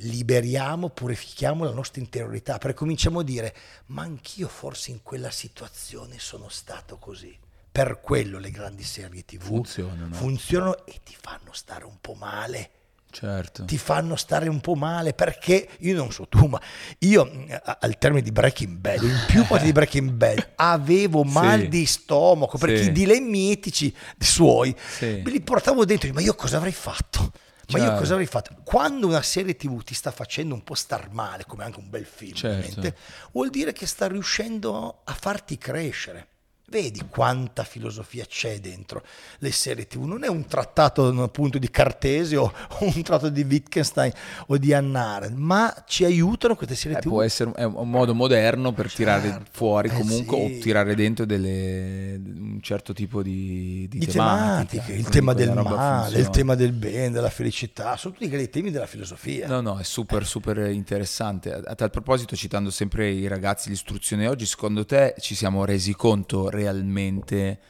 Liberiamo, 0.00 0.90
purifichiamo 0.90 1.64
la 1.64 1.72
nostra 1.72 2.00
interiorità, 2.00 2.58
perché 2.58 2.76
cominciamo 2.76 3.20
a 3.20 3.24
dire, 3.24 3.54
ma 3.86 4.02
anch'io 4.02 4.48
forse 4.48 4.92
in 4.92 5.02
quella 5.02 5.30
situazione 5.30 6.18
sono 6.18 6.48
stato 6.48 6.98
così. 6.98 7.36
Per 7.70 8.00
quello 8.00 8.38
le 8.38 8.50
grandi 8.50 8.82
serie 8.82 9.24
tv 9.24 9.44
Funzionano. 9.44 10.14
funzionano 10.14 10.86
e 10.86 11.00
ti 11.04 11.16
fanno 11.20 11.52
stare 11.52 11.84
un 11.84 12.00
po' 12.00 12.14
male 12.14 12.70
Certo. 13.10 13.64
ti 13.64 13.78
fanno 13.78 14.16
stare 14.16 14.48
un 14.48 14.60
po' 14.60 14.74
male 14.74 15.12
perché 15.14 15.68
io 15.80 15.94
non 15.96 16.12
so 16.12 16.28
tu, 16.28 16.46
ma 16.46 16.60
io 17.00 17.30
eh, 17.46 17.60
al 17.80 17.96
termine 17.98 18.22
di 18.22 18.30
Breaking 18.32 18.76
Bad, 18.76 19.02
in 19.02 19.24
più 19.26 19.40
puntate 19.40 19.64
di 19.64 19.72
Breaking 19.72 20.10
Bad, 20.10 20.50
avevo 20.56 21.24
mal 21.24 21.60
Sì. 21.60 21.68
di 21.68 21.86
stomaco 21.86 22.58
perché 22.58 22.82
Sì. 22.82 22.88
i 22.88 22.92
dilemmi 22.92 23.50
etici 23.50 23.94
suoi 24.18 24.74
Sì. 24.96 25.22
me 25.24 25.30
li 25.30 25.40
portavo 25.40 25.84
dentro, 25.84 26.12
ma 26.12 26.20
io 26.20 26.34
cosa 26.34 26.58
avrei 26.58 26.72
fatto? 26.72 27.32
Ma 27.70 27.76
io 27.78 27.84
Chiaro. 27.84 27.98
cosa 28.00 28.12
avrei 28.12 28.26
fatto? 28.26 28.54
Quando 28.64 29.06
una 29.06 29.20
serie 29.20 29.54
TV 29.54 29.82
ti 29.82 29.92
sta 29.92 30.10
facendo 30.10 30.54
un 30.54 30.62
po' 30.64 30.74
star 30.74 31.10
male, 31.10 31.44
come 31.46 31.64
anche 31.64 31.78
un 31.80 31.90
bel 31.90 32.06
film, 32.06 32.34
Certo. 32.34 32.94
vuol 33.32 33.50
dire 33.50 33.72
che 33.72 33.86
sta 33.86 34.06
riuscendo 34.08 35.00
a 35.04 35.12
farti 35.12 35.58
crescere. 35.58 36.28
Vedi 36.70 37.00
quanta 37.08 37.64
filosofia 37.64 38.26
c'è 38.26 38.60
dentro 38.60 39.02
le 39.38 39.50
serie 39.52 39.86
TV. 39.86 40.02
Non 40.04 40.22
è 40.22 40.28
un 40.28 40.44
trattato 40.46 41.06
appunto 41.22 41.56
di 41.56 41.70
Cartesio 41.70 42.42
o 42.42 42.52
un 42.84 43.02
trattato 43.02 43.30
di 43.30 43.40
Wittgenstein 43.42 44.12
o 44.48 44.58
di 44.58 44.74
Arendt, 44.74 45.34
ma 45.38 45.74
ci 45.86 46.04
aiutano 46.04 46.56
queste 46.56 46.74
serie 46.74 46.98
Eh, 46.98 47.00
TV. 47.00 47.08
può 47.08 47.22
essere 47.22 47.52
è 47.52 47.64
un 47.64 47.88
modo 47.88 48.14
moderno 48.14 48.72
per 48.72 48.92
tirare 48.92 49.28
Certo, 49.30 49.50
fuori 49.50 49.88
eh 49.88 49.92
comunque 49.92 50.36
sì. 50.36 50.56
o 50.56 50.58
tirare 50.60 50.94
dentro 50.94 51.24
delle, 51.24 52.20
un 52.22 52.58
certo 52.60 52.92
tipo 52.92 53.22
di, 53.22 53.86
di 53.88 53.98
di 53.98 54.06
tematiche, 54.06 54.92
il 54.92 55.08
tema 55.08 55.32
del 55.32 55.52
male, 55.54 56.18
il 56.18 56.24
funziona. 56.24 56.28
tema 56.30 56.54
del 56.54 56.72
bene, 56.72 57.10
della 57.10 57.30
felicità, 57.30 57.96
sono 57.96 58.12
tutti 58.12 58.28
dei 58.28 58.50
temi 58.50 58.70
della 58.70 58.86
filosofia. 58.86 59.46
No, 59.48 59.62
no, 59.62 59.78
è 59.78 59.84
super, 59.84 60.26
super 60.26 60.58
interessante. 60.70 61.50
A, 61.52 61.62
a 61.64 61.74
tal 61.74 61.88
proposito, 61.90 62.36
citando 62.36 62.70
sempre 62.70 63.08
i 63.10 63.26
ragazzi 63.26 63.70
l'istruzione 63.70 64.26
oggi, 64.28 64.44
secondo 64.44 64.84
te 64.84 65.14
ci 65.18 65.34
siamo 65.34 65.64
resi 65.64 65.94
conto 65.94 66.50
realmente 66.58 67.60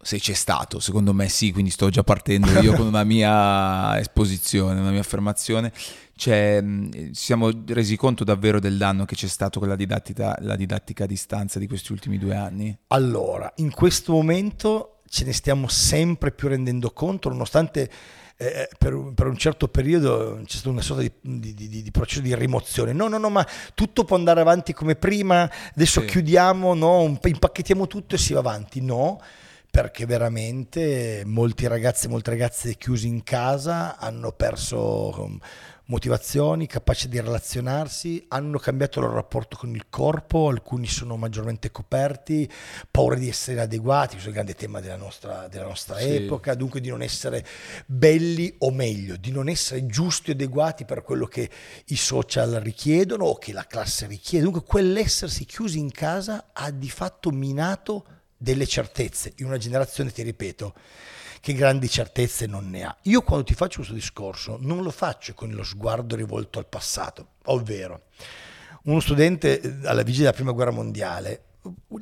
se 0.00 0.18
c'è 0.18 0.32
stato? 0.32 0.80
Secondo 0.80 1.12
me 1.12 1.28
sì, 1.28 1.52
quindi 1.52 1.70
sto 1.70 1.88
già 1.90 2.02
partendo 2.02 2.58
io 2.60 2.72
con 2.74 2.86
una 2.86 3.04
mia 3.04 3.98
esposizione, 4.00 4.80
una 4.80 4.90
mia 4.90 5.00
affermazione. 5.00 5.72
Cioè, 6.16 6.62
ci 6.90 7.10
siamo 7.14 7.50
resi 7.66 7.96
conto 7.96 8.24
davvero 8.24 8.58
del 8.58 8.76
danno 8.76 9.04
che 9.04 9.14
c'è 9.14 9.28
stato 9.28 9.60
con 9.60 9.68
la 9.68 9.76
didattica, 9.76 10.36
la 10.40 10.56
didattica 10.56 11.04
a 11.04 11.06
distanza 11.06 11.58
di 11.58 11.68
questi 11.68 11.92
ultimi 11.92 12.18
due 12.18 12.34
anni? 12.34 12.76
Allora, 12.88 13.52
in 13.56 13.70
questo 13.70 14.12
momento 14.12 14.97
ce 15.08 15.24
ne 15.24 15.32
stiamo 15.32 15.68
sempre 15.68 16.30
più 16.32 16.48
rendendo 16.48 16.90
conto, 16.90 17.28
nonostante 17.28 17.90
eh, 18.40 18.68
per, 18.78 18.94
un- 18.94 19.14
per 19.14 19.26
un 19.26 19.36
certo 19.36 19.66
periodo 19.66 20.40
c'è 20.44 20.56
stata 20.56 20.68
una 20.70 20.80
sorta 20.80 21.02
di, 21.02 21.10
di- 21.20 21.54
di- 21.54 21.82
di 21.82 21.90
processo 21.90 22.20
di 22.20 22.34
rimozione. 22.36 22.92
No, 22.92 23.08
no, 23.08 23.18
no, 23.18 23.30
ma 23.30 23.44
tutto 23.74 24.04
può 24.04 24.16
andare 24.16 24.40
avanti 24.40 24.72
come 24.72 24.94
prima, 24.94 25.50
adesso 25.74 26.00
Sì. 26.02 26.06
chiudiamo, 26.06 26.74
no, 26.74 27.18
impacchettiamo 27.22 27.86
tutto 27.88 28.14
e 28.14 28.18
si 28.18 28.32
va 28.34 28.38
avanti. 28.38 28.80
No, 28.80 29.20
perché 29.70 30.06
veramente 30.06 31.22
molti 31.26 31.66
ragazzi 31.66 32.06
e 32.06 32.08
molte 32.10 32.30
ragazze 32.30 32.74
chiusi 32.76 33.06
in 33.08 33.22
casa 33.24 33.96
hanno 33.98 34.30
perso 34.32 35.30
motivazioni, 35.88 36.66
capacità 36.66 37.08
di 37.12 37.20
relazionarsi, 37.20 38.24
hanno 38.28 38.58
cambiato 38.58 38.98
il 38.98 39.06
loro 39.06 39.16
rapporto 39.16 39.56
con 39.56 39.74
il 39.74 39.86
corpo, 39.88 40.48
alcuni 40.48 40.86
sono 40.86 41.16
maggiormente 41.16 41.70
coperti, 41.70 42.50
paura 42.90 43.16
di 43.16 43.28
essere 43.28 43.52
inadeguati, 43.52 44.12
questo 44.12 44.26
è 44.26 44.28
il 44.28 44.34
grande 44.34 44.54
tema 44.54 44.80
della 44.80 44.96
nostra, 44.96 45.48
della 45.48 45.64
nostra 45.64 45.96
Sì. 45.98 46.16
epoca, 46.16 46.54
dunque 46.54 46.80
di 46.80 46.88
non 46.90 47.02
essere 47.02 47.44
belli 47.86 48.54
o 48.58 48.70
meglio, 48.70 49.16
di 49.16 49.30
non 49.30 49.48
essere 49.48 49.86
giusti 49.86 50.30
e 50.30 50.34
adeguati 50.34 50.84
per 50.84 51.02
quello 51.02 51.26
che 51.26 51.48
i 51.86 51.96
social 51.96 52.52
richiedono 52.62 53.24
o 53.24 53.38
che 53.38 53.52
la 53.52 53.66
classe 53.66 54.06
richiede. 54.06 54.44
Dunque 54.44 54.64
quell'essersi 54.64 55.46
chiusi 55.46 55.78
in 55.78 55.90
casa 55.90 56.50
ha 56.52 56.70
di 56.70 56.90
fatto 56.90 57.30
minato 57.30 58.04
delle 58.36 58.66
certezze 58.66 59.32
in 59.36 59.46
una 59.46 59.56
generazione, 59.56 60.12
ti 60.12 60.22
ripeto, 60.22 60.74
che 61.40 61.52
grandi 61.52 61.88
certezze 61.88 62.46
non 62.46 62.70
ne 62.70 62.84
ha. 62.84 62.96
Io 63.02 63.22
quando 63.22 63.44
ti 63.44 63.54
faccio 63.54 63.76
questo 63.76 63.94
discorso 63.94 64.58
non 64.60 64.82
lo 64.82 64.90
faccio 64.90 65.34
con 65.34 65.50
lo 65.50 65.64
sguardo 65.64 66.16
rivolto 66.16 66.58
al 66.58 66.66
passato, 66.66 67.34
ovvero 67.46 68.02
uno 68.84 69.00
studente 69.00 69.60
eh, 69.60 69.86
alla 69.86 70.02
vigilia 70.02 70.26
della 70.26 70.36
prima 70.36 70.52
guerra 70.52 70.70
mondiale 70.70 71.42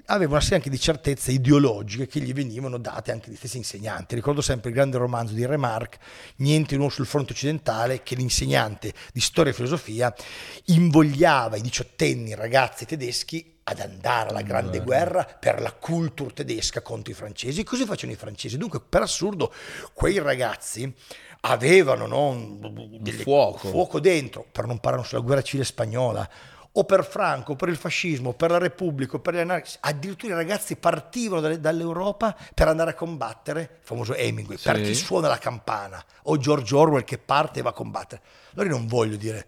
aveva 0.06 0.32
una 0.32 0.40
serie 0.40 0.58
anche 0.58 0.70
di 0.70 0.78
certezze 0.78 1.32
ideologiche 1.32 2.06
che 2.06 2.20
gli 2.20 2.32
venivano 2.32 2.78
date 2.78 3.10
anche 3.10 3.28
dagli 3.28 3.36
stessi 3.36 3.56
insegnanti. 3.56 4.14
Ricordo 4.14 4.40
sempre 4.40 4.70
il 4.70 4.76
grande 4.76 4.98
romanzo 4.98 5.34
di 5.34 5.44
Remarque, 5.44 5.98
Niente 6.36 6.76
nuovo 6.76 6.92
sul 6.92 7.06
fronte 7.06 7.32
occidentale, 7.32 8.02
che 8.02 8.14
l'insegnante 8.14 8.92
di 9.12 9.20
storia 9.20 9.52
e 9.52 9.54
filosofia 9.54 10.14
invogliava 10.66 11.56
i 11.56 11.62
diciottenni 11.62 12.34
ragazzi 12.34 12.84
tedeschi 12.84 13.55
ad 13.68 13.80
andare 13.80 14.28
alla 14.30 14.42
grande 14.42 14.80
guerra 14.80 15.24
per 15.24 15.60
la 15.60 15.72
cultura 15.72 16.30
tedesca 16.32 16.82
contro 16.82 17.10
i 17.12 17.16
francesi. 17.16 17.64
Così 17.64 17.84
facevano 17.84 18.12
i 18.12 18.20
francesi. 18.20 18.56
Dunque, 18.56 18.80
per 18.80 19.02
assurdo, 19.02 19.52
quei 19.92 20.18
ragazzi 20.20 20.92
avevano 21.40 22.06
no, 22.06 22.58
delle, 23.00 23.18
fuoco. 23.22 23.68
fuoco 23.68 23.98
dentro, 23.98 24.46
per 24.52 24.66
non 24.66 24.78
parlare 24.78 25.04
sulla 25.06 25.20
guerra 25.20 25.42
civile 25.42 25.64
spagnola, 25.64 26.28
o 26.78 26.84
per 26.84 27.04
Franco, 27.04 27.56
per 27.56 27.68
il 27.68 27.76
fascismo, 27.76 28.34
per 28.34 28.50
la 28.50 28.58
Repubblica, 28.58 29.18
per 29.18 29.34
gli 29.34 29.38
anarchici. 29.38 29.78
Addirittura 29.80 30.34
i 30.34 30.36
ragazzi 30.36 30.76
partivano 30.76 31.40
dalle- 31.40 31.58
dall'Europa 31.58 32.36
per 32.54 32.68
andare 32.68 32.90
a 32.90 32.94
combattere, 32.94 33.60
il 33.62 33.68
famoso 33.80 34.14
Hemingway, 34.14 34.58
per 34.58 34.76
Sì. 34.76 34.82
chi 34.82 34.94
suona 34.94 35.26
la 35.26 35.38
campana, 35.38 36.04
o 36.24 36.36
George 36.36 36.72
Orwell 36.74 37.02
che 37.04 37.18
parte 37.18 37.58
e 37.58 37.62
va 37.62 37.70
a 37.70 37.72
combattere. 37.72 38.22
Allora 38.54 38.68
io 38.68 38.76
non 38.76 38.86
voglio 38.86 39.16
dire, 39.16 39.46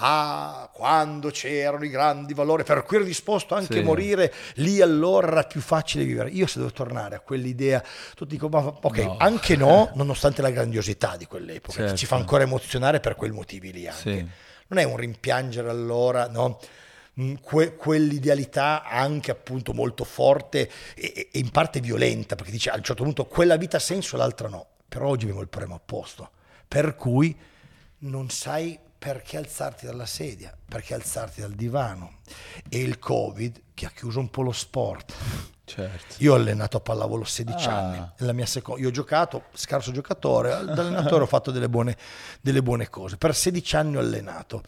ah, 0.00 0.70
quando 0.72 1.30
c'erano 1.30 1.84
i 1.84 1.88
grandi 1.88 2.34
valori, 2.34 2.62
per 2.64 2.82
cui 2.84 2.96
ero 2.96 3.04
disposto 3.04 3.54
anche 3.54 3.74
Sì. 3.74 3.78
a 3.80 3.82
morire, 3.82 4.32
lì 4.54 4.80
allora 4.80 5.28
era 5.28 5.42
più 5.44 5.60
facile 5.60 6.04
vivere. 6.04 6.30
Io 6.30 6.46
se 6.46 6.58
devo 6.58 6.72
tornare 6.72 7.16
a 7.16 7.20
quell'idea, 7.20 7.82
tutti 8.14 8.34
dico, 8.34 8.48
ma 8.48 8.58
ok, 8.58 8.96
No. 8.98 9.16
anche 9.18 9.56
no, 9.56 9.90
nonostante 9.96 10.42
la 10.42 10.50
grandiosità 10.50 11.16
di 11.16 11.26
quell'epoca, 11.26 11.78
Certo. 11.78 11.96
ci 11.96 12.06
fa 12.06 12.16
ancora 12.16 12.42
emozionare 12.44 13.00
per 13.00 13.14
quei 13.16 13.30
motivi 13.30 13.72
lì 13.72 13.86
anche 13.86 14.00
Sì. 14.16 14.28
non 14.68 14.78
è 14.78 14.84
un 14.84 14.96
rimpiangere 14.96 15.68
allora, 15.70 16.28
no? 16.28 16.58
Mm, 17.20 17.34
que- 17.42 17.74
quell'idealità 17.74 18.84
anche 18.84 19.32
appunto 19.32 19.72
molto 19.74 20.04
forte 20.04 20.70
e, 20.94 21.28
e 21.32 21.38
in 21.38 21.50
parte 21.50 21.80
violenta, 21.80 22.36
perché 22.36 22.52
dice 22.52 22.70
a 22.70 22.76
un 22.76 22.82
certo 22.84 23.02
punto 23.02 23.24
quella 23.26 23.56
vita 23.56 23.78
ha 23.78 23.80
senso, 23.80 24.16
l'altra 24.16 24.48
no. 24.48 24.66
Però 24.88 25.08
oggi 25.08 25.24
abbiamo 25.24 25.40
il 25.42 25.48
problema 25.48 25.74
opposto, 25.74 26.30
per 26.68 26.94
cui 26.94 27.36
non 28.00 28.30
sai 28.30 28.78
perché 28.98 29.36
alzarti 29.36 29.86
dalla 29.86 30.06
sedia, 30.06 30.56
perché 30.68 30.94
alzarti 30.94 31.40
dal 31.40 31.52
divano. 31.52 32.18
E 32.68 32.80
il 32.80 32.98
Covid 32.98 33.62
che 33.74 33.86
ha 33.86 33.90
chiuso 33.90 34.18
un 34.18 34.28
po' 34.30 34.42
lo 34.42 34.52
sport. 34.52 35.14
Certo. 35.64 36.14
Io 36.18 36.32
ho 36.32 36.36
allenato 36.36 36.78
a 36.78 36.80
pallavolo 36.80 37.24
16 37.24 37.68
Ah. 37.68 37.76
anni, 37.78 38.10
è 38.16 38.24
la 38.24 38.32
mia 38.32 38.46
seconda- 38.46 38.80
io 38.80 38.88
ho 38.88 38.90
giocato, 38.90 39.44
scarso 39.52 39.92
giocatore, 39.92 40.48
da 40.50 40.80
allenatore 40.80 41.24
ho 41.24 41.26
fatto 41.26 41.50
delle 41.50 41.68
buone, 41.68 41.96
delle 42.40 42.62
buone 42.62 42.88
cose, 42.88 43.16
per 43.18 43.34
16 43.34 43.76
anni 43.76 43.96
ho 43.96 44.00
allenato. 44.00 44.62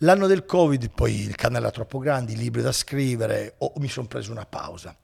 L'anno 0.00 0.26
del 0.26 0.44
Covid, 0.44 0.90
poi 0.90 1.20
il 1.20 1.36
canale 1.36 1.64
era 1.66 1.70
troppo 1.74 1.98
grande, 1.98 2.32
i 2.32 2.36
libri 2.36 2.62
da 2.62 2.72
scrivere, 2.72 3.54
ho- 3.58 3.72
mi 3.76 3.88
sono 3.88 4.06
preso 4.08 4.32
una 4.32 4.46
pausa. 4.46 4.96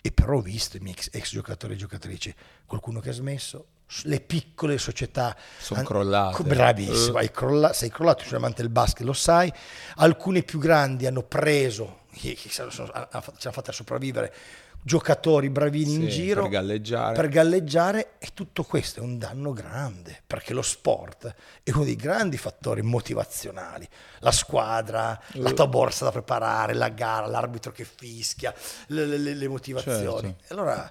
E 0.00 0.12
però 0.12 0.36
ho 0.38 0.40
visto 0.40 0.76
i 0.76 0.80
miei 0.80 0.94
ex, 0.94 1.08
ex 1.12 1.30
giocatori 1.30 1.74
e 1.74 1.76
giocatrici, 1.76 2.34
qualcuno 2.64 3.00
che 3.00 3.10
ha 3.10 3.12
smesso, 3.12 3.66
le 4.04 4.20
piccole 4.20 4.78
società 4.78 5.36
Son 5.58 5.78
han- 5.78 5.84
crollate. 5.84 6.42
Bravissimo, 6.44 7.18
Eh. 7.18 7.22
hai 7.22 7.30
crolla- 7.30 7.72
sei 7.72 7.90
crollato, 7.90 8.20
sei 8.22 8.30
un 8.32 8.38
amante 8.38 8.62
del 8.62 8.70
basket, 8.70 9.04
lo 9.06 9.12
sai. 9.12 9.52
Alcune 9.96 10.42
più 10.42 10.58
grandi 10.58 11.06
hanno 11.06 11.22
preso, 11.22 12.00
che, 12.12 12.34
che 12.34 12.48
sono- 12.50 12.70
sono- 12.70 12.90
ha- 12.92 13.08
ha- 13.10 13.20
ce 13.36 13.48
l'ha 13.48 13.52
fatta 13.52 13.72
sopravvivere, 13.72 14.32
giocatori 14.82 15.50
bravini 15.50 15.92
in 15.92 16.00
Sì, 16.04 16.08
giro 16.08 16.42
per 16.42 16.50
galleggiare. 16.52 17.14
per 17.14 17.28
galleggiare 17.28 18.12
e 18.18 18.28
tutto 18.32 18.62
questo 18.62 19.00
è 19.00 19.02
un 19.02 19.18
danno 19.18 19.52
grande 19.52 20.22
perché 20.26 20.54
lo 20.54 20.62
sport 20.62 21.34
è 21.62 21.70
uno 21.72 21.84
dei 21.84 21.96
grandi 21.96 22.38
fattori 22.38 22.80
motivazionali 22.80 23.86
la 24.20 24.32
squadra, 24.32 25.20
Eh. 25.34 25.40
la 25.40 25.50
tua 25.52 25.66
borsa 25.66 26.04
da 26.06 26.12
preparare, 26.12 26.72
la 26.72 26.88
gara, 26.88 27.26
l'arbitro 27.26 27.72
che 27.72 27.84
fischia, 27.84 28.54
le, 28.86 29.04
le- 29.04 29.34
le 29.34 29.48
motivazioni. 29.48 30.34
Certo. 30.38 30.54
Allora 30.54 30.90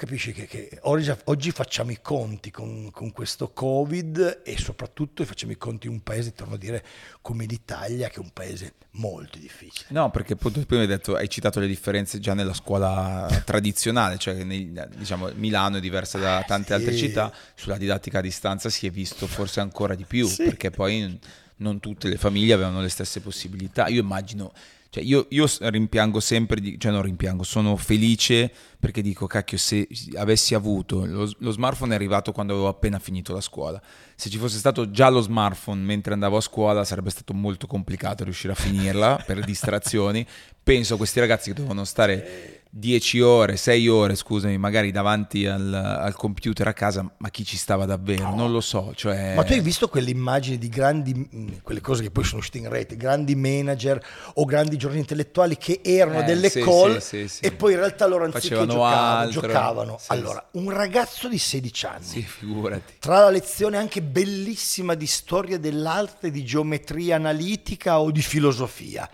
capisci 0.00 0.32
che, 0.32 0.46
che 0.46 0.78
oggi, 0.84 1.12
oggi 1.24 1.50
facciamo 1.50 1.90
i 1.90 1.98
conti 2.00 2.50
con, 2.50 2.90
con 2.90 3.12
questo 3.12 3.50
Covid 3.52 4.40
e 4.42 4.56
soprattutto 4.56 5.26
facciamo 5.26 5.52
i 5.52 5.58
conti 5.58 5.88
in 5.88 5.92
un 5.92 6.00
paese, 6.02 6.32
torno 6.32 6.54
a 6.54 6.56
dire, 6.56 6.82
come 7.20 7.44
l'Italia, 7.44 8.08
che 8.08 8.16
è 8.16 8.20
un 8.20 8.30
paese 8.32 8.72
molto 8.92 9.38
difficile. 9.38 9.88
No, 9.90 10.10
perché 10.10 10.32
appunto 10.32 10.64
prima 10.64 10.80
hai 10.80 10.88
detto, 10.88 11.16
hai 11.16 11.28
citato 11.28 11.60
le 11.60 11.66
differenze 11.66 12.18
già 12.18 12.32
nella 12.32 12.54
scuola 12.54 13.28
tradizionale, 13.44 14.16
cioè 14.16 14.42
nei- 14.42 14.72
diciamo 14.96 15.30
Milano 15.34 15.76
è 15.76 15.80
diversa 15.80 16.16
da 16.18 16.42
tante 16.46 16.72
Eh, 16.74 16.78
sì. 16.78 16.82
altre 16.86 16.96
città, 16.96 17.32
sulla 17.54 17.76
didattica 17.76 18.20
a 18.20 18.22
distanza 18.22 18.70
si 18.70 18.86
è 18.86 18.90
visto 18.90 19.26
forse 19.26 19.60
ancora 19.60 19.94
di 19.94 20.04
più, 20.04 20.26
Sì. 20.26 20.44
perché 20.44 20.70
poi 20.70 21.18
non 21.56 21.78
tutte 21.78 22.08
le 22.08 22.16
famiglie 22.16 22.54
avevano 22.54 22.80
le 22.80 22.88
stesse 22.88 23.20
possibilità. 23.20 23.86
Io 23.88 24.00
immagino, 24.00 24.50
cioè 24.90 25.04
io, 25.04 25.26
io 25.30 25.46
rimpiango 25.60 26.18
sempre, 26.18 26.60
di, 26.60 26.78
cioè 26.78 26.90
non 26.90 27.02
rimpiango, 27.02 27.44
sono 27.44 27.76
felice 27.76 28.52
perché 28.78 29.02
dico, 29.02 29.28
cacchio, 29.28 29.56
se 29.56 29.86
avessi 30.16 30.54
avuto, 30.54 31.06
lo, 31.06 31.30
lo 31.38 31.50
smartphone 31.52 31.92
è 31.92 31.94
arrivato 31.94 32.32
quando 32.32 32.54
avevo 32.54 32.66
appena 32.66 32.98
finito 32.98 33.32
la 33.32 33.40
scuola, 33.40 33.80
se 34.16 34.28
ci 34.28 34.36
fosse 34.36 34.58
stato 34.58 34.90
già 34.90 35.08
lo 35.08 35.20
smartphone 35.20 35.80
mentre 35.82 36.12
andavo 36.12 36.38
a 36.38 36.40
scuola 36.40 36.84
sarebbe 36.84 37.10
stato 37.10 37.32
molto 37.34 37.68
complicato 37.68 38.24
riuscire 38.24 38.52
a 38.52 38.56
finirla 38.56 39.22
per 39.24 39.44
distrazioni. 39.44 40.26
Penso 40.62 40.94
a 40.94 40.96
questi 40.96 41.20
ragazzi 41.20 41.50
che 41.50 41.54
dovevano 41.54 41.84
stare 41.84 42.59
10 42.72 43.20
ore, 43.20 43.56
6 43.56 43.88
ore, 43.88 44.14
scusami, 44.14 44.56
magari 44.56 44.92
davanti 44.92 45.44
al, 45.44 45.74
al 45.74 46.14
computer 46.14 46.68
a 46.68 46.72
casa, 46.72 47.04
ma 47.18 47.28
chi 47.28 47.44
ci 47.44 47.56
stava 47.56 47.84
davvero? 47.84 48.32
Non 48.32 48.52
lo 48.52 48.60
so. 48.60 48.92
Cioè... 48.94 49.34
Ma 49.34 49.42
tu 49.42 49.52
hai 49.54 49.60
visto 49.60 49.88
quelle 49.88 50.10
immagini 50.10 50.56
di 50.56 50.68
grandi, 50.68 51.58
quelle 51.64 51.80
cose 51.80 52.02
che 52.02 52.12
poi 52.12 52.22
sono 52.22 52.38
uscite 52.38 52.58
in 52.58 52.68
rete, 52.68 52.96
grandi 52.96 53.34
manager 53.34 54.00
o 54.34 54.44
grandi 54.44 54.76
giornali 54.76 55.00
intellettuali 55.00 55.56
che 55.56 55.80
erano 55.82 56.20
Eh, 56.20 56.24
delle 56.24 56.48
sì, 56.48 56.60
call 56.60 56.98
sì, 56.98 57.26
sì, 57.26 57.44
e 57.44 57.50
poi 57.50 57.72
in 57.72 57.78
realtà 57.78 58.06
loro 58.06 58.24
anziché 58.24 58.54
Facevano 58.54 58.72
giocavano, 58.72 59.18
altro. 59.18 59.40
giocavano. 59.40 59.98
Allora, 60.06 60.48
un 60.52 60.70
ragazzo 60.70 61.28
di 61.28 61.38
16 61.38 61.86
anni, 61.86 62.22
figurati. 62.22 62.94
tra 63.00 63.18
la 63.18 63.30
lezione 63.30 63.78
anche 63.78 64.00
bellissima 64.00 64.94
di 64.94 65.06
storia 65.06 65.58
dell'arte, 65.58 66.30
di 66.30 66.44
geometria 66.44 67.16
analitica 67.16 67.98
o 67.98 68.12
di 68.12 68.22
filosofia, 68.22 69.10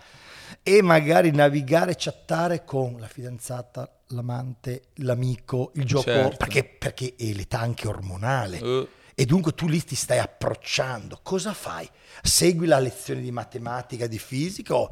e 0.67 0.81
magari 0.81 1.31
navigare 1.31 1.95
chattare 1.97 2.65
con 2.65 2.97
la 2.99 3.07
fidanzata, 3.07 3.89
l'amante, 4.07 4.87
l'amico, 4.95 5.71
il 5.75 5.85
gioco, 5.85 6.03
Certo. 6.03 6.35
perché, 6.35 6.65
perché 6.65 7.13
è 7.17 7.31
l'età 7.31 7.59
anche 7.61 7.87
ormonale. 7.87 8.59
Eh, 8.59 8.87
E 9.19 9.25
dunque 9.25 9.53
tu 9.53 9.67
lì 9.67 9.81
ti 9.83 9.95
stai 9.95 10.19
approcciando. 10.19 11.21
Cosa 11.23 11.53
fai? 11.53 11.89
Segui 12.21 12.67
la 12.67 12.79
lezione 12.79 13.21
di 13.21 13.31
matematica, 13.31 14.05
di 14.07 14.19
fisica 14.19 14.75
o 14.75 14.89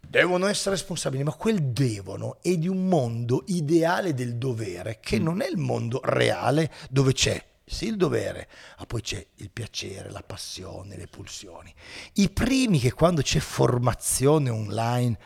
devono 0.00 0.46
essere 0.46 0.74
responsabili? 0.74 1.22
Ma 1.22 1.34
quel 1.34 1.62
devono 1.64 2.38
è 2.40 2.56
di 2.56 2.66
un 2.66 2.88
mondo 2.88 3.44
ideale 3.48 4.14
del 4.14 4.36
dovere 4.36 4.98
che 5.00 5.18
non 5.18 5.42
è 5.42 5.48
il 5.48 5.58
mondo 5.58 6.00
reale 6.02 6.72
dove 6.88 7.12
c'è 7.12 7.40
sì 7.70 7.86
il 7.86 7.96
dovere, 7.96 8.48
ma 8.78 8.86
poi 8.86 9.00
c'è 9.00 9.24
il 9.36 9.50
piacere, 9.50 10.10
la 10.10 10.22
passione, 10.22 10.96
le 10.96 11.06
pulsioni. 11.06 11.72
I 12.14 12.28
primi 12.30 12.80
che 12.80 12.92
quando 12.92 13.22
c'è 13.22 13.38
formazione 13.38 14.50
online 14.50 15.18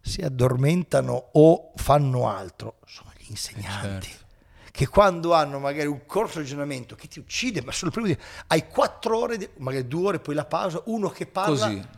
si 0.00 0.22
addormentano 0.22 1.30
o 1.32 1.72
fanno 1.74 2.28
altro 2.28 2.78
sono 2.86 3.12
gli 3.16 3.26
insegnanti 3.28 4.08
certo. 4.08 4.26
che 4.70 4.86
quando 4.86 5.34
hanno 5.34 5.58
magari 5.58 5.88
un 5.88 6.06
corso 6.06 6.38
di 6.38 6.44
ragionamento 6.44 6.94
che 6.94 7.08
ti 7.08 7.18
uccide, 7.18 7.62
ma 7.62 7.72
solo 7.72 7.90
prima 7.90 8.06
di... 8.06 8.16
hai 8.46 8.68
quattro 8.68 9.18
ore, 9.18 9.50
magari 9.58 9.86
due 9.86 10.06
ore, 10.06 10.20
poi 10.20 10.34
la 10.34 10.46
pausa, 10.46 10.80
uno 10.86 11.08
che 11.08 11.26
parla, 11.26 11.66
Così. 11.66 11.88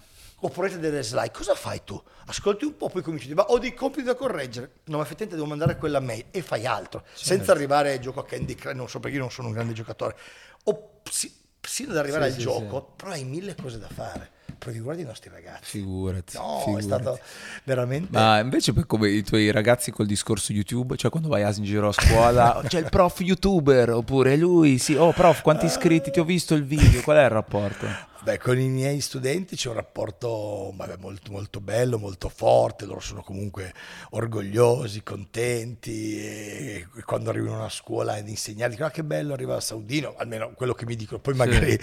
Oppure 0.40 0.78
delle 0.78 1.02
slide, 1.02 1.30
cosa 1.32 1.54
fai 1.54 1.82
tu? 1.84 2.00
Ascolti 2.26 2.64
un 2.64 2.76
po', 2.76 2.88
poi 2.88 3.02
cominci 3.02 3.24
a 3.24 3.28
dire, 3.28 3.40
ma 3.40 3.48
ho 3.50 3.58
dei 3.58 3.74
compiti 3.74 4.04
da 4.04 4.14
correggere, 4.14 4.70
no 4.84 4.96
ma 4.96 5.02
effettivamente 5.02 5.36
devo 5.36 5.48
mandare 5.48 5.76
quella 5.76 6.00
mail 6.00 6.26
e 6.30 6.42
fai 6.42 6.66
altro, 6.66 7.04
senza 7.12 7.52
arrivare 7.52 7.92
al 7.92 7.98
gioco 7.98 8.20
a 8.20 8.24
Candy 8.24 8.54
Crush, 8.54 8.74
non 8.74 8.88
so 8.88 9.00
perché 9.00 9.16
io 9.16 9.22
non 9.22 9.30
sono 9.30 9.48
un 9.48 9.54
grande 9.54 9.72
giocatore, 9.72 10.16
o 10.64 10.90
si- 11.10 11.32
sino 11.60 11.90
ad 11.90 11.98
arrivare 11.98 12.24
Sì, 12.24 12.30
al 12.30 12.36
sì, 12.36 12.40
gioco, 12.42 12.92
però 12.96 13.10
hai 13.12 13.24
mille 13.24 13.54
cose 13.54 13.78
da 13.78 13.88
fare, 13.88 14.30
però 14.58 14.76
guardi 14.78 15.02
i 15.02 15.04
nostri 15.04 15.30
ragazzi. 15.30 15.78
Figurati. 15.78 16.36
No, 16.36 16.60
figurati. 16.64 16.78
è 16.78 16.82
stato 16.82 17.20
veramente... 17.64 18.08
Ma 18.10 18.38
invece 18.38 18.72
per 18.72 18.86
come 18.86 19.10
i 19.10 19.22
tuoi 19.22 19.50
ragazzi 19.50 19.90
col 19.90 20.06
discorso 20.06 20.52
YouTube, 20.52 20.96
cioè 20.96 21.10
quando 21.10 21.28
vai 21.28 21.42
a 21.42 21.52
in 21.54 21.64
giro 21.64 21.88
a 21.88 21.92
scuola, 21.92 22.62
c'è 22.66 22.78
il 22.78 22.88
prof 22.88 23.20
youtuber, 23.20 23.90
oppure 23.90 24.36
lui, 24.36 24.78
sì, 24.78 24.94
oh 24.94 25.12
prof, 25.12 25.42
quanti 25.42 25.66
iscritti 25.66 26.10
ti 26.10 26.20
ho 26.20 26.24
visto 26.24 26.54
il 26.54 26.64
video, 26.64 27.02
qual 27.02 27.18
è 27.18 27.24
il 27.24 27.30
rapporto? 27.30 28.08
Beh, 28.22 28.36
con 28.36 28.58
i 28.58 28.68
miei 28.68 29.00
studenti 29.00 29.56
c'è 29.56 29.68
un 29.68 29.76
rapporto 29.76 30.74
vabbè, 30.74 30.98
molto, 30.98 31.32
molto 31.32 31.58
bello, 31.62 31.98
molto 31.98 32.28
forte, 32.28 32.84
loro 32.84 33.00
sono 33.00 33.22
comunque 33.22 33.72
orgogliosi, 34.10 35.02
contenti 35.02 36.18
e 36.20 36.86
quando 37.06 37.30
arrivano 37.30 37.54
a 37.54 37.58
una 37.60 37.68
scuola 37.70 38.16
ad 38.16 38.28
insegnare 38.28 38.72
dicono 38.72 38.88
ah 38.88 38.90
che 38.90 39.04
bello 39.04 39.32
arriva 39.32 39.56
a 39.56 39.60
Saudino, 39.60 40.16
almeno 40.18 40.52
quello 40.52 40.74
che 40.74 40.84
mi 40.84 40.96
dicono, 40.96 41.18
poi 41.18 41.32
magari 41.32 41.78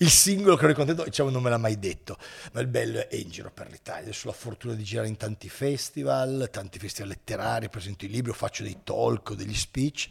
il 0.00 0.10
singolo 0.10 0.56
che 0.56 0.66
ero 0.66 0.74
contento 0.74 1.04
diciamo 1.04 1.30
non 1.30 1.42
me 1.42 1.48
l'ha 1.48 1.56
mai 1.56 1.78
detto, 1.78 2.18
ma 2.52 2.60
il 2.60 2.66
bello 2.66 3.08
è 3.08 3.16
in 3.16 3.30
giro 3.30 3.50
per 3.50 3.70
l'Italia, 3.70 4.02
adesso 4.02 4.28
ho 4.28 4.30
la 4.30 4.36
fortuna 4.36 4.74
di 4.74 4.82
girare 4.82 5.08
in 5.08 5.16
tanti 5.16 5.48
festival, 5.48 6.50
tanti 6.52 6.78
festival 6.78 7.08
letterari, 7.08 7.70
presento 7.70 8.04
i 8.04 8.08
libri, 8.08 8.34
faccio 8.34 8.62
dei 8.62 8.80
talk, 8.84 9.32
degli 9.32 9.54
speech 9.54 10.10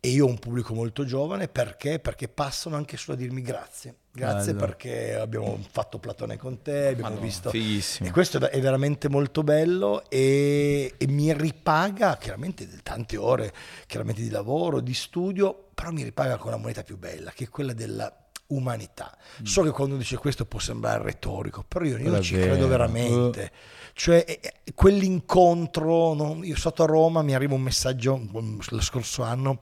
e 0.00 0.08
io 0.10 0.26
ho 0.26 0.28
un 0.28 0.38
pubblico 0.38 0.74
molto 0.74 1.04
giovane 1.04 1.48
perché? 1.48 1.98
Perché 1.98 2.28
passano 2.28 2.76
anche 2.76 2.96
solo 2.96 3.16
a 3.16 3.20
dirmi 3.20 3.42
grazie. 3.42 3.94
Grazie 4.18 4.54
Bello. 4.54 4.66
perché 4.66 5.14
abbiamo 5.14 5.58
fatto 5.70 5.98
Platone 5.98 6.36
con 6.36 6.60
te, 6.62 6.88
abbiamo 6.88 7.10
Madonna, 7.10 7.20
visto... 7.20 7.50
fighissimo. 7.50 8.08
E 8.08 8.12
questo 8.12 8.38
è 8.50 8.60
veramente 8.60 9.08
molto 9.08 9.42
bello 9.42 10.08
e, 10.08 10.94
e 10.96 11.06
mi 11.06 11.32
ripaga 11.32 12.16
chiaramente 12.16 12.68
tante 12.82 13.16
ore 13.16 13.52
chiaramente 13.86 14.20
di 14.22 14.30
lavoro, 14.30 14.80
di 14.80 14.94
studio, 14.94 15.68
però 15.74 15.90
mi 15.90 16.02
ripaga 16.02 16.36
con 16.36 16.50
la 16.50 16.56
moneta 16.56 16.82
più 16.82 16.98
bella, 16.98 17.30
che 17.30 17.44
è 17.44 17.48
quella 17.48 17.72
della 17.72 18.12
umanità. 18.48 19.16
So 19.42 19.62
che 19.62 19.70
quando 19.70 19.96
dice 19.96 20.16
questo 20.16 20.46
può 20.46 20.58
sembrare 20.58 21.02
retorico, 21.02 21.64
però 21.66 21.84
io, 21.84 21.98
io 21.98 22.14
è 22.14 22.20
ci 22.20 22.34
credo 22.34 22.66
veramente. 22.66 23.50
Cioè, 23.92 24.24
eh, 24.26 24.40
eh, 24.42 24.72
quell'incontro, 24.74 26.14
no? 26.14 26.38
io 26.42 26.56
sotto 26.56 26.84
a 26.84 26.86
Roma 26.86 27.22
mi 27.22 27.34
arriva 27.34 27.54
un 27.54 27.62
messaggio 27.62 28.14
um, 28.14 28.58
lo 28.68 28.80
scorso 28.80 29.22
anno, 29.22 29.60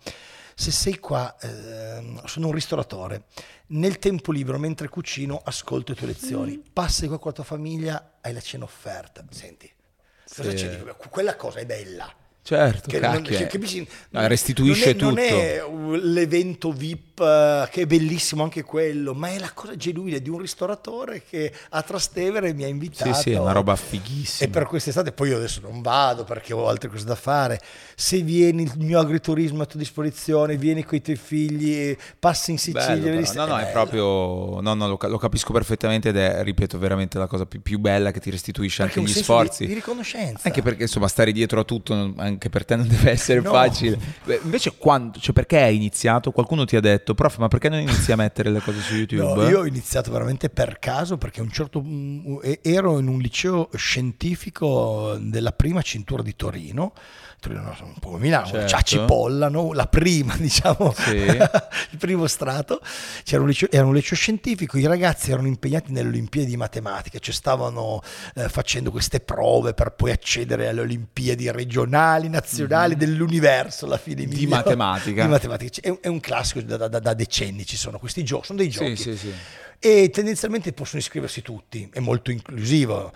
se 0.58 0.70
sei 0.70 0.98
qua, 0.98 1.36
ehm, 1.38 2.24
sono 2.24 2.46
un 2.46 2.52
ristoratore, 2.54 3.24
nel 3.68 3.98
tempo 3.98 4.32
libero, 4.32 4.58
mentre 4.58 4.88
cucino, 4.88 5.38
ascolto 5.44 5.92
le 5.92 5.98
tue 5.98 6.06
lezioni, 6.06 6.58
passi 6.58 7.06
qua 7.08 7.18
con 7.18 7.28
la 7.28 7.34
tua 7.34 7.44
famiglia, 7.44 8.14
hai 8.22 8.32
la 8.32 8.40
cena 8.40 8.64
offerta, 8.64 9.22
senti, 9.28 9.70
cosa 10.34 10.48
Sì. 10.50 10.56
c'è 10.56 10.68
di 10.78 10.82
quella 11.10 11.36
cosa 11.36 11.58
è 11.60 11.66
bella. 11.66 12.10
Certo, 12.46 12.88
Che 12.88 13.00
non- 13.00 13.22
che- 13.22 13.38
eh. 13.38 13.46
capisci? 13.48 13.84
No, 14.10 14.26
restituisce 14.28 14.94
non 14.94 15.18
è, 15.18 15.58
tutto. 15.60 15.70
Non 15.72 15.94
è 15.94 15.98
l'evento 15.98 16.70
VIP 16.70 17.20
eh, 17.20 17.68
che 17.72 17.82
è 17.82 17.86
bellissimo 17.86 18.42
anche 18.44 18.62
quello, 18.62 19.14
ma 19.14 19.30
è 19.30 19.38
la 19.40 19.50
cosa 19.52 19.74
genuina 19.74 20.18
di 20.18 20.28
un 20.30 20.38
ristoratore 20.38 21.22
che 21.28 21.52
a 21.70 21.82
Trastevere 21.82 22.52
mi 22.52 22.62
ha 22.62 22.68
invitato. 22.68 23.12
Sì, 23.14 23.20
sì, 23.20 23.30
è 23.32 23.38
una 23.38 23.50
roba 23.52 23.74
fighissima. 23.74 24.48
E 24.48 24.52
per 24.52 24.66
quest'estate 24.66 25.10
poi 25.12 25.30
io 25.30 25.36
adesso 25.38 25.60
non 25.62 25.80
vado 25.82 26.22
perché 26.24 26.52
ho 26.52 26.68
altre 26.68 26.88
cose 26.88 27.04
da 27.04 27.16
fare. 27.16 27.60
Se 27.96 28.20
vieni, 28.20 28.62
il 28.62 28.72
mio 28.76 29.00
agriturismo 29.00 29.60
è 29.60 29.62
a 29.62 29.66
tua 29.66 29.80
disposizione, 29.80 30.56
vieni 30.56 30.84
con 30.84 30.98
i 30.98 31.02
tuoi 31.02 31.16
figli, 31.16 31.96
passi 32.18 32.52
in 32.52 32.58
Sicilia. 32.58 32.94
Bello, 32.94 33.32
no, 33.34 33.46
no, 33.46 33.56
è 33.58 33.62
bello. 33.62 33.72
proprio. 33.72 34.60
No, 34.60 34.74
no, 34.74 34.86
lo, 34.86 34.98
lo 35.08 35.18
capisco 35.18 35.52
perfettamente 35.52 36.10
ed 36.10 36.16
è, 36.16 36.42
ripeto, 36.44 36.78
veramente 36.78 37.18
la 37.18 37.26
cosa 37.26 37.44
più, 37.46 37.60
più 37.60 37.78
bella 37.80 38.10
che 38.12 38.20
ti 38.20 38.30
restituisce 38.30 38.82
Perché 38.84 38.98
anche 39.00 39.10
gli 39.10 39.14
senso 39.14 39.32
di- 39.32 39.38
sforzi. 39.42 39.66
Di, 39.66 39.74
riconoscenza. 39.74 40.42
Anche 40.46 40.62
perché 40.62 40.82
insomma 40.82 41.08
stare 41.08 41.32
dietro 41.32 41.60
a 41.60 41.64
tutto 41.64 41.94
non- 41.94 42.35
anche 42.36 42.48
per 42.50 42.64
te 42.64 42.76
non 42.76 42.86
deve 42.86 43.10
essere 43.10 43.40
No. 43.40 43.50
facile. 43.50 43.98
Beh, 44.24 44.40
invece 44.44 44.74
quando, 44.76 45.18
cioè 45.18 45.32
perché 45.34 45.60
hai 45.62 45.74
iniziato? 45.76 46.30
Qualcuno 46.30 46.64
ti 46.64 46.76
ha 46.76 46.80
detto, 46.80 47.14
prof, 47.14 47.38
ma 47.38 47.48
perché 47.48 47.68
non 47.68 47.80
inizi 47.80 48.12
a 48.12 48.16
mettere 48.16 48.50
le 48.50 48.60
cose 48.60 48.80
su 48.80 48.94
YouTube? 48.96 49.22
No, 49.22 49.48
io 49.48 49.60
ho 49.60 49.66
iniziato 49.66 50.10
veramente 50.10 50.48
per 50.50 50.78
caso 50.78 51.16
perché 51.18 51.40
a 51.40 51.42
un 51.42 51.50
certo 51.50 51.82
ero 52.62 52.98
in 52.98 53.08
un 53.08 53.18
liceo 53.18 53.68
scientifico 53.74 55.16
della 55.18 55.52
prima 55.52 55.82
cintura 55.82 56.22
di 56.22 56.36
Torino. 56.36 56.92
Torino 57.38 57.62
no, 57.62 57.74
sono 57.76 57.88
un 57.88 57.98
po' 58.00 58.08
come 58.10 58.20
Milano, 58.22 58.46
Certo. 58.46 58.74
c'ha 58.74 58.80
Cipolla, 58.82 59.48
no? 59.48 59.72
la 59.72 59.86
prima, 59.86 60.34
diciamo, 60.38 60.92
Sì. 60.96 61.14
il 61.16 61.96
primo 61.98 62.26
strato. 62.26 62.80
C'era 63.22 63.42
un 63.42 63.48
liceo, 63.48 63.68
era 63.70 63.84
un 63.84 63.94
liceo 63.94 64.16
scientifico, 64.16 64.78
i 64.78 64.86
ragazzi 64.86 65.30
erano 65.30 65.46
impegnati 65.46 65.92
nelle 65.92 66.08
Olimpiadi 66.08 66.48
di 66.48 66.56
matematica, 66.56 67.18
cioè 67.18 67.34
stavano 67.34 68.02
eh, 68.34 68.48
facendo 68.48 68.90
queste 68.90 69.20
prove 69.20 69.74
per 69.74 69.92
poi 69.92 70.10
accedere 70.10 70.68
alle 70.68 70.80
Olimpiadi 70.80 71.50
regionali, 71.50 72.28
nazionali 72.28 72.96
dell'universo 72.96 73.84
alla 73.84 73.98
fine. 73.98 74.24
Di 74.24 74.46
matematica. 74.46 75.22
Di 75.22 75.28
matematica. 75.28 75.70
Cioè, 75.70 75.84
È 75.84 75.88
un, 75.90 75.98
è 76.00 76.08
un 76.08 76.20
classico 76.20 76.60
da, 76.62 76.88
da- 76.88 76.98
da 76.98 77.14
decenni, 77.14 77.64
ci 77.66 77.76
sono 77.76 77.98
questi 77.98 78.24
giochi, 78.24 78.46
sono 78.46 78.58
dei 78.58 78.68
giochi 78.70 78.96
sì, 78.96 79.16
sì. 79.16 79.32
e 79.78 80.10
tendenzialmente 80.10 80.72
possono 80.72 81.00
iscriversi 81.00 81.42
tutti, 81.42 81.88
è 81.92 82.00
molto 82.00 82.30
inclusivo. 82.30 83.12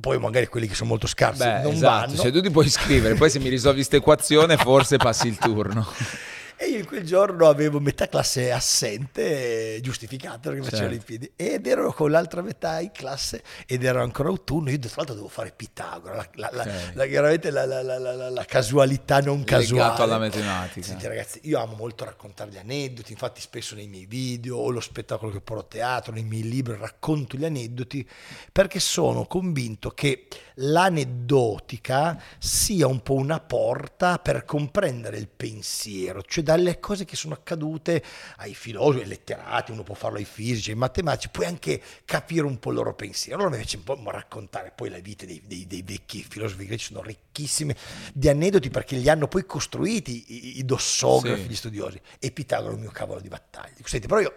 Poi 0.00 0.18
magari 0.18 0.48
quelli 0.48 0.66
che 0.66 0.74
sono 0.74 0.88
molto 0.88 1.06
scarsi 1.06 1.44
Beh, 1.44 1.62
non 1.62 1.72
esatto, 1.72 2.06
vanno. 2.08 2.20
se 2.20 2.32
tu 2.32 2.40
ti 2.40 2.50
puoi 2.50 2.66
iscrivere, 2.66 3.14
poi 3.14 3.30
se 3.30 3.38
mi 3.38 3.48
risolvi 3.48 3.76
questa 3.76 3.96
equazione 3.96 4.56
forse 4.56 4.96
passi 4.96 5.28
il 5.28 5.38
turno. 5.38 5.86
E 6.56 6.66
io 6.66 6.78
in 6.78 6.86
quel 6.86 7.04
giorno 7.04 7.48
avevo 7.48 7.80
metà 7.80 8.06
classe 8.08 8.52
assente, 8.52 9.78
giustificato 9.82 10.50
perché 10.50 10.62
facevo 10.62 10.76
Certo. 10.90 10.94
le 10.94 11.02
piedi, 11.04 11.32
ed 11.34 11.66
ero 11.66 11.92
con 11.92 12.10
l'altra 12.12 12.42
metà 12.42 12.80
in 12.80 12.92
classe 12.92 13.42
ed 13.66 13.82
era 13.84 14.02
ancora 14.02 14.28
autunno. 14.28 14.70
Io 14.70 14.78
tra 14.78 14.90
l'altro 14.96 15.14
devo 15.16 15.28
fare 15.28 15.52
Pitagora, 15.54 16.26
la, 16.34 16.50
la- 16.52 16.66
la- 16.94 17.06
chiaramente 17.06 17.50
la, 17.50 18.44
casualità 18.46 19.18
non 19.20 19.42
casuale. 19.42 19.82
Legato 19.82 20.02
alla 20.04 20.18
matematica. 20.18 20.86
Senti 20.86 21.06
ragazzi, 21.08 21.40
io 21.42 21.58
amo 21.58 21.74
molto 21.74 22.04
raccontare 22.04 22.50
gli 22.52 22.56
aneddoti, 22.58 23.10
infatti 23.12 23.40
spesso 23.40 23.74
nei 23.74 23.88
miei 23.88 24.06
video 24.06 24.56
o 24.58 24.70
lo 24.70 24.80
spettacolo 24.80 25.32
che 25.32 25.40
porto 25.40 25.64
a 25.64 25.68
teatro, 25.68 26.12
nei 26.12 26.22
miei 26.24 26.48
libri 26.48 26.76
racconto 26.78 27.36
gli 27.36 27.44
aneddoti 27.44 28.08
perché 28.52 28.78
sono 28.78 29.26
convinto 29.26 29.90
che 29.90 30.28
l'aneddotica 30.54 32.20
sia 32.38 32.86
un 32.86 33.02
po' 33.02 33.14
una 33.14 33.40
porta 33.40 34.18
per 34.18 34.44
comprendere 34.44 35.16
il 35.18 35.28
pensiero, 35.28 36.22
cioè 36.22 36.43
dalle 36.44 36.78
cose 36.78 37.04
che 37.04 37.16
sono 37.16 37.34
accadute 37.34 38.00
ai 38.36 38.54
filosofi, 38.54 39.00
ai 39.00 39.08
letterati, 39.08 39.72
uno 39.72 39.82
può 39.82 39.96
farlo 39.96 40.18
ai 40.18 40.24
fisici, 40.24 40.70
ai 40.70 40.76
matematici, 40.76 41.30
puoi 41.30 41.46
anche 41.46 41.82
capire 42.04 42.46
un 42.46 42.60
po' 42.60 42.68
il 42.70 42.76
loro 42.76 42.94
pensiero. 42.94 43.40
Allora 43.40 43.56
piace 43.56 43.78
un 43.78 43.82
po' 43.82 43.98
raccontare 44.10 44.70
poi 44.72 44.90
la 44.90 44.98
vita 44.98 45.26
dei, 45.26 45.42
dei- 45.44 45.66
dei 45.66 45.82
vecchi 45.82 46.22
filosofi 46.22 46.66
greci, 46.66 46.86
sono 46.92 47.02
ricchissime 47.02 47.74
di 48.12 48.28
aneddoti 48.28 48.70
perché 48.70 48.94
li 48.96 49.08
hanno 49.08 49.26
poi 49.26 49.44
costruiti 49.44 50.24
i, 50.28 50.58
i 50.58 50.64
dossografi, 50.64 51.42
Sì. 51.42 51.48
gli 51.48 51.56
studiosi. 51.56 52.00
E 52.20 52.30
Pitagora 52.30 52.70
è 52.72 52.74
il 52.74 52.80
mio 52.80 52.90
cavolo 52.90 53.18
di 53.20 53.28
battaglia. 53.28 53.74
Senti, 53.82 54.06
però 54.06 54.20
io, 54.20 54.36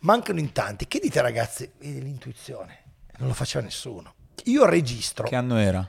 mancano 0.00 0.38
in 0.38 0.52
tanti. 0.52 0.86
Che 0.88 0.98
dite 1.00 1.20
ragazzi? 1.20 1.70
Vedi 1.78 2.00
l'intuizione, 2.00 2.82
non 3.18 3.28
lo 3.28 3.34
faceva 3.34 3.62
nessuno. 3.64 4.14
Io 4.44 4.64
registro 4.64 5.28
Che 5.28 5.34
anno 5.36 5.58
era? 5.58 5.86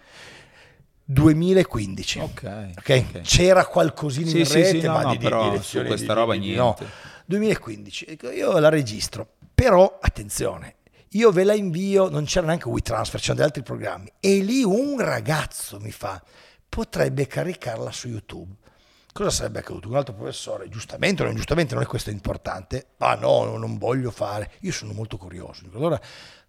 2015. 1.12 2.20
Ok, 2.20 2.44
ok? 2.78 3.04
ok. 3.16 3.22
C'era 3.22 3.66
qualcosina 3.66 4.30
Sì, 4.30 4.40
in 4.40 4.46
sì, 4.46 4.54
rete, 4.54 4.80
sì, 4.80 4.86
no, 4.88 4.94
ma 4.94 5.02
no, 5.04 5.12
di, 5.12 5.18
di- 5.18 5.24
però 5.24 5.42
di 5.44 5.48
su 5.50 5.54
lezioni 5.58 5.88
questa 5.88 6.14
di- 6.14 6.20
roba 6.20 6.34
di- 6.34 6.40
niente. 6.40 6.58
No, 6.58 6.78
2015. 7.26 8.06
Ecco, 8.06 8.30
Io 8.32 8.58
la 8.60 8.70
registro, 8.70 9.28
però 9.54 9.98
attenzione, 10.02 10.76
io 11.10 11.32
ve 11.32 11.44
la 11.44 11.54
invio, 11.54 12.10
non 12.10 12.24
c'era 12.26 12.46
neanche 12.46 12.70
WeTransfer, 12.70 13.20
c'erano 13.20 13.36
degli 13.40 13.48
altri 13.48 13.64
programmi. 13.64 14.12
E 14.20 14.40
lì 14.40 14.64
un 14.64 15.00
ragazzo 15.00 15.80
mi 15.80 15.92
fa, 15.92 16.22
potrebbe 16.70 17.28
caricarla 17.28 17.92
su 17.92 18.08
YouTube. 18.08 18.56
Cosa 19.14 19.30
sarebbe 19.30 19.60
accaduto? 19.60 19.90
Un 19.90 19.98
altro 19.98 20.14
professore, 20.14 20.70
giustamente 20.70 21.22
o 21.22 21.26
non 21.26 21.36
giustamente, 21.36 21.74
non 21.74 21.84
è 21.84 21.86
questo 21.86 22.12
importante, 22.12 22.92
ma 22.98 23.14
no, 23.16 23.58
non 23.58 23.78
voglio 23.78 24.10
fare. 24.10 24.52
Io 24.62 24.72
sono 24.72 24.94
molto 24.94 25.18
curioso. 25.18 25.66
Allora, 25.74 26.00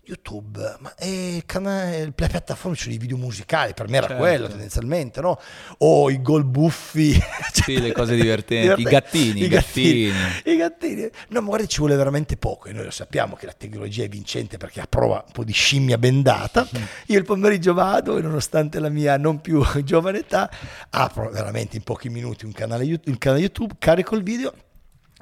YouTube, 0.04 0.76
ma 0.80 0.94
è 0.96 1.06
il 1.06 1.44
canale, 1.46 2.04
le 2.04 2.12
piattaforme 2.12 2.76
sono 2.76 2.92
i 2.92 2.98
video 2.98 3.16
musicali, 3.16 3.72
per 3.72 3.88
me 3.88 3.98
era 3.98 4.08
Certo. 4.08 4.22
quello 4.22 4.48
tendenzialmente, 4.48 5.20
no? 5.20 5.38
O 5.78 6.10
i 6.10 6.20
gol 6.20 6.44
buffi. 6.44 7.18
Sì, 7.52 7.80
le 7.80 7.92
cose 7.92 8.16
divertenti. 8.16 8.80
I 8.80 8.84
gattini, 8.84 9.42
i 9.44 9.48
gattini. 9.48 10.12
I 10.46 10.56
gattini. 10.56 11.08
No, 11.28 11.40
ma 11.42 11.48
guarda, 11.48 11.66
ci 11.66 11.78
vuole 11.78 11.94
veramente 11.94 12.36
poco 12.36 12.68
e 12.68 12.72
noi 12.72 12.84
lo 12.84 12.90
sappiamo 12.90 13.36
che 13.36 13.46
la 13.46 13.52
tecnologia 13.52 14.02
è 14.02 14.08
vincente 14.08 14.56
perché 14.56 14.80
approva 14.80 15.22
un 15.24 15.32
po' 15.32 15.44
di 15.44 15.52
scimmia 15.52 15.96
bendata. 15.98 16.66
Io 17.06 17.18
il 17.18 17.24
pomeriggio 17.24 17.72
vado 17.74 18.16
e 18.18 18.22
nonostante 18.22 18.80
la 18.80 18.88
mia 18.88 19.16
non 19.16 19.40
più 19.40 19.62
giovane 19.84 20.18
età, 20.18 20.50
apro 20.90 21.30
veramente 21.30 21.76
in 21.76 21.82
pochi 21.84 22.08
minuti 22.08 22.44
un 22.44 22.52
canale, 22.52 22.82
Yout- 22.84 23.06
un 23.06 23.18
canale 23.18 23.42
YouTube, 23.42 23.74
carico 23.78 24.16
il 24.16 24.22
video 24.24 24.52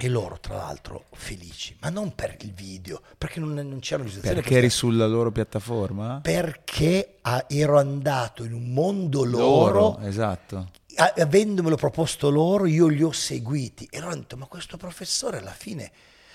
e 0.02 0.08
loro 0.08 0.38
tra 0.40 0.56
l'altro 0.56 1.04
felici, 1.12 1.76
ma 1.80 1.90
non 1.90 2.14
per 2.14 2.36
il 2.40 2.52
video, 2.52 3.00
perché 3.18 3.38
non, 3.38 3.52
non 3.52 3.78
c'era 3.80 4.02
visualizzazione. 4.02 4.40
Perché 4.40 4.56
eri 4.58 4.70
sulla 4.70 5.06
loro 5.06 5.30
piattaforma? 5.30 6.20
perché 6.22 7.18
ah, 7.22 7.44
ero 7.48 7.78
andato 7.78 8.44
in 8.44 8.52
un 8.54 8.72
mondo 8.72 9.24
loro 9.24 9.98
esatto. 9.98 10.70
a- 10.96 11.14
avendomelo 11.18 11.76
proposto 11.76 12.30
loro, 12.30 12.66
io 12.66 12.86
li 12.86 13.02
ho 13.02 13.12
seguiti 13.12 13.86
e 13.90 13.98
loro 13.98 14.12
hanno 14.12 14.20
detto: 14.20 14.36
Ma 14.36 14.46
questo 14.46 14.76
professore 14.76 15.38
alla 15.38 15.50
fine 15.52 15.90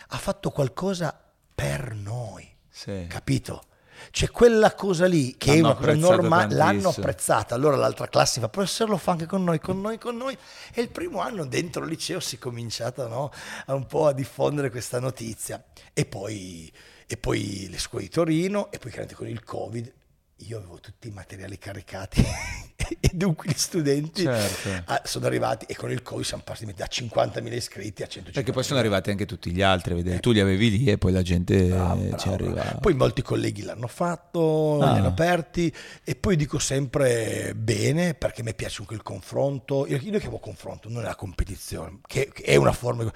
ha 0.09 0.17
fatto 0.17 0.51
qualcosa 0.51 1.19
per 1.55 1.93
noi, 1.95 2.47
Sì. 2.69 3.05
capito? 3.07 3.63
C'è 4.11 4.29
quella 4.29 4.73
cosa 4.73 5.05
lì 5.05 5.35
che 5.37 5.53
è 5.53 5.61
L'hanno 5.61 5.67
una 5.67 5.75
cosa 5.75 6.15
normale, 6.15 6.55
l'hanno 6.55 6.89
apprezzata. 6.89 7.55
Allora 7.55 7.75
l'altra 7.75 8.07
classe 8.07 8.39
fa: 8.39 8.49
Professore, 8.49 8.91
lo 8.91 8.97
fa 8.97 9.11
anche 9.11 9.25
con 9.25 9.43
noi, 9.43 9.59
con 9.59 9.81
noi, 9.81 9.97
con 9.97 10.17
noi. 10.17 10.37
E 10.73 10.81
il 10.81 10.89
primo 10.89 11.19
anno 11.19 11.45
dentro 11.45 11.83
il 11.83 11.89
liceo 11.89 12.19
si 12.19 12.35
è 12.35 12.39
cominciato 12.39 13.07
no, 13.07 13.31
a 13.65 13.73
un 13.73 13.85
po' 13.85 14.07
a 14.07 14.13
diffondere 14.13 14.69
questa 14.69 14.99
notizia. 14.99 15.63
E 15.93 16.05
poi, 16.05 16.71
e 17.07 17.17
poi 17.17 17.67
le 17.69 17.79
scuole 17.79 18.05
di 18.05 18.09
Torino, 18.09 18.71
e 18.71 18.77
poi 18.77 18.91
chiaramente 18.91 19.15
con 19.15 19.27
il 19.27 19.43
Covid 19.43 19.93
io 20.39 20.57
avevo 20.57 20.79
tutti 20.79 21.07
i 21.07 21.11
materiali 21.11 21.57
caricati 21.57 22.21
e 22.99 23.09
dunque 23.13 23.49
gli 23.49 23.57
studenti 23.57 24.21
Certo. 24.23 24.69
ah, 24.91 25.01
sono 25.05 25.25
arrivati 25.25 25.65
e 25.67 25.75
con 25.75 25.91
il 25.91 26.01
Covid 26.01 26.23
siamo 26.25 26.43
passati 26.43 26.73
da 26.73 26.85
50.000 26.89 27.53
iscritti 27.53 28.03
a 28.03 28.07
150.000. 28.07 28.31
Perché 28.33 28.51
poi 28.51 28.63
sono 28.63 28.79
arrivati 28.79 29.09
anche 29.09 29.25
tutti 29.25 29.51
gli 29.51 29.61
altri, 29.61 29.93
a 29.93 29.95
vedere. 29.95 30.19
tu 30.19 30.31
li 30.31 30.39
avevi 30.39 30.69
lì 30.77 30.85
e 30.85 30.97
poi 30.97 31.11
la 31.11 31.21
gente 31.21 31.67
bravo, 31.67 32.15
ci 32.17 32.27
arriva. 32.29 32.77
Poi 32.81 32.93
molti 32.93 33.21
colleghi 33.21 33.61
l'hanno 33.63 33.87
fatto, 33.87 34.79
Ah. 34.81 34.91
li 34.93 34.97
hanno 34.99 35.07
aperti 35.07 35.73
e 36.03 36.15
poi 36.15 36.35
dico 36.35 36.59
sempre 36.59 37.53
bene 37.55 38.13
perché 38.13 38.43
mi 38.43 38.53
piace 38.53 38.81
anche 38.81 38.93
il 38.93 39.01
confronto. 39.03 39.85
Io, 39.87 39.97
io 40.01 40.19
chiamo 40.19 40.39
confronto, 40.39 40.89
non 40.89 41.01
è 41.03 41.05
la 41.05 41.15
competizione, 41.15 41.99
che, 42.07 42.29
che 42.33 42.43
è 42.43 42.55
una 42.55 42.71
forma 42.73 43.03
di... 43.03 43.11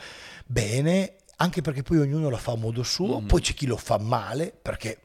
Bene, 0.46 1.14
anche 1.38 1.62
perché 1.62 1.84
poi 1.84 2.00
ognuno 2.00 2.30
lo 2.30 2.38
fa 2.38 2.54
a 2.54 2.56
modo 2.56 2.84
suo, 2.84 3.22
Mm. 3.22 3.28
poi 3.28 3.42
c'è 3.42 3.54
chi 3.54 3.66
lo 3.66 3.78
fa 3.78 3.98
male 3.98 4.54
perché 4.62 5.00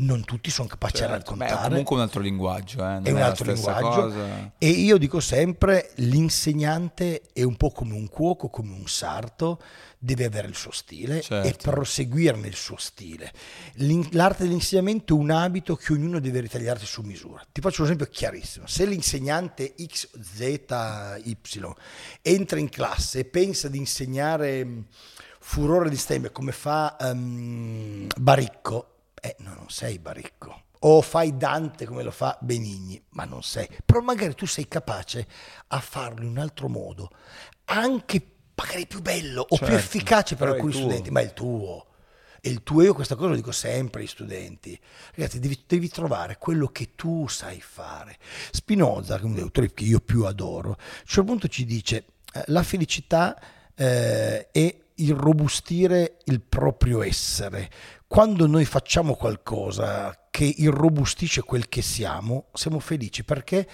non 0.00 0.24
tutti 0.24 0.50
sono 0.50 0.68
capaci 0.68 1.02
a 1.02 1.08
Certo. 1.08 1.34
Beh, 1.34 1.44
è 1.44 1.48
raccontare. 1.48 1.68
comunque 1.70 1.96
un 1.96 2.02
altro 2.02 2.20
linguaggio, 2.20 2.78
eh, 2.80 3.00
è 3.02 3.10
un 3.10 3.18
la 3.18 3.26
altro 3.26 3.52
linguaggio 3.52 3.88
cosa. 4.02 4.52
e 4.58 4.68
io 4.68 4.96
dico 4.98 5.20
sempre 5.20 5.90
l'insegnante 5.96 7.22
è 7.32 7.42
un 7.42 7.56
po' 7.56 7.70
come 7.70 7.94
un 7.94 8.08
cuoco, 8.08 8.48
come 8.48 8.72
un 8.74 8.86
sarto, 8.86 9.60
deve 9.98 10.24
avere 10.26 10.46
il 10.48 10.54
suo 10.54 10.70
stile 10.70 11.20
Certo. 11.20 11.48
e 11.48 11.54
proseguirne 11.60 12.46
il 12.46 12.54
suo 12.54 12.76
stile. 12.76 13.32
L'in- 13.74 14.06
L'arte 14.12 14.44
dell'insegnamento 14.44 15.14
è 15.16 15.18
un 15.18 15.30
abito 15.30 15.74
che 15.74 15.92
ognuno 15.92 16.20
deve 16.20 16.40
ritagliarsi 16.40 16.86
su 16.86 17.02
misura. 17.02 17.42
Ti 17.50 17.60
faccio 17.60 17.80
un 17.80 17.86
esempio 17.88 18.06
chiarissimo. 18.06 18.66
Se 18.68 18.86
l'insegnante 18.86 19.74
XZY 19.74 21.72
entra 22.22 22.58
in 22.58 22.68
classe 22.68 23.20
e 23.20 23.24
pensa 23.24 23.68
di 23.68 23.78
insegnare 23.78 24.64
mh, 24.64 24.84
furore 25.40 25.90
di 25.90 25.96
stemma 25.96 26.30
come 26.30 26.52
fa 26.52 26.96
ehm, 26.96 28.06
Baricco, 28.16 28.92
eh, 29.20 29.36
no, 29.40 29.54
non 29.54 29.70
sei 29.70 29.98
Baricco. 29.98 30.64
O 30.80 31.02
fai 31.02 31.36
Dante 31.36 31.86
come 31.86 32.02
lo 32.02 32.12
fa 32.12 32.38
Benigni, 32.40 33.02
ma 33.10 33.24
non 33.24 33.42
sei. 33.42 33.68
Però 33.84 34.00
magari 34.00 34.34
tu 34.34 34.46
sei 34.46 34.68
capace 34.68 35.26
a 35.68 35.80
farlo 35.80 36.22
in 36.22 36.30
un 36.30 36.38
altro 36.38 36.68
modo, 36.68 37.10
anche 37.64 38.22
magari 38.54 38.86
più 38.86 39.00
bello 39.00 39.42
o 39.42 39.56
più 39.56 39.66
Certo, 39.66 39.74
efficace 39.74 40.36
per 40.36 40.48
alcuni 40.48 40.72
studenti, 40.72 41.10
ma 41.10 41.20
è 41.20 41.24
il 41.24 41.32
tuo. 41.32 41.86
È 42.40 42.46
il 42.46 42.62
tuo, 42.62 42.82
io 42.82 42.94
questa 42.94 43.16
cosa 43.16 43.30
lo 43.30 43.34
dico 43.34 43.50
sempre 43.50 44.02
ai 44.02 44.06
studenti. 44.06 44.78
Ragazzi, 45.14 45.40
devi, 45.40 45.64
devi 45.66 45.88
trovare 45.88 46.38
quello 46.38 46.68
che 46.68 46.94
tu 46.94 47.26
sai 47.26 47.60
fare. 47.60 48.16
Spinoza, 48.52 49.16
che 49.16 49.22
è 49.22 49.24
un 49.24 49.32
degli 49.34 49.42
autori 49.42 49.72
che 49.72 49.82
io 49.82 49.98
più 49.98 50.24
adoro, 50.24 50.70
a 50.70 50.76
un 50.78 51.04
certo 51.04 51.24
punto 51.24 51.48
ci 51.48 51.64
dice 51.64 52.04
eh, 52.32 52.44
la 52.46 52.62
felicità 52.62 53.40
eh, 53.74 54.50
è 54.52 54.76
irrobustire 54.94 56.18
il 56.24 56.40
proprio 56.40 57.02
essere. 57.02 57.70
Quando 58.08 58.46
noi 58.46 58.64
facciamo 58.64 59.14
qualcosa 59.16 60.28
che 60.30 60.44
irrobustisce 60.44 61.42
quel 61.42 61.68
che 61.68 61.82
siamo, 61.82 62.46
siamo 62.54 62.80
felici 62.80 63.22
perché 63.22 63.68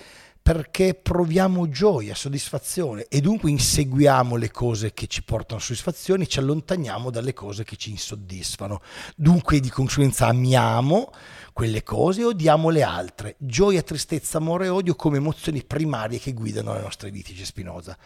perché 0.44 0.92
proviamo 0.92 1.70
gioia, 1.70 2.14
soddisfazione 2.14 3.06
e 3.08 3.22
dunque 3.22 3.48
inseguiamo 3.48 4.36
le 4.36 4.50
cose 4.50 4.92
che 4.92 5.06
ci 5.06 5.22
portano 5.22 5.58
soddisfazione 5.58 6.24
e 6.24 6.26
ci 6.26 6.38
allontaniamo 6.38 7.08
dalle 7.08 7.32
cose 7.32 7.64
che 7.64 7.76
ci 7.76 7.88
insoddisfano. 7.88 8.82
Dunque 9.16 9.58
di 9.58 9.70
conseguenza 9.70 10.26
amiamo 10.26 11.12
quelle 11.54 11.82
cose 11.82 12.20
e 12.20 12.24
odiamo 12.24 12.68
le 12.68 12.82
altre. 12.82 13.36
Gioia, 13.38 13.80
tristezza, 13.80 14.36
amore 14.36 14.66
e 14.66 14.68
odio 14.68 14.94
come 14.96 15.16
emozioni 15.16 15.64
primarie 15.64 16.18
che 16.18 16.34
guidano 16.34 16.74
le 16.74 16.82
nostre 16.82 17.10
vite, 17.10 17.32
dice 17.32 17.46
Spinoza. 17.46 17.96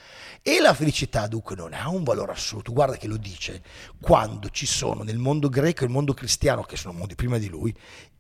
E 0.41 0.61
la 0.61 0.75
felicità 0.75 1.27
dunque 1.27 1.57
non 1.57 1.73
ha 1.73 1.89
un 1.89 2.05
valore 2.05 2.31
assoluto, 2.31 2.73
guarda 2.73 2.97
che 2.97 3.09
lo 3.09 3.17
dice, 3.17 3.61
quando 4.01 4.49
ci 4.51 4.67
sono 4.67 5.03
nel 5.03 5.19
mondo 5.19 5.49
greco 5.49 5.81
e 5.81 5.87
nel 5.87 5.95
mondo 5.97 6.15
cristiano, 6.15 6.63
che 6.63 6.77
sono 6.77 6.97
mondi 6.97 7.17
prima 7.17 7.39
di 7.39 7.49
lui, 7.49 7.77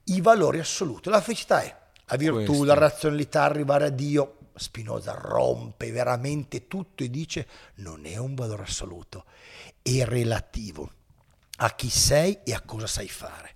i 0.06 0.20
valori 0.20 0.58
assoluti. 0.58 1.08
La 1.08 1.20
felicità 1.20 1.60
è 1.60 1.77
la 2.08 2.16
virtù, 2.16 2.44
Questo. 2.44 2.64
la 2.64 2.74
razionalità, 2.74 3.42
arrivare 3.42 3.86
a 3.86 3.90
Dio. 3.90 4.34
Spinoza 4.54 5.12
rompe 5.12 5.92
veramente 5.92 6.66
tutto 6.66 7.04
e 7.04 7.10
dice 7.10 7.46
non 7.76 8.06
è 8.06 8.16
un 8.16 8.34
valore 8.34 8.64
assoluto, 8.64 9.24
è 9.80 10.04
relativo 10.04 10.90
a 11.58 11.74
chi 11.74 11.88
sei 11.88 12.40
e 12.44 12.52
a 12.52 12.60
cosa 12.62 12.88
sai 12.88 13.08
fare. 13.08 13.54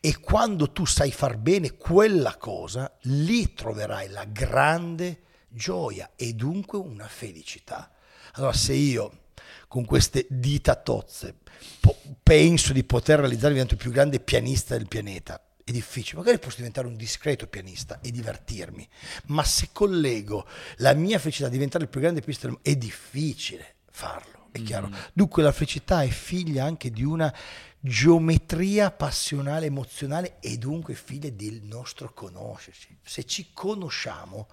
E 0.00 0.18
quando 0.18 0.70
tu 0.70 0.84
sai 0.84 1.10
far 1.10 1.38
bene 1.38 1.76
quella 1.76 2.36
cosa, 2.36 2.94
lì 3.02 3.54
troverai 3.54 4.10
la 4.10 4.24
grande 4.24 5.22
gioia 5.48 6.10
e 6.16 6.34
dunque 6.34 6.78
una 6.78 7.08
felicità. 7.08 7.90
Allora 8.32 8.52
se 8.52 8.72
io 8.74 9.20
con 9.68 9.84
queste 9.84 10.26
dita 10.28 10.74
tozze 10.74 11.36
penso 12.22 12.72
di 12.72 12.84
poter 12.84 13.20
realizzare 13.20 13.52
divento 13.52 13.74
il 13.74 13.80
più 13.80 13.90
grande 13.90 14.20
pianista 14.20 14.76
del 14.76 14.88
pianeta, 14.88 15.40
è 15.72 15.74
difficile, 15.74 16.18
magari 16.18 16.38
posso 16.38 16.56
diventare 16.56 16.86
un 16.86 16.96
discreto 16.96 17.46
pianista 17.46 18.00
e 18.00 18.10
divertirmi, 18.10 18.86
ma 19.26 19.42
se 19.42 19.70
collego 19.72 20.46
la 20.76 20.92
mia 20.92 21.18
felicità 21.18 21.46
a 21.46 21.50
diventare 21.50 21.84
il 21.84 21.90
più 21.90 22.00
grande 22.00 22.20
pianista 22.20 22.46
del 22.46 22.56
mondo, 22.56 22.70
è 22.70 22.76
difficile 22.76 23.76
farlo, 23.90 24.48
è 24.52 24.62
chiaro. 24.62 24.90
Dunque 25.12 25.42
la 25.42 25.52
felicità 25.52 26.02
è 26.02 26.08
figlia 26.08 26.64
anche 26.64 26.90
di 26.90 27.02
una 27.02 27.34
geometria 27.80 28.92
passionale, 28.92 29.66
emozionale 29.66 30.36
e 30.40 30.56
dunque 30.56 30.94
figlia 30.94 31.30
del 31.30 31.62
nostro 31.62 32.12
conoscerci. 32.12 32.96
Se 33.02 33.24
ci 33.24 33.50
conosciamo 33.52 34.48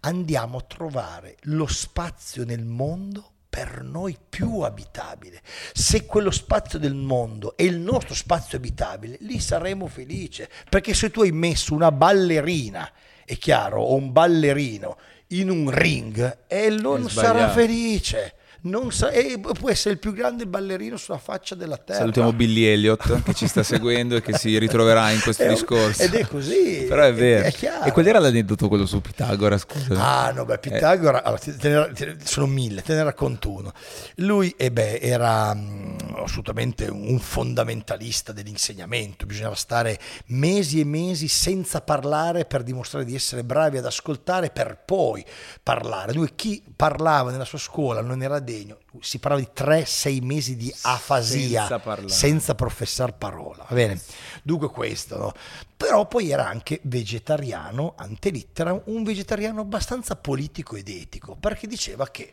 andiamo 0.00 0.58
a 0.58 0.62
trovare 0.62 1.38
lo 1.42 1.66
spazio 1.66 2.44
nel 2.44 2.64
mondo 2.64 3.32
per 3.58 3.82
noi 3.82 4.16
più 4.28 4.60
abitabile. 4.60 5.40
Se 5.72 6.06
quello 6.06 6.30
spazio 6.30 6.78
del 6.78 6.94
mondo 6.94 7.56
è 7.56 7.64
il 7.64 7.80
nostro 7.80 8.14
spazio 8.14 8.56
abitabile, 8.56 9.16
lì 9.22 9.40
saremo 9.40 9.88
felici. 9.88 10.46
Perché 10.70 10.94
se 10.94 11.10
tu 11.10 11.22
hai 11.22 11.32
messo 11.32 11.74
una 11.74 11.90
ballerina, 11.90 12.88
è 13.24 13.36
chiaro, 13.36 13.82
o 13.82 13.96
un 13.96 14.12
ballerino 14.12 14.96
in 15.28 15.50
un 15.50 15.70
ring, 15.70 16.44
e 16.46 16.68
non 16.68 17.06
È 17.06 17.08
sarà 17.10 17.48
felice. 17.48 18.34
Non 18.60 18.90
sa- 18.90 19.10
e 19.10 19.38
può 19.38 19.70
essere 19.70 19.94
il 19.94 20.00
più 20.00 20.12
grande 20.12 20.44
ballerino 20.46 20.96
sulla 20.96 21.18
faccia 21.18 21.54
della 21.54 21.76
terra. 21.76 22.00
Salutiamo 22.00 22.32
Billy 22.32 22.64
Elliott 22.64 23.22
che 23.22 23.32
ci 23.32 23.46
sta 23.46 23.62
seguendo 23.62 24.16
e 24.16 24.20
che 24.20 24.36
si 24.36 24.58
ritroverà 24.58 25.10
in 25.10 25.20
questo 25.20 25.44
È 25.44 25.48
discorso. 25.48 26.02
ed 26.02 26.14
è 26.14 26.26
così, 26.26 26.84
Però 26.88 27.02
è 27.02 27.08
è- 27.08 27.14
vero. 27.14 27.44
è 27.46 27.52
chiaro. 27.52 27.84
e 27.84 27.92
qual 27.92 28.06
era 28.06 28.18
l'aneddoto 28.18 28.66
quello 28.68 28.84
su 28.84 29.00
Pitagora? 29.00 29.56
Scusa. 29.58 29.94
Ah 30.26 30.30
no, 30.32 30.44
beh, 30.44 30.58
Pitagora, 30.58 31.22
allora, 31.22 31.40
te- 31.40 31.56
te 31.56 31.92
te- 31.94 32.16
sono 32.24 32.46
mille, 32.46 32.82
te 32.82 32.94
ne 32.94 33.04
racconto 33.04 33.48
uno. 33.50 33.72
Lui 34.16 34.52
eh 34.56 34.72
beh, 34.72 34.98
era 34.98 35.54
mm, 35.54 35.96
assolutamente 36.16 36.86
un 36.86 37.18
fondamentalista 37.20 38.32
dell'insegnamento, 38.32 39.24
bisognava 39.24 39.54
stare 39.54 39.98
mesi 40.26 40.80
e 40.80 40.84
mesi 40.84 41.28
senza 41.28 41.80
parlare 41.80 42.44
per 42.44 42.64
dimostrare 42.64 43.04
di 43.04 43.14
essere 43.14 43.44
bravi 43.44 43.78
ad 43.78 43.86
ascoltare 43.86 44.50
per 44.50 44.82
poi 44.84 45.24
parlare. 45.62 46.12
Lui 46.12 46.32
chi 46.34 46.62
parlava 46.74 47.30
nella 47.30 47.44
sua 47.44 47.58
scuola 47.58 48.00
non 48.00 48.20
era 48.22 48.40
degno, 48.48 48.78
si 49.00 49.18
parlava 49.18 49.42
di 49.42 49.50
3-6 49.54 50.22
mesi 50.24 50.56
di 50.56 50.74
afasia 50.82 51.66
Senza 52.08 52.38
senza 52.38 52.54
professar 52.54 53.16
parola. 53.16 53.64
Va 53.68 53.74
bene? 53.74 54.00
Dunque 54.42 54.68
questo, 54.70 55.18
no? 55.18 55.32
Però 55.76 56.06
poi 56.06 56.30
era 56.30 56.46
anche 56.46 56.80
vegetariano, 56.82 57.94
ante 57.96 58.30
litteram, 58.30 58.82
un 58.86 59.02
vegetariano 59.02 59.60
abbastanza 59.60 60.16
politico 60.16 60.76
ed 60.76 60.88
etico, 60.88 61.36
perché 61.36 61.66
diceva 61.66 62.08
che 62.08 62.32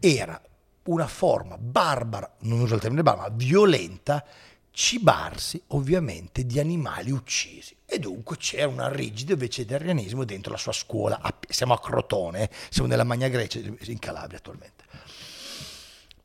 era 0.00 0.40
una 0.84 1.06
forma 1.06 1.56
barbara, 1.58 2.30
non 2.40 2.60
uso 2.60 2.74
il 2.74 2.80
termine 2.80 3.02
barbara, 3.02 3.28
ma 3.28 3.34
violenta, 3.36 4.24
cibarsi 4.70 5.62
ovviamente 5.68 6.46
di 6.46 6.58
animali 6.58 7.10
uccisi. 7.10 7.76
E 7.84 7.98
dunque 7.98 8.36
c'era 8.36 8.68
un 8.68 8.92
rigido 8.92 9.36
vegetarianismo 9.36 10.24
dentro 10.24 10.52
la 10.52 10.58
sua 10.58 10.72
scuola. 10.72 11.20
Siamo 11.48 11.74
a 11.74 11.80
Crotone, 11.80 12.44
eh, 12.44 12.50
siamo 12.70 12.88
nella 12.88 13.04
Magna 13.04 13.28
Grecia, 13.28 13.58
in 13.58 13.98
Calabria 13.98 14.38
attualmente. 14.38 14.84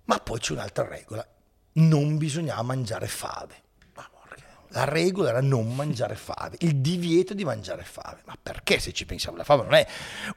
Ma 0.08 0.20
poi 0.20 0.39
c'è 0.39 0.53
un'altra 0.53 0.88
regola, 0.88 1.26
non 1.74 2.18
bisognava 2.18 2.62
mangiare 2.62 3.08
fave. 3.08 3.64
La 4.70 4.84
regola 4.84 5.30
era 5.30 5.41
non 5.41 5.74
mangiare 5.76 6.15
fave, 6.15 6.57
il 6.59 6.76
divieto 6.78 7.34
di 7.34 7.43
mangiare 7.45 7.84
fave. 7.84 8.22
Ma 8.26 8.36
perché 8.41 8.80
se 8.80 8.91
ci 8.93 9.05
pensiamo? 9.05 9.38
La 9.38 9.43
fave 9.43 9.63
non 9.63 9.74
è 9.76 9.88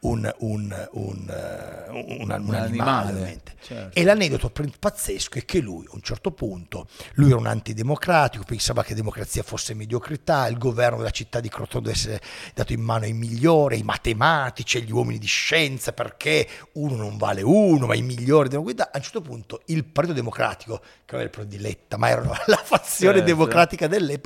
un, 0.01 0.35
un- 0.39 0.89
un, 0.93 1.28
eh, 1.28 1.91
un- 1.91 2.31
animale, 2.31 2.66
animale, 2.66 3.41
certo. 3.61 3.99
E 3.99 4.05
l'aneddoto 4.05 4.51
pazzesco 4.78 5.39
è 5.39 5.45
che 5.45 5.61
lui, 5.61 5.85
a 5.87 5.91
un 5.95 6.03
certo 6.03 6.31
punto, 6.31 6.87
lui 7.14 7.28
era 7.31 7.39
un 7.39 7.47
antidemocratico, 7.47 8.45
pensava 8.45 8.83
che 8.85 8.95
democrazia 8.95 9.43
fosse 9.43 9.74
mediocrità, 9.74 10.47
il 10.47 10.59
governo 10.59 10.99
della 10.99 11.11
città 11.11 11.41
di 11.41 11.49
Crotone 11.49 11.85
deve 11.85 11.97
essere 11.97 12.20
dato 12.55 12.72
in 12.72 12.81
mano 12.81 13.05
ai 13.05 13.12
migliori, 13.12 13.76
ai 13.76 13.83
matematici, 13.83 14.78
agli 14.78 14.93
uomini 14.93 15.18
di 15.18 15.26
scienza, 15.26 15.93
perché 15.93 16.47
uno 16.74 16.95
non 16.97 17.16
vale 17.16 17.43
uno, 17.43 17.87
ma 17.87 17.95
i 17.95 18.03
migliori 18.03 18.49
devono 18.49 18.64
guidare. 18.64 18.91
A 18.93 18.97
un 18.99 19.03
certo 19.03 19.20
punto 19.20 19.62
il 19.66 19.85
Partito 19.85 20.14
Democratico, 20.14 20.78
che 20.78 21.16
non 21.16 21.20
era 21.20 21.24
il 21.24 21.31
Partito 21.31 21.57
di 21.57 21.62
Letta, 21.62 21.97
ma 21.97 22.09
era 22.09 22.22
la 22.47 22.57
fazione 22.62 23.16
Certo. 23.18 23.26
democratica 23.26 23.87
dell'epoca, 23.87 24.18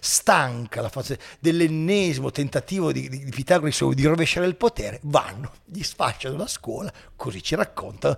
stanca 0.00 0.80
la 0.80 0.88
fazione 0.88 1.20
dell'ennesimo 1.38 2.30
tentativo 2.30 2.92
di, 2.92 3.08
di, 3.08 3.24
di 3.24 3.30
Pitagora 3.30 3.70
di- 3.94 4.04
rovesciare 4.04 4.46
il 4.46 4.56
potere, 4.56 5.00
vanno, 5.04 5.52
gli 5.64 5.82
sfasciano 5.82 6.36
la 6.36 6.46
scuola, 6.46 6.92
così 7.16 7.42
ci 7.42 7.54
raccontano, 7.54 8.16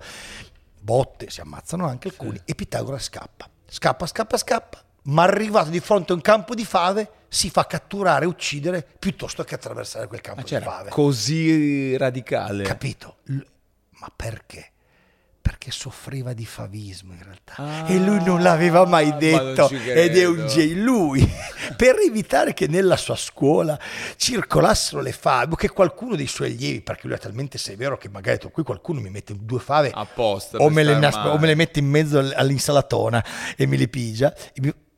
botte, 0.79 1.29
si 1.29 1.41
ammazzano 1.41 1.87
anche 1.87 2.09
alcuni, 2.09 2.39
e 2.45 2.55
Pitagora 2.55 2.99
scappa, 2.99 3.49
scappa, 3.67 4.05
scappa, 4.05 4.37
scappa, 4.37 4.83
ma 5.03 5.23
arrivato 5.23 5.69
di 5.69 5.79
fronte 5.79 6.11
a 6.11 6.15
un 6.15 6.21
campo 6.21 6.53
di 6.55 6.65
fave 6.65 7.11
si 7.29 7.49
fa 7.49 7.65
catturare 7.65 8.25
uccidere 8.25 8.85
piuttosto 8.97 9.43
che 9.43 9.55
attraversare 9.55 10.07
quel 10.07 10.21
campo 10.21 10.41
Ma 10.41 10.59
di 10.59 10.63
fave. 10.63 10.89
così 10.89 11.95
radicale. 11.97 12.63
Capito? 12.63 13.17
Ma 13.99 14.11
perché? 14.15 14.71
Perché 15.47 15.71
soffriva 15.71 16.33
di 16.33 16.45
favismo 16.45 17.13
in 17.13 17.23
realtà. 17.23 17.53
Ah, 17.55 17.89
e 17.89 17.97
lui 17.97 18.21
non 18.21 18.41
l'aveva 18.41 18.85
mai 18.85 19.09
ma 19.09 19.15
detto. 19.15 19.69
ci 19.69 19.75
Ed 19.89 20.17
è 20.17 20.25
un 20.25 20.45
genio. 20.45 20.83
Lui, 20.83 21.25
per 21.77 21.95
evitare 22.05 22.53
che 22.53 22.67
nella 22.67 22.97
sua 22.97 23.15
scuola 23.15 23.79
circolassero 24.17 25.01
le 25.01 25.13
fave, 25.13 25.55
che 25.55 25.69
qualcuno 25.69 26.15
dei 26.17 26.27
suoi 26.27 26.51
allievi, 26.51 26.81
perché 26.81 27.07
lui 27.07 27.15
è 27.15 27.19
talmente 27.19 27.57
severo 27.57 27.97
che 27.97 28.09
magari 28.09 28.37
detto, 28.37 28.49
qui 28.49 28.63
qualcuno 28.63 28.99
mi 28.99 29.09
mette 29.09 29.33
due 29.39 29.59
fave 29.59 29.89
Apposta. 29.93 30.57
o 30.57 30.69
me, 30.69 30.83
le 30.83 30.99
male. 30.99 31.29
o 31.29 31.37
me 31.37 31.47
le 31.47 31.55
mette 31.55 31.79
in 31.79 31.87
mezzo 31.87 32.19
all- 32.19 32.33
all'insalatona 32.35 33.23
e 33.55 33.65
me 33.65 33.77
le 33.77 33.87
pigia. 33.87 34.33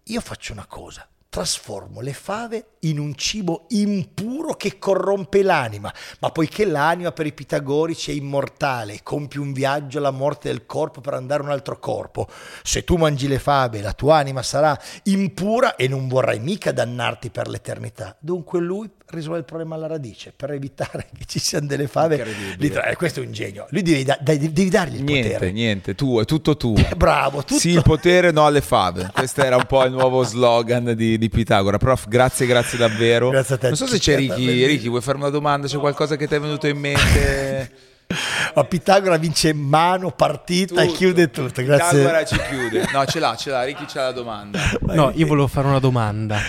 Io 0.03 0.21
faccio 0.21 0.53
una 0.53 0.65
cosa, 0.65 1.07
trasformo 1.29 2.01
le 2.01 2.13
fave 2.13 2.77
in 2.81 2.97
un 2.97 3.13
cibo 3.15 3.65
impuro 3.69 4.55
che 4.55 4.79
corrompe 4.79 5.43
l'anima, 5.43 5.93
ma 6.19 6.31
poiché 6.31 6.65
l'anima 6.65 7.11
per 7.11 7.27
i 7.27 7.33
pitagorici 7.33 8.09
è 8.09 8.15
immortale, 8.15 9.01
compie 9.03 9.39
un 9.39 9.53
viaggio 9.53 9.99
alla 9.99 10.09
morte 10.09 10.49
del 10.49 10.65
corpo 10.65 11.01
per 11.01 11.13
andare 11.13 11.43
a 11.43 11.45
un 11.45 11.51
altro 11.51 11.77
corpo, 11.77 12.27
se 12.63 12.83
tu 12.83 12.95
mangi 12.95 13.27
le 13.27 13.37
fave 13.37 13.81
la 13.81 13.93
tua 13.93 14.17
anima 14.17 14.41
sarà 14.41 14.77
impura 15.03 15.75
e 15.75 15.87
non 15.87 16.07
vorrai 16.07 16.39
mica 16.39 16.71
dannarti 16.71 17.29
per 17.29 17.47
l'eternità. 17.47 18.17
Dunque 18.19 18.59
lui 18.59 18.89
risolve 19.11 19.39
il 19.39 19.45
problema 19.45 19.75
alla 19.75 19.87
radice 19.87 20.31
per 20.35 20.51
evitare 20.51 21.07
che 21.17 21.25
ci 21.25 21.39
siano 21.39 21.65
delle 21.67 21.87
fave. 21.87 22.23
Tra- 22.71 22.85
eh, 22.85 22.95
questo 22.95 23.21
è 23.21 23.25
un 23.25 23.31
genio. 23.31 23.67
Lui 23.69 23.81
devi, 23.81 24.03
da- 24.03 24.17
dai- 24.21 24.37
devi 24.51 24.69
dargli 24.69 24.95
il 24.95 25.03
Niente, 25.03 25.31
potere. 25.33 25.51
niente, 25.51 25.95
tu, 25.95 26.19
è 26.19 26.25
tutto 26.25 26.55
tu. 26.57 26.73
Bravo, 26.95 27.39
tutto. 27.43 27.59
Sì, 27.59 27.69
il 27.69 27.81
potere, 27.83 28.31
no 28.31 28.45
alle 28.45 28.61
fave. 28.61 29.09
Questo 29.13 29.43
era 29.43 29.55
un 29.55 29.65
po' 29.65 29.83
il 29.85 29.91
nuovo 29.91 30.23
slogan 30.23 30.93
di, 30.95 31.17
di 31.17 31.29
Pitagora. 31.29 31.77
Prof, 31.77 32.07
grazie, 32.07 32.45
grazie 32.45 32.77
davvero. 32.77 33.29
Grazie 33.29 33.55
a 33.55 33.57
te. 33.57 33.67
Non 33.67 33.75
so 33.77 33.87
se 33.87 33.97
c'è 33.99 34.15
Chicchetta, 34.17 34.35
Ricky. 34.35 34.65
Ricky, 34.65 34.87
vuoi 34.89 35.01
fare 35.01 35.17
una 35.17 35.29
domanda? 35.29 35.67
C'è 35.67 35.77
qualcosa 35.77 36.15
che 36.15 36.27
ti 36.27 36.35
è 36.35 36.39
venuto 36.39 36.67
in 36.67 36.77
mente? 36.77 37.71
Ma 38.55 38.63
Pitagora 38.63 39.17
vince 39.17 39.53
mano, 39.53 40.11
partita 40.11 40.81
e 40.81 40.85
Tutto. 40.87 40.97
chiude 40.97 41.29
tutto. 41.29 41.61
Grazie. 41.63 41.97
Pitagora 41.99 42.25
ci 42.25 42.39
chiude. 42.49 42.87
No, 42.91 43.05
ce 43.05 43.19
l'ha, 43.19 43.35
ce 43.35 43.49
l'ha. 43.51 43.63
Ricky 43.63 43.85
c'ha 43.85 44.03
la 44.05 44.11
domanda. 44.11 44.59
No, 44.81 45.11
io 45.13 45.27
volevo 45.27 45.45
fare 45.47 45.67
una 45.67 45.79
domanda. 45.79 46.39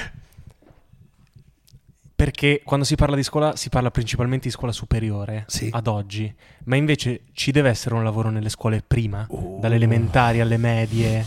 Perché 2.20 2.60
quando 2.62 2.84
si 2.84 2.96
parla 2.96 3.16
di 3.16 3.22
scuola 3.22 3.56
si 3.56 3.70
parla 3.70 3.90
principalmente 3.90 4.48
di 4.48 4.52
scuola 4.52 4.72
superiore 4.72 5.44
Sì. 5.46 5.70
ad 5.72 5.86
oggi, 5.86 6.30
ma 6.64 6.76
invece 6.76 7.22
ci 7.32 7.50
deve 7.50 7.70
essere 7.70 7.94
un 7.94 8.04
lavoro 8.04 8.28
nelle 8.28 8.50
scuole 8.50 8.82
prima, 8.86 9.24
Uh. 9.30 9.58
dalle 9.58 9.76
elementari 9.76 10.40
alle 10.42 10.58
medie. 10.58 11.26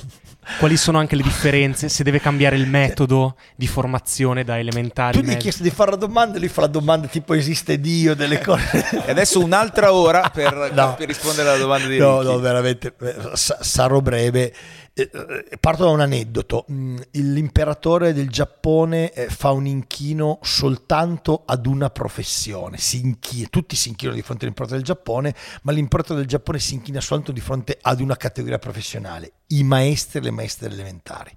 Quali 0.59 0.77
sono 0.77 0.99
anche 0.99 1.15
le 1.15 1.23
differenze? 1.23 1.89
Se 1.89 2.03
deve 2.03 2.19
cambiare 2.19 2.57
il 2.57 2.67
metodo 2.67 3.37
di 3.55 3.65
formazione 3.65 4.43
da 4.43 4.59
elementari 4.59 5.17
Tu 5.19 5.25
gli 5.25 5.29
hai 5.31 5.37
chiesto 5.37 5.63
di 5.63 5.69
fare 5.71 5.91
la 5.91 5.95
domanda 5.97 6.35
e 6.35 6.39
lui 6.41 6.49
fa 6.49 6.61
la 6.61 6.67
domanda 6.67 7.07
tipo 7.07 7.33
esiste 7.33 7.79
Dio, 7.79 8.13
delle 8.13 8.37
cose. 8.43 8.85
E 9.05 9.09
adesso 9.09 9.41
un'altra 9.41 9.93
ora 9.93 10.29
per, 10.29 10.71
No. 10.75 10.93
per 10.95 11.07
rispondere 11.07 11.47
alla 11.49 11.57
domanda 11.57 11.87
di 11.87 11.97
No, 11.97 12.19
Ricky. 12.19 12.31
no, 12.33 12.39
veramente, 12.39 12.93
eh, 13.01 13.15
sa- 13.33 13.57
sarò 13.61 13.99
breve. 14.01 14.53
Eh, 14.95 15.09
eh, 15.11 15.57
Parto 15.57 15.85
da 15.85 15.89
un 15.89 16.01
aneddoto. 16.01 16.65
Mm, 16.71 16.97
L'imperatore 17.11 18.13
del 18.13 18.29
Giappone 18.29 19.11
eh, 19.11 19.27
fa 19.27 19.49
un 19.49 19.65
inchino 19.65 20.37
soltanto 20.43 21.43
ad 21.45 21.65
una 21.65 21.89
professione. 21.89 22.77
Si 22.77 22.99
inchina, 22.99 23.47
tutti 23.49 23.75
si 23.75 23.89
inchinano 23.89 24.15
di 24.15 24.23
fronte 24.23 24.43
all'imperatore 24.43 24.79
del 24.79 24.87
Giappone, 24.87 25.35
ma 25.63 25.71
l'imperatore 25.71 26.19
del 26.19 26.27
Giappone 26.27 26.59
si 26.59 26.75
inchina 26.75 27.01
soltanto 27.01 27.31
di 27.31 27.41
fronte 27.41 27.79
ad 27.81 28.01
una 28.01 28.15
categoria 28.15 28.59
professionale, 28.59 29.31
i 29.47 29.63
maestri 29.63 30.19
e 30.19 30.21
le 30.21 30.31
maestre 30.31 30.69
elementari. 30.69 31.35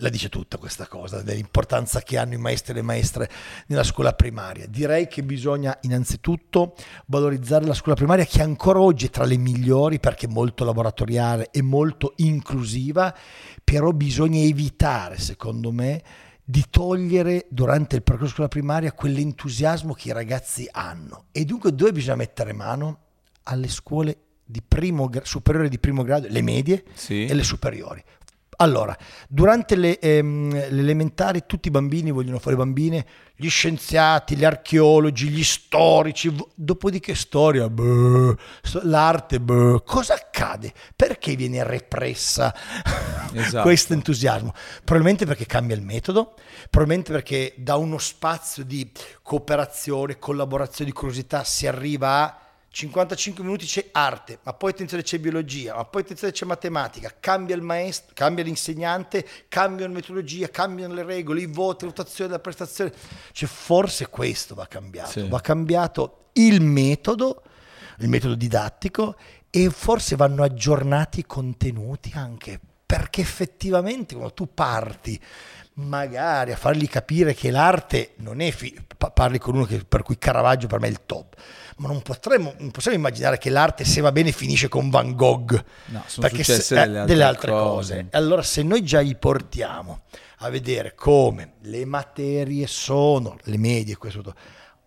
La 0.00 0.10
dice 0.10 0.28
tutta 0.28 0.58
questa 0.58 0.86
cosa, 0.86 1.22
dell'importanza 1.22 2.02
che 2.02 2.18
hanno 2.18 2.34
i 2.34 2.38
maestri 2.38 2.72
e 2.72 2.74
le 2.76 2.82
maestre 2.82 3.30
nella 3.68 3.82
scuola 3.82 4.12
primaria. 4.12 4.66
Direi 4.66 5.08
che 5.08 5.22
bisogna 5.22 5.76
innanzitutto 5.82 6.74
valorizzare 7.06 7.64
la 7.64 7.72
scuola 7.72 7.96
primaria 7.96 8.26
che 8.26 8.42
ancora 8.42 8.78
oggi 8.78 9.06
è 9.06 9.10
tra 9.10 9.24
le 9.24 9.38
migliori 9.38 9.98
perché 9.98 10.26
è 10.26 10.30
molto 10.30 10.64
laboratoriale 10.64 11.48
e 11.50 11.62
molto 11.62 12.12
inclusiva, 12.16 13.14
però 13.64 13.92
bisogna 13.92 14.40
evitare, 14.40 15.18
secondo 15.18 15.72
me, 15.72 16.02
di 16.44 16.64
togliere 16.68 17.46
durante 17.48 17.96
il 17.96 18.02
percorso 18.02 18.34
scuola 18.34 18.48
primaria 18.48 18.92
quell'entusiasmo 18.92 19.94
che 19.94 20.08
i 20.08 20.12
ragazzi 20.12 20.68
hanno. 20.70 21.24
E 21.32 21.46
dunque 21.46 21.74
dove 21.74 21.92
bisogna 21.92 22.16
mettere 22.16 22.52
mano? 22.52 22.98
Alle 23.44 23.68
scuole 23.68 24.18
di 24.44 24.60
primo, 24.60 25.10
superiore 25.22 25.70
di 25.70 25.78
primo 25.78 26.02
grado, 26.02 26.26
le 26.28 26.42
medie 26.42 26.84
Sì. 26.92 27.24
e 27.24 27.32
le 27.32 27.42
superiori. 27.42 28.04
Allora, 28.58 28.96
durante 29.28 29.76
le, 29.76 29.98
ehm, 29.98 30.50
le 30.50 30.66
elementari 30.66 31.44
tutti 31.46 31.68
i 31.68 31.70
bambini 31.70 32.10
vogliono 32.10 32.38
fare 32.38 32.56
bambine, 32.56 33.04
gli 33.36 33.50
scienziati, 33.50 34.34
gli 34.34 34.44
archeologi, 34.44 35.28
gli 35.28 35.44
storici, 35.44 36.30
v- 36.30 36.46
dopodiché 36.54 37.14
storia, 37.14 37.68
beh, 37.68 38.34
l'arte, 38.84 39.40
beh. 39.40 39.82
cosa 39.84 40.14
accade? 40.14 40.72
Perché 40.94 41.36
viene 41.36 41.62
repressa 41.64 42.54
Esatto. 43.34 43.62
questo 43.62 43.92
entusiasmo? 43.92 44.54
Probabilmente 44.84 45.26
perché 45.26 45.44
cambia 45.44 45.76
il 45.76 45.82
metodo, 45.82 46.34
probabilmente 46.70 47.12
perché 47.12 47.52
da 47.58 47.76
uno 47.76 47.98
spazio 47.98 48.64
di 48.64 48.90
cooperazione, 49.22 50.18
collaborazione, 50.18 50.90
di 50.90 50.96
curiosità 50.96 51.44
si 51.44 51.66
arriva 51.66 52.22
a 52.24 52.40
55 52.76 53.42
minuti 53.42 53.64
c'è 53.64 53.88
arte, 53.90 54.38
ma 54.42 54.52
poi 54.52 54.72
attenzione 54.72 55.02
c'è 55.02 55.18
biologia, 55.18 55.74
ma 55.76 55.86
poi 55.86 56.02
attenzione 56.02 56.34
c'è 56.34 56.44
matematica, 56.44 57.10
cambia 57.18 57.56
il 57.56 57.62
maestro, 57.62 58.12
cambia 58.12 58.44
l'insegnante, 58.44 59.26
cambia 59.48 59.86
la 59.86 59.94
metodologia, 59.94 60.50
cambiano 60.50 60.92
le 60.92 61.02
regole, 61.02 61.40
i 61.40 61.46
voti, 61.46 61.86
la 61.86 61.90
votazione, 61.96 62.32
la 62.32 62.38
prestazione. 62.38 62.92
Cioè 63.32 63.48
forse 63.48 64.08
questo 64.08 64.54
va 64.54 64.66
cambiato, 64.66 65.10
Sì. 65.10 65.26
va 65.26 65.40
cambiato 65.40 66.26
il 66.34 66.60
metodo, 66.60 67.44
il 68.00 68.10
metodo 68.10 68.34
didattico 68.34 69.16
e 69.48 69.70
forse 69.70 70.14
vanno 70.14 70.42
aggiornati 70.42 71.20
i 71.20 71.24
contenuti 71.24 72.12
anche, 72.14 72.60
perché 72.84 73.22
effettivamente 73.22 74.14
quando 74.14 74.34
tu 74.34 74.52
parti 74.52 75.18
magari 75.78 76.52
a 76.52 76.56
fargli 76.56 76.88
capire 76.88 77.34
che 77.34 77.50
l'arte 77.50 78.12
non 78.16 78.40
è 78.40 78.50
fi- 78.50 78.74
pa- 78.96 79.10
parli 79.10 79.38
con 79.38 79.54
uno 79.56 79.64
che- 79.64 79.84
per 79.86 80.02
cui 80.02 80.16
Caravaggio 80.18 80.66
per 80.66 80.80
me 80.80 80.86
è 80.86 80.90
il 80.90 81.00
top 81.04 81.34
ma 81.78 81.88
non 81.88 82.00
potremmo 82.00 82.54
non 82.58 82.70
possiamo 82.70 82.96
immaginare 82.96 83.36
che 83.36 83.50
l'arte 83.50 83.84
se 83.84 84.00
va 84.00 84.10
bene 84.10 84.32
finisce 84.32 84.68
con 84.68 84.88
Van 84.88 85.14
Gogh 85.14 85.62
No, 85.86 86.02
perché 86.20 86.42
se- 86.44 86.82
eh, 86.82 87.04
delle 87.04 87.22
altre 87.24 87.50
cose. 87.50 87.94
cose 87.94 88.06
allora 88.12 88.42
se 88.42 88.62
noi 88.62 88.82
già 88.82 89.02
gli 89.02 89.16
portiamo 89.16 90.02
a 90.38 90.48
vedere 90.48 90.94
come 90.94 91.54
le 91.62 91.84
materie 91.84 92.66
sono 92.66 93.36
le 93.42 93.58
medie 93.58 93.96
questo 93.96 94.34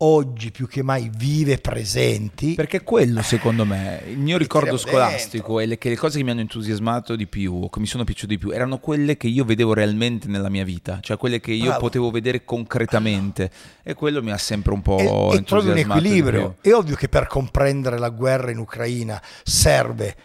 oggi 0.01 0.51
più 0.51 0.67
che 0.67 0.81
mai 0.81 1.09
vive 1.13 1.57
presenti 1.57 2.53
Perché 2.53 2.83
quello, 2.83 3.21
secondo 3.21 3.65
me, 3.65 4.01
il 4.07 4.17
mio 4.17 4.37
ricordo 4.37 4.69
dentro. 4.69 4.89
scolastico 4.89 5.59
e 5.59 5.65
le, 5.65 5.77
che 5.77 5.89
le 5.89 5.97
cose 5.97 6.17
che 6.17 6.23
mi 6.23 6.31
hanno 6.31 6.39
entusiasmato 6.39 7.15
di 7.15 7.27
più, 7.27 7.53
o 7.63 7.69
che 7.69 7.79
mi 7.79 7.85
sono 7.85 8.03
piaciute 8.03 8.33
di 8.33 8.39
più, 8.39 8.51
erano 8.51 8.79
quelle 8.79 9.17
che 9.17 9.27
io 9.27 9.43
vedevo 9.43 9.73
realmente 9.73 10.27
nella 10.27 10.49
mia 10.49 10.63
vita, 10.63 10.99
cioè 11.01 11.17
quelle 11.17 11.39
che 11.39 11.51
io 11.51 11.65
Bravo. 11.65 11.79
potevo 11.79 12.11
vedere 12.11 12.45
concretamente. 12.45 13.51
E 13.83 13.93
quello 13.93 14.21
mi 14.21 14.31
ha 14.31 14.37
sempre 14.37 14.73
un 14.73 14.81
po' 14.81 14.99
e, 14.99 15.03
e 15.03 15.43
trovi 15.43 15.69
un 15.69 15.77
entusiasmato 15.77 15.99
equilibrio. 15.99 16.55
È 16.61 16.71
ovvio 16.71 16.95
che 16.95 17.09
per 17.09 17.27
comprendere 17.27 17.97
la 17.97 18.09
guerra 18.09 18.51
in 18.51 18.59
Ucraina 18.59 19.21
serve 19.43 20.15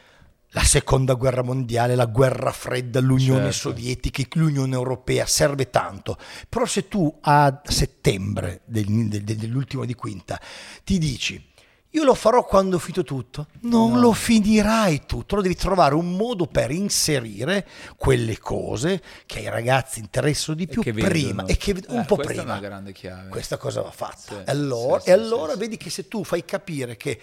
la 0.55 0.63
seconda 0.63 1.15
guerra 1.15 1.43
mondiale, 1.43 1.95
la 1.97 2.07
guerra 2.07 2.53
fredda, 2.53 3.01
l'Unione 3.01 3.51
Certo. 3.53 3.71
Sovietica, 3.71 4.23
l'Unione 4.35 4.75
Europea, 4.75 5.27
serve 5.27 5.69
tanto. 5.69 6.17
Però 6.49 6.65
se 6.65 6.87
tu 6.89 7.13
a 7.23 7.61
settembre 7.65 8.61
del- 8.65 9.09
del- 9.09 9.23
dell'ultimo 9.25 9.85
di 9.85 9.95
quinta 9.95 10.41
ti 10.85 10.99
dici 10.99 11.51
io 11.95 12.03
lo 12.03 12.15
farò 12.15 12.45
quando 12.45 12.75
ho 12.75 12.79
finito 12.81 13.05
tutto, 13.05 13.47
non 13.61 13.93
No. 13.93 14.01
lo 14.01 14.13
finirai 14.13 15.03
tutto, 15.07 15.37
lo 15.37 15.43
devi 15.43 15.55
trovare 15.55 15.95
un 15.95 16.17
modo 16.17 16.47
per 16.49 16.73
inserire 16.73 17.65
quelle 17.97 18.37
cose 18.39 19.01
che 19.27 19.39
ai 19.39 19.49
ragazzi 19.49 20.01
interessano 20.01 20.57
di 20.57 20.65
E 20.65 20.67
più 20.67 20.83
che 20.83 20.93
prima 20.93 21.09
vedono. 21.45 21.47
e 21.47 21.57
che 21.57 21.71
un 21.87 22.01
Eh, 22.01 22.05
po' 22.05 22.17
questa 22.17 22.33
prima 22.33 22.55
è 22.55 22.59
una 22.59 22.67
grande 22.67 22.93
chiave. 22.93 23.29
questa 23.29 23.57
cosa 23.59 23.81
va 23.83 23.93
fatta. 23.93 24.17
Sì, 24.17 24.35
E 24.35 24.43
allora, 24.47 24.99
sì, 24.99 25.09
e 25.09 25.13
allora 25.13 25.53
sì, 25.53 25.59
vedi 25.61 25.77
che 25.77 25.89
se 25.89 26.09
tu 26.09 26.25
fai 26.25 26.45
capire 26.45 26.97
che 26.97 27.21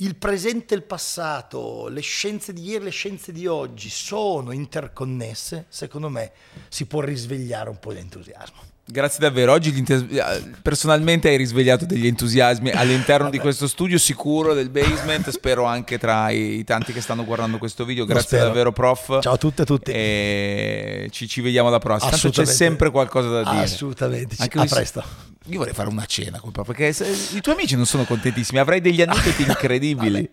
il 0.00 0.16
presente 0.16 0.74
e 0.74 0.78
il 0.78 0.82
passato, 0.84 1.88
le 1.88 2.00
scienze 2.00 2.52
di 2.52 2.62
ieri 2.62 2.82
e 2.82 2.84
le 2.84 2.90
scienze 2.90 3.32
di 3.32 3.46
oggi 3.46 3.90
sono 3.90 4.52
interconnesse, 4.52 5.66
secondo 5.68 6.08
me 6.08 6.32
si 6.68 6.86
può 6.86 7.00
risvegliare 7.00 7.68
un 7.68 7.78
po' 7.78 7.92
di 7.92 7.98
entusiasmo. 7.98 8.69
Grazie 8.90 9.20
davvero. 9.20 9.52
Oggi 9.52 9.84
eh, 9.86 10.42
personalmente 10.62 11.28
hai 11.28 11.36
risvegliato 11.36 11.86
degli 11.86 12.06
entusiasmi 12.06 12.70
all'interno 12.70 13.30
di 13.30 13.38
questo 13.38 13.68
studio 13.68 13.98
sicuro 13.98 14.52
del 14.52 14.68
basement. 14.68 15.28
Spero 15.30 15.64
anche 15.64 15.96
tra 15.96 16.30
i, 16.30 16.64
tanti 16.64 16.92
che 16.92 17.00
stanno 17.00 17.24
guardando 17.24 17.58
questo 17.58 17.84
video. 17.84 18.04
Grazie 18.04 18.38
davvero, 18.38 18.72
prof. 18.72 19.20
Ciao 19.20 19.34
a 19.34 19.36
tutte 19.36 19.60
e 19.60 19.62
a 19.62 19.66
tutti. 19.66 19.90
E 19.92 21.08
ci, 21.12 21.28
ci 21.28 21.40
vediamo 21.40 21.68
alla 21.68 21.78
prossima. 21.78 22.10
Tanto 22.10 22.30
c'è 22.30 22.44
sempre 22.44 22.90
qualcosa 22.90 23.28
da 23.28 23.50
dire. 23.50 23.62
Assolutamente. 23.62 24.34
Anche 24.38 24.58
a 24.58 24.64
presto. 24.64 25.04
Io 25.46 25.58
vorrei 25.58 25.72
fare 25.72 25.88
una 25.88 26.04
cena 26.04 26.38
con 26.38 26.50
proprio 26.50 26.74
perché 26.74 27.04
i 27.34 27.40
tuoi 27.40 27.54
amici 27.54 27.76
non 27.76 27.86
sono 27.86 28.04
contentissimi. 28.04 28.58
Avrai 28.58 28.80
degli 28.80 29.00
aneddoti 29.02 29.42
incredibili. 29.46 30.28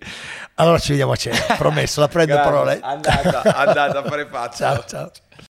Allora 0.55 0.79
ci 0.79 0.89
vediamo 0.89 1.11
a 1.11 1.15
cena, 1.15 1.55
promesso, 1.57 1.99
la 1.99 2.07
prendo 2.07 2.35
a 2.37 2.41
parole. 2.41 2.79
Andata, 2.81 3.41
andata 3.55 3.99
a 3.99 4.03
fare 4.03 4.27
faccia. 4.29 4.73
Ciao, 4.73 4.83
ciao. 4.85 5.11